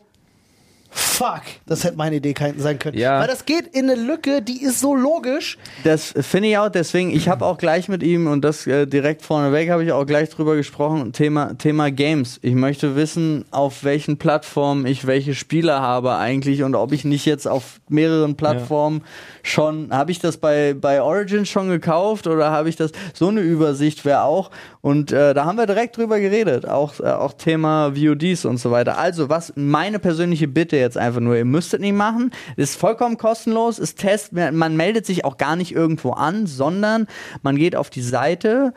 fuck, 0.89 1.41
das 1.65 1.83
hätte 1.83 1.97
meine 1.97 2.17
Idee 2.17 2.33
sein 2.57 2.79
können. 2.79 2.97
Ja. 2.97 3.19
Weil 3.19 3.27
das 3.27 3.45
geht 3.45 3.67
in 3.67 3.89
eine 3.89 3.99
Lücke, 3.99 4.41
die 4.41 4.61
ist 4.61 4.79
so 4.79 4.95
logisch. 4.95 5.57
Das 5.83 6.13
finde 6.19 6.49
ich 6.49 6.57
auch, 6.57 6.69
deswegen, 6.69 7.11
ich 7.11 7.27
habe 7.27 7.45
auch 7.45 7.57
gleich 7.57 7.89
mit 7.89 8.03
ihm 8.03 8.27
und 8.27 8.41
das 8.41 8.67
äh, 8.67 8.85
direkt 8.85 9.21
vorneweg 9.21 9.69
habe 9.69 9.83
ich 9.83 9.91
auch 9.91 10.05
gleich 10.05 10.29
drüber 10.29 10.55
gesprochen, 10.55 11.13
Thema, 11.13 11.57
Thema 11.57 11.91
Games. 11.91 12.39
Ich 12.41 12.53
möchte 12.53 12.95
wissen, 12.95 13.45
auf 13.51 13.83
welchen 13.83 14.17
Plattformen 14.17 14.85
ich 14.85 15.07
welche 15.07 15.35
Spiele 15.35 15.79
habe 15.79 16.15
eigentlich 16.15 16.63
und 16.63 16.75
ob 16.75 16.91
ich 16.91 17.03
nicht 17.05 17.25
jetzt 17.25 17.47
auf 17.47 17.79
mehreren 17.89 18.35
Plattformen 18.35 19.01
schon, 19.43 19.89
habe 19.91 20.11
ich 20.11 20.19
das 20.19 20.37
bei, 20.37 20.73
bei 20.73 21.01
Origin 21.01 21.45
schon 21.45 21.69
gekauft 21.69 22.27
oder 22.27 22.51
habe 22.51 22.69
ich 22.69 22.75
das, 22.75 22.91
so 23.13 23.27
eine 23.27 23.41
Übersicht 23.41 24.05
wäre 24.05 24.23
auch 24.23 24.51
und 24.81 25.11
äh, 25.11 25.33
da 25.33 25.45
haben 25.45 25.57
wir 25.57 25.65
direkt 25.65 25.97
drüber 25.97 26.19
geredet, 26.19 26.67
auch, 26.67 26.99
äh, 26.99 27.03
auch 27.03 27.33
Thema 27.33 27.95
VODs 27.95 28.45
und 28.45 28.57
so 28.57 28.71
weiter. 28.71 28.97
Also 28.97 29.29
was 29.29 29.53
meine 29.55 29.99
persönliche 29.99 30.47
Bitte 30.47 30.77
jetzt 30.77 30.97
einfach 30.97 31.19
nur, 31.19 31.35
ihr 31.35 31.45
müsstet 31.45 31.81
nicht 31.81 31.95
machen, 31.95 32.31
ist 32.55 32.75
vollkommen 32.75 33.17
kostenlos, 33.17 33.79
ist 33.79 33.99
Test, 33.99 34.33
man 34.33 34.77
meldet 34.77 35.05
sich 35.05 35.25
auch 35.25 35.37
gar 35.37 35.55
nicht 35.55 35.73
irgendwo 35.73 36.11
an, 36.11 36.47
sondern 36.47 37.07
man 37.41 37.55
geht 37.55 37.75
auf 37.75 37.89
die 37.89 38.01
Seite, 38.01 38.73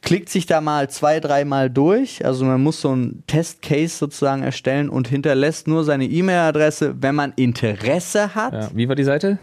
klickt 0.00 0.28
sich 0.28 0.46
da 0.46 0.60
mal 0.60 0.90
zwei, 0.90 1.20
dreimal 1.20 1.70
durch. 1.70 2.24
Also 2.24 2.44
man 2.44 2.62
muss 2.62 2.80
so 2.80 2.90
einen 2.90 3.22
Testcase 3.26 3.96
sozusagen 3.96 4.42
erstellen 4.42 4.88
und 4.88 5.08
hinterlässt 5.08 5.68
nur 5.68 5.84
seine 5.84 6.04
E-Mail-Adresse, 6.04 6.96
wenn 7.00 7.14
man 7.14 7.32
Interesse 7.36 8.34
hat. 8.34 8.52
Ja. 8.52 8.68
Wie 8.74 8.88
war 8.88 8.96
die 8.96 9.04
Seite? 9.04 9.38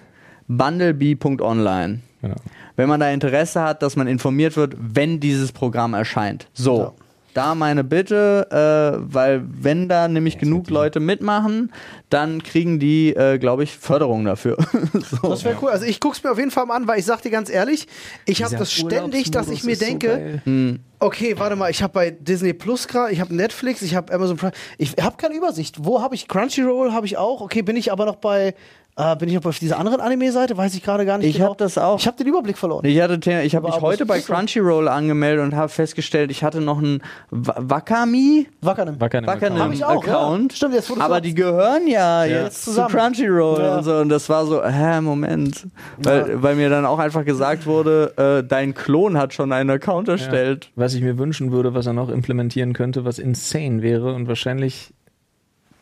Bundlebee.online. 0.47 2.01
Genau. 2.21 2.35
Wenn 2.79 2.87
man 2.87 3.01
da 3.01 3.09
Interesse 3.09 3.61
hat, 3.61 3.81
dass 3.81 3.97
man 3.97 4.07
informiert 4.07 4.55
wird, 4.55 4.73
wenn 4.79 5.19
dieses 5.19 5.51
Programm 5.51 5.93
erscheint. 5.93 6.47
So. 6.53 6.77
Ja. 6.77 6.93
Da 7.33 7.53
meine 7.53 7.83
Bitte, 7.83 8.47
äh, 8.49 9.13
weil 9.13 9.43
wenn 9.45 9.89
da 9.89 10.07
nämlich 10.07 10.37
genug 10.37 10.69
Leute 10.69 11.01
mitmachen, 11.01 11.73
dann 12.09 12.41
kriegen 12.41 12.79
die, 12.79 13.13
äh, 13.13 13.37
glaube 13.37 13.63
ich, 13.63 13.77
Förderung 13.77 14.23
dafür. 14.23 14.57
so. 14.93 15.29
Das 15.29 15.43
wäre 15.43 15.57
cool. 15.61 15.69
Also 15.69 15.83
ich 15.83 15.99
guck's 15.99 16.23
mir 16.23 16.31
auf 16.31 16.37
jeden 16.37 16.51
Fall 16.51 16.67
mal 16.67 16.77
an, 16.77 16.87
weil 16.87 16.99
ich 16.99 17.05
sag 17.05 17.21
dir 17.21 17.31
ganz 17.31 17.49
ehrlich, 17.49 17.85
ich 18.25 18.43
habe 18.43 18.55
das 18.55 18.71
ständig, 18.71 19.29
dass 19.29 19.49
ich 19.49 19.65
mir 19.65 19.73
ist 19.73 19.81
so 19.81 19.85
denke, 19.85 20.41
geil. 20.45 20.79
okay, 20.99 21.35
warte 21.37 21.57
mal, 21.57 21.69
ich 21.69 21.83
habe 21.83 21.91
bei 21.91 22.11
Disney 22.11 22.53
Plus 22.53 22.87
gerade, 22.87 23.11
ich 23.11 23.19
habe 23.19 23.35
Netflix, 23.35 23.81
ich 23.81 23.93
habe 23.93 24.13
Amazon 24.13 24.37
Prime, 24.37 24.53
ich 24.77 24.93
habe 25.01 25.17
keine 25.17 25.35
Übersicht. 25.35 25.83
Wo 25.83 26.01
habe 26.01 26.15
ich 26.15 26.29
Crunchyroll? 26.29 26.93
Habe 26.93 27.05
ich 27.05 27.17
auch. 27.17 27.41
Okay, 27.41 27.61
bin 27.61 27.75
ich 27.75 27.91
aber 27.91 28.05
noch 28.05 28.15
bei, 28.15 28.55
äh, 28.99 29.15
bin 29.15 29.29
ich 29.29 29.35
noch 29.35 29.45
auf 29.45 29.57
dieser 29.59 29.79
anderen 29.79 30.01
Anime-Seite? 30.01 30.57
Weiß 30.57 30.73
ich 30.75 30.83
gerade 30.83 31.05
gar 31.05 31.17
nicht 31.17 31.27
Ich 31.27 31.35
genau. 31.37 31.47
habe 31.49 31.57
das 31.57 31.77
auch. 31.77 31.97
Ich 31.99 32.05
habe 32.05 32.17
den 32.17 32.27
Überblick 32.27 32.57
verloren. 32.57 32.85
Ich, 32.85 32.99
hatte, 32.99 33.41
ich 33.43 33.55
habe 33.55 33.67
mich 33.67 33.79
heute 33.81 34.05
bei. 34.05 34.19
Crunchyroll 34.19 34.87
angemeldet 34.89 35.43
und 35.45 35.55
habe 35.55 35.69
festgestellt, 35.69 36.29
ich 36.31 36.43
hatte 36.43 36.59
noch 36.61 36.77
einen 36.79 37.01
Wa- 37.31 37.55
Wakami. 37.57 38.47
Wackernem 38.61 38.99
Wakanim 38.99 39.59
Hab 39.59 39.73
ich 39.73 39.85
auch, 39.85 40.05
ja. 40.05 40.13
Account. 40.13 40.53
Stimmt, 40.53 40.73
jetzt 40.73 40.89
du's 40.89 40.99
aber 40.99 41.21
die 41.21 41.33
gehören 41.33 41.87
ja, 41.87 42.25
jetzt 42.25 42.63
zu 42.63 42.71
zusammen. 42.71 42.93
Crunchyroll 42.93 43.61
Ja. 43.61 43.77
und 43.77 43.83
so. 43.83 43.95
Und 43.97 44.09
das 44.09 44.27
war 44.29 44.45
so, 44.45 44.63
hä, 44.63 45.01
Moment. 45.01 45.67
Weil, 45.97 46.43
weil 46.43 46.55
mir 46.55 46.69
dann 46.69 46.85
auch 46.85 46.99
einfach 46.99 47.23
gesagt 47.25 47.65
wurde, 47.65 48.13
äh, 48.17 48.47
dein 48.47 48.73
Klon 48.73 49.17
hat 49.17 49.33
schon 49.33 49.51
einen 49.53 49.69
Account 49.69 50.09
erstellt. 50.09 50.71
Was 50.75 50.93
ich 50.93 51.01
mir 51.01 51.17
wünschen 51.17 51.51
würde, 51.51 51.73
was 51.73 51.85
er 51.87 51.93
noch 51.93 52.09
implementieren 52.09 52.73
könnte, 52.73 53.05
was 53.05 53.19
insane 53.19 53.81
wäre 53.81 54.13
und 54.13 54.27
wahrscheinlich 54.27 54.93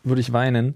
würde 0.03 0.21
ich 0.21 0.31
weinen, 0.31 0.75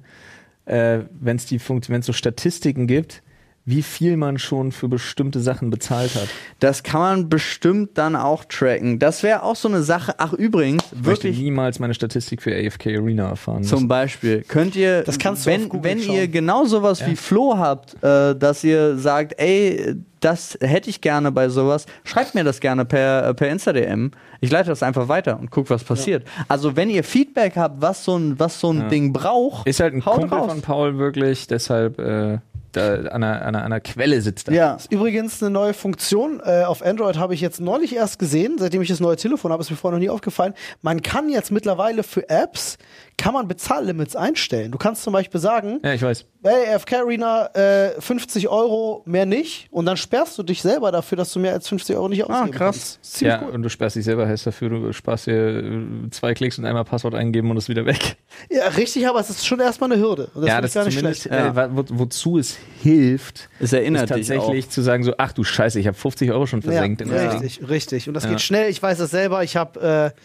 äh, 0.66 0.99
wenn 1.20 1.38
es 1.38 1.45
die 1.45 1.59
Funktion, 1.59 1.93
wenn 1.93 2.01
es 2.01 2.05
so 2.05 2.14
Statistiken 2.14 2.88
gibt, 2.88 3.24
wie 3.64 3.84
viel 3.84 4.18
man 4.18 4.39
schon 4.39 4.72
für 4.72 4.88
bestimmte 4.88 5.39
Sachen 5.39 5.70
bezahlt 5.70 6.16
hat. 6.16 6.28
Das 6.59 6.82
kann 6.82 6.99
man 7.01 7.30
bestimmt 7.30 7.91
dann 7.97 8.16
auch 8.16 8.43
tracken. 8.45 8.97
Das 8.97 9.22
wäre 9.22 9.43
auch 9.43 9.55
so 9.55 9.68
eine 9.68 9.84
Sache. 9.84 10.16
Ach, 10.18 10.34
übrigens, 10.34 10.84
Ich 10.91 10.97
möchte 11.05 11.24
wirklich. 11.26 11.39
niemals 11.39 11.78
meine 11.80 11.93
Statistik 11.93 12.41
für 12.41 12.55
AFK 12.55 12.88
Arena 12.97 13.30
erfahren. 13.30 13.64
Zum 13.64 13.88
Beispiel 13.88 14.43
könnt 14.47 14.76
ihr, 14.76 15.03
Das 15.03 15.20
kannst 15.20 15.45
du 15.45 15.51
wenn, 15.51 15.70
wenn 15.84 15.99
schauen. 16.01 16.16
ihr 16.16 16.28
genau 16.28 16.66
sowas 16.66 17.05
wie 17.05 17.16
Flo 17.16 17.57
habt, 17.57 18.03
äh, 18.03 18.36
dass 18.36 18.64
ihr 18.64 18.97
sagt, 18.97 19.36
ey, 19.39 19.95
das 20.22 20.57
hätte 20.62 20.89
ich 20.89 21.01
gerne 21.01 21.32
bei 21.32 21.49
sowas, 21.49 21.86
schreibt 22.03 22.36
mir 22.36 22.43
das 22.43 22.59
gerne 22.59 22.86
per, 22.86 23.28
äh, 23.28 23.34
per 23.34 23.49
Insta-DM. 23.49 24.12
Ich 24.39 24.51
leite 24.51 24.70
das 24.70 24.82
einfach 24.84 25.07
weiter 25.07 25.39
und 25.39 25.49
guck, 25.51 25.70
was 25.70 25.84
passiert. 25.84 26.26
Also 26.47 26.76
wenn 26.76 26.89
ihr 26.89 27.03
Feedback 27.03 27.55
habt, 27.57 27.82
was 27.82 28.03
so 28.05 28.18
ein, 28.18 28.39
was 28.39 28.59
so 28.59 28.72
ein 28.72 28.89
Ding 28.89 29.14
braucht, 29.14 29.68
ist 29.68 29.80
halt 29.80 29.93
ein 29.93 30.05
haut 30.05 30.20
Kumpel 30.22 30.38
raus. 30.39 30.51
von 30.51 30.62
Paul 30.62 30.97
wirklich, 30.97 31.47
deshalb 31.47 31.99
äh, 31.99 32.39
da 32.72 32.95
an 32.95 33.24
einer, 33.24 33.41
an, 33.45 33.55
einer, 33.55 33.80
Quelle 33.80 34.22
sitzt 34.22 34.47
er. 34.47 34.53
Ja, 34.53 34.78
Übrigens 34.89 35.41
eine 35.41 35.51
neue 35.51 35.74
Funktion 35.74 36.41
äh, 36.43 36.63
auf 36.63 36.84
Android 36.84 37.17
habe 37.17 37.34
ich 37.34 37.41
jetzt 37.41 37.59
neulich 37.59 37.95
erst 37.95 38.19
gesehen, 38.19 38.57
seitdem 38.57 38.82
ich 38.82 38.89
das 38.89 38.99
neue 38.99 39.15
Telefon 39.15 39.51
habe, 39.51 39.61
ist 39.61 39.69
mir 39.69 39.78
vorher 39.78 39.97
noch 39.97 40.03
nie 40.03 40.09
aufgefallen. 40.09 40.53
Man 40.82 41.01
kann 41.01 41.30
jetzt 41.30 41.51
mittlerweile 41.51 42.03
für 42.03 42.30
Apps 42.30 42.78
kann 43.22 43.34
man 43.36 43.47
Bezahllimits 43.47 44.15
einstellen. 44.15 44.72
Du 44.72 44.80
kannst 44.80 45.03
zum 45.03 45.13
Beispiel 45.13 45.39
sagen, 45.39 45.80
Ja, 45.84 45.93
ich 45.93 46.01
weiß. 46.01 46.26
hey, 46.43 46.74
AFK 46.74 46.93
Arena, 47.01 47.45
äh, 47.53 48.01
50 48.01 48.47
Euro 48.49 49.03
mehr 49.05 49.28
nicht 49.28 49.67
und 49.69 49.86
dann 49.86 49.95
sperrst 49.95 50.38
du 50.39 50.43
dich 50.43 50.61
selber 50.63 50.91
dafür, 50.91 51.17
dass 51.17 51.32
du 51.32 51.39
mehr 51.39 51.53
als 51.53 51.67
50 51.67 51.95
Euro 51.95 52.09
nicht 52.09 52.24
ausgeben 52.24 52.49
krass. 52.51 52.97
kannst. 52.99 52.99
Ist 53.03 53.22
Ja, 53.22 53.41
cool. 53.43 53.51
und 53.51 53.61
du 53.61 53.69
sperrst 53.69 53.95
dich 53.95 54.05
selber 54.05 54.28
heißt 54.28 54.47
dafür, 54.47 54.69
du 54.69 54.91
sparst 54.91 55.28
dir 55.28 55.59
äh, 55.59 56.09
zwei 56.09 56.34
Klicks 56.34 56.57
und 56.57 56.65
einmal 56.65 56.84
Passwort 56.84 57.13
eingeben 57.13 57.51
und 57.51 57.57
ist 57.57 57.69
wieder 57.69 57.86
weg. 57.86 58.17
Ja, 58.49 58.69
richtig, 58.69 59.07
aber 59.07 59.19
es 59.19 59.30
ist 59.30 59.45
schon 59.45 59.59
erstmal 59.59 59.91
eine 59.91 60.01
Hürde. 60.01 60.32
Und 60.34 60.41
das 60.41 60.49
ja, 60.49 60.61
das 60.61 60.74
nicht 60.74 60.95
zumindest, 60.97 61.24
schlecht. 61.24 61.57
äh, 61.57 61.69
wo, 61.76 61.84
wozu 61.89 62.39
es 62.39 62.57
hilft, 62.82 63.49
es 63.59 63.72
erinnert 63.74 64.09
ist 64.09 64.15
dich 64.15 64.28
tatsächlich 64.30 64.69
zu 64.69 64.82
sagen 64.82 65.03
so, 65.03 65.13
ach 65.17 65.34
du 65.34 65.43
Scheiße, 65.43 65.80
ich 65.80 65.86
habe 65.88 65.97
50 65.97 66.32
Euro 66.32 66.45
schon 66.47 66.61
versenkt. 66.61 67.01
Ding. 67.01 67.11
richtig, 67.11 67.69
richtig. 67.69 68.07
Und 68.07 68.13
das 68.15 68.24
Ja. 68.24 68.32
geht 68.32 68.41
schnell. 68.41 68.69
Ich 68.69 68.82
weiß 68.82 68.97
das 68.97 69.11
selber. 69.11 69.43
Ich 69.43 69.57
habe 69.57 70.13
äh, 70.15 70.19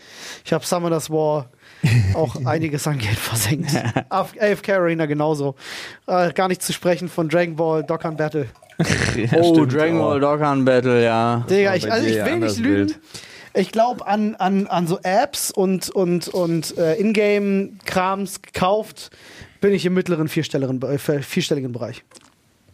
ich 0.44 0.52
hab 0.52 0.64
Summoners 0.64 1.10
War 1.10 1.50
auch 2.14 2.36
einiges 2.44 2.86
an 2.86 2.98
Geld 2.98 3.18
versenkt. 3.18 3.70
Auf 4.08 4.34
AFK 4.40 4.70
Arena 4.70 5.06
genauso. 5.06 5.54
Äh, 6.06 6.32
gar 6.32 6.48
nicht 6.48 6.62
zu 6.62 6.72
sprechen 6.72 7.08
von 7.08 7.28
Dragon 7.28 7.56
Ball 7.56 7.82
Dokkan 7.84 8.16
Battle. 8.16 8.46
Ja. 9.16 9.38
Oh, 9.40 9.54
stimmt. 9.54 9.72
Dragon 9.72 9.98
Ball 9.98 10.20
Dokkan 10.20 10.64
Battle, 10.66 11.02
ja. 11.02 11.46
Digga, 11.48 11.74
ich, 11.74 11.90
also 11.90 12.06
ich 12.06 12.22
will 12.22 12.38
nicht 12.40 12.58
lügen. 12.58 12.88
wild. 12.88 13.00
Ich 13.54 13.72
glaube 13.72 14.06
an, 14.06 14.34
an, 14.34 14.66
an 14.66 14.86
so 14.86 14.98
Apps 15.02 15.50
und, 15.50 15.88
und, 15.88 16.28
und 16.28 16.76
äh, 16.76 16.96
Ingame-Krams 16.96 18.42
gekauft, 18.42 19.10
bin 19.62 19.72
ich 19.72 19.86
im 19.86 19.94
mittleren 19.94 20.28
vierstelligen, 20.28 20.82
äh, 20.82 20.98
vierstelligen 20.98 21.72
Bereich. 21.72 22.04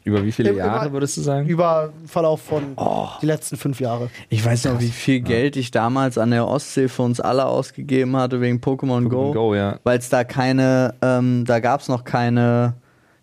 Über 0.05 0.24
wie 0.24 0.32
viele 0.32 0.50
Im- 0.50 0.57
Jahre 0.57 0.86
über- 0.86 0.94
würdest 0.94 1.16
du 1.16 1.20
sagen? 1.20 1.46
Über 1.46 1.90
Verlauf 2.07 2.42
von 2.42 2.76
die 3.22 3.26
letzten 3.26 3.57
fünf 3.57 3.78
Jahre. 3.80 4.11
Ich 4.28 4.44
weiß 4.44 4.64
noch, 4.64 4.80
wie 4.80 4.88
viel 4.88 5.20
Geld 5.20 5.57
ich 5.57 5.70
damals 5.70 6.18
an 6.18 6.30
der 6.32 6.48
Ostsee 6.48 6.88
für 6.88 7.03
uns 7.03 7.20
alle 7.20 7.46
ausgegeben 7.46 8.16
hatte 8.16 8.40
wegen 8.40 8.59
Pokémon 8.59 9.09
Go. 9.09 9.30
Pokémon 9.30 9.32
Go, 9.32 9.55
ja. 9.55 9.78
Weil 9.84 9.98
es 9.98 10.09
da 10.09 10.24
keine, 10.24 10.94
ähm, 11.03 11.44
da 11.46 11.61
gab 11.61 11.80
es 11.80 11.88
noch 11.88 12.03
keine, 12.05 12.74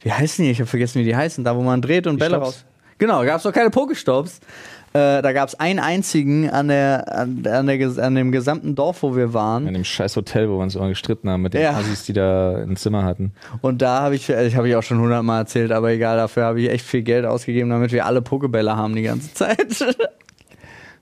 wie 0.01 0.11
heißen 0.11 0.45
die? 0.45 0.51
Ich 0.51 0.59
habe 0.59 0.69
vergessen, 0.69 0.99
wie 0.99 1.03
die 1.05 1.15
heißen. 1.15 1.43
Da, 1.43 1.55
wo 1.57 1.61
man 1.61 1.82
dreht 1.82 2.07
und 2.07 2.17
Bälle 2.17 2.36
Stops. 2.36 2.47
raus. 2.47 2.65
Genau, 2.97 3.23
gab 3.25 3.38
es 3.39 3.43
noch 3.45 3.53
keine 3.53 3.69
Pokestops. 3.69 4.39
Äh, 4.94 5.22
da 5.22 5.34
gab 5.34 5.48
es 5.50 5.56
einen 5.56 5.80
einzigen 5.80 6.50
an, 6.50 6.68
der, 6.70 7.16
an, 7.16 7.46
an, 7.46 7.68
der, 7.68 8.04
an 8.04 8.16
dem 8.16 8.32
gesamten 8.32 8.74
Dorf, 8.76 9.04
wo 9.04 9.16
wir 9.16 9.34
waren. 9.34 9.68
In 9.68 9.74
dem 9.76 9.84
scheiß 9.84 10.16
Hotel, 10.16 10.50
wo 10.50 10.58
wir 10.58 10.64
uns 10.64 10.76
immer 10.76 10.90
gestritten 10.90 11.30
haben 11.30 11.44
mit 11.44 11.54
den 11.54 11.62
Ja. 11.62 11.72
Assis, 11.78 12.06
die 12.06 12.14
da 12.14 12.56
ein 12.64 12.76
Zimmer 12.76 13.04
hatten. 13.04 13.34
Und 13.62 13.82
da 13.84 14.02
habe 14.02 14.16
ich, 14.16 14.30
äh, 14.30 14.48
ich 14.48 14.56
habe 14.56 14.68
ich 14.68 14.76
auch 14.76 14.82
schon 14.84 15.00
hundertmal 15.00 15.42
erzählt, 15.42 15.72
aber 15.72 15.92
egal, 15.92 16.18
dafür 16.18 16.46
habe 16.46 16.60
ich 16.62 16.70
echt 16.70 16.86
viel 16.86 17.04
Geld 17.04 17.26
ausgegeben, 17.26 17.70
damit 17.70 17.92
wir 17.92 18.06
alle 18.06 18.22
Pokebälle 18.24 18.76
haben 18.76 18.96
die 18.96 19.04
ganze 19.04 19.34
Zeit. 19.34 19.86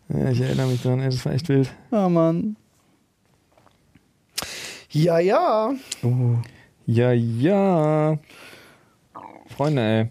Ja, 0.09 0.29
ich 0.29 0.39
erinnere 0.39 0.67
mich 0.67 0.81
dran, 0.81 1.01
ey, 1.01 1.09
das 1.09 1.25
war 1.25 1.33
echt 1.33 1.49
wild. 1.49 1.69
oh 1.91 2.07
Mann. 2.07 2.55
Ja, 4.89 5.19
ja. 5.19 5.73
Ja, 6.85 7.11
ja. 7.11 8.17
Freunde, 9.53 9.81
ey. 9.81 10.09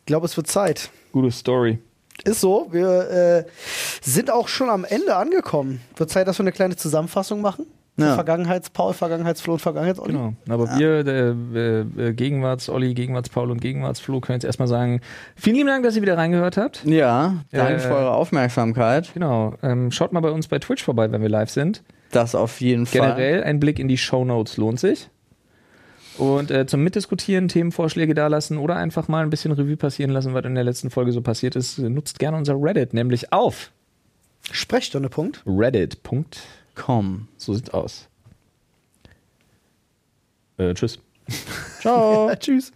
Ich 0.00 0.04
glaube, 0.04 0.26
es 0.26 0.36
wird 0.36 0.48
Zeit. 0.48 0.90
Gute 1.12 1.30
Story. 1.30 1.78
Ist 2.24 2.40
so. 2.40 2.68
Wir 2.70 3.10
äh, 3.10 3.44
sind 4.02 4.30
auch 4.30 4.48
schon 4.48 4.70
am 4.70 4.84
Ende 4.84 5.16
angekommen. 5.16 5.80
Wird 5.96 6.10
Zeit, 6.10 6.26
dass 6.28 6.38
wir 6.38 6.44
eine 6.44 6.52
kleine 6.52 6.76
Zusammenfassung 6.76 7.40
machen. 7.40 7.66
Ja. 7.96 8.14
Vergangenheits-Paul, 8.14 8.94
Vergangenheits-Flo 8.94 9.54
und 9.54 9.58
Vergangenheits-Olli. 9.58 10.12
Genau. 10.12 10.32
Aber 10.48 10.78
wir, 10.78 11.02
der 11.02 11.34
äh, 11.54 11.80
äh, 11.80 12.12
Gegenwarts-Olli, 12.12 12.94
Gegenwarts-Paul 12.94 13.50
und 13.50 13.60
Gegenwarts-Flo, 13.60 14.20
können 14.20 14.36
jetzt 14.36 14.44
erstmal 14.44 14.68
sagen, 14.68 15.00
vielen 15.34 15.56
lieben 15.56 15.68
Dank, 15.68 15.82
dass 15.82 15.96
ihr 15.96 16.02
wieder 16.02 16.16
reingehört 16.16 16.56
habt. 16.56 16.84
Ja, 16.84 17.42
danke 17.50 17.74
Äh, 17.74 17.78
für 17.80 17.94
eure 17.94 18.12
Aufmerksamkeit. 18.12 19.10
Genau. 19.14 19.54
Ähm, 19.64 19.90
schaut 19.90 20.12
mal 20.12 20.20
bei 20.20 20.30
uns 20.30 20.46
bei 20.46 20.60
Twitch 20.60 20.84
vorbei, 20.84 21.10
wenn 21.10 21.22
wir 21.22 21.28
live 21.28 21.50
sind. 21.50 21.82
Das 22.12 22.36
auf 22.36 22.60
jeden 22.60 22.86
Fall. 22.86 23.00
Generell 23.00 23.42
ein 23.42 23.58
Blick 23.58 23.80
in 23.80 23.88
die 23.88 23.98
Show 23.98 24.24
Notes 24.24 24.56
lohnt 24.58 24.78
sich. 24.78 25.10
Und 26.18 26.50
äh, 26.50 26.66
zum 26.66 26.82
Mitdiskutieren, 26.82 27.48
Themenvorschläge 27.48 28.12
dalassen 28.12 28.58
oder 28.58 28.76
einfach 28.76 29.06
mal 29.06 29.22
ein 29.22 29.30
bisschen 29.30 29.52
Revue 29.52 29.76
passieren 29.76 30.10
lassen, 30.10 30.34
was 30.34 30.44
in 30.44 30.56
der 30.56 30.64
letzten 30.64 30.90
Folge 30.90 31.12
so 31.12 31.22
passiert 31.22 31.54
ist, 31.54 31.78
nutzt 31.78 32.18
gerne 32.18 32.36
unser 32.36 32.54
Reddit, 32.60 32.92
nämlich 32.92 33.32
auf 33.32 33.70
Sprechstunde, 34.50 35.08
Punkt. 35.08 35.42
Reddit. 35.46 36.02
Punkt. 36.02 36.40
Komm. 36.74 37.28
So 37.36 37.54
sieht's 37.54 37.70
aus. 37.70 38.08
Äh, 40.56 40.74
tschüss. 40.74 40.98
Ciao. 41.80 42.30
Tschüss. 42.38 42.72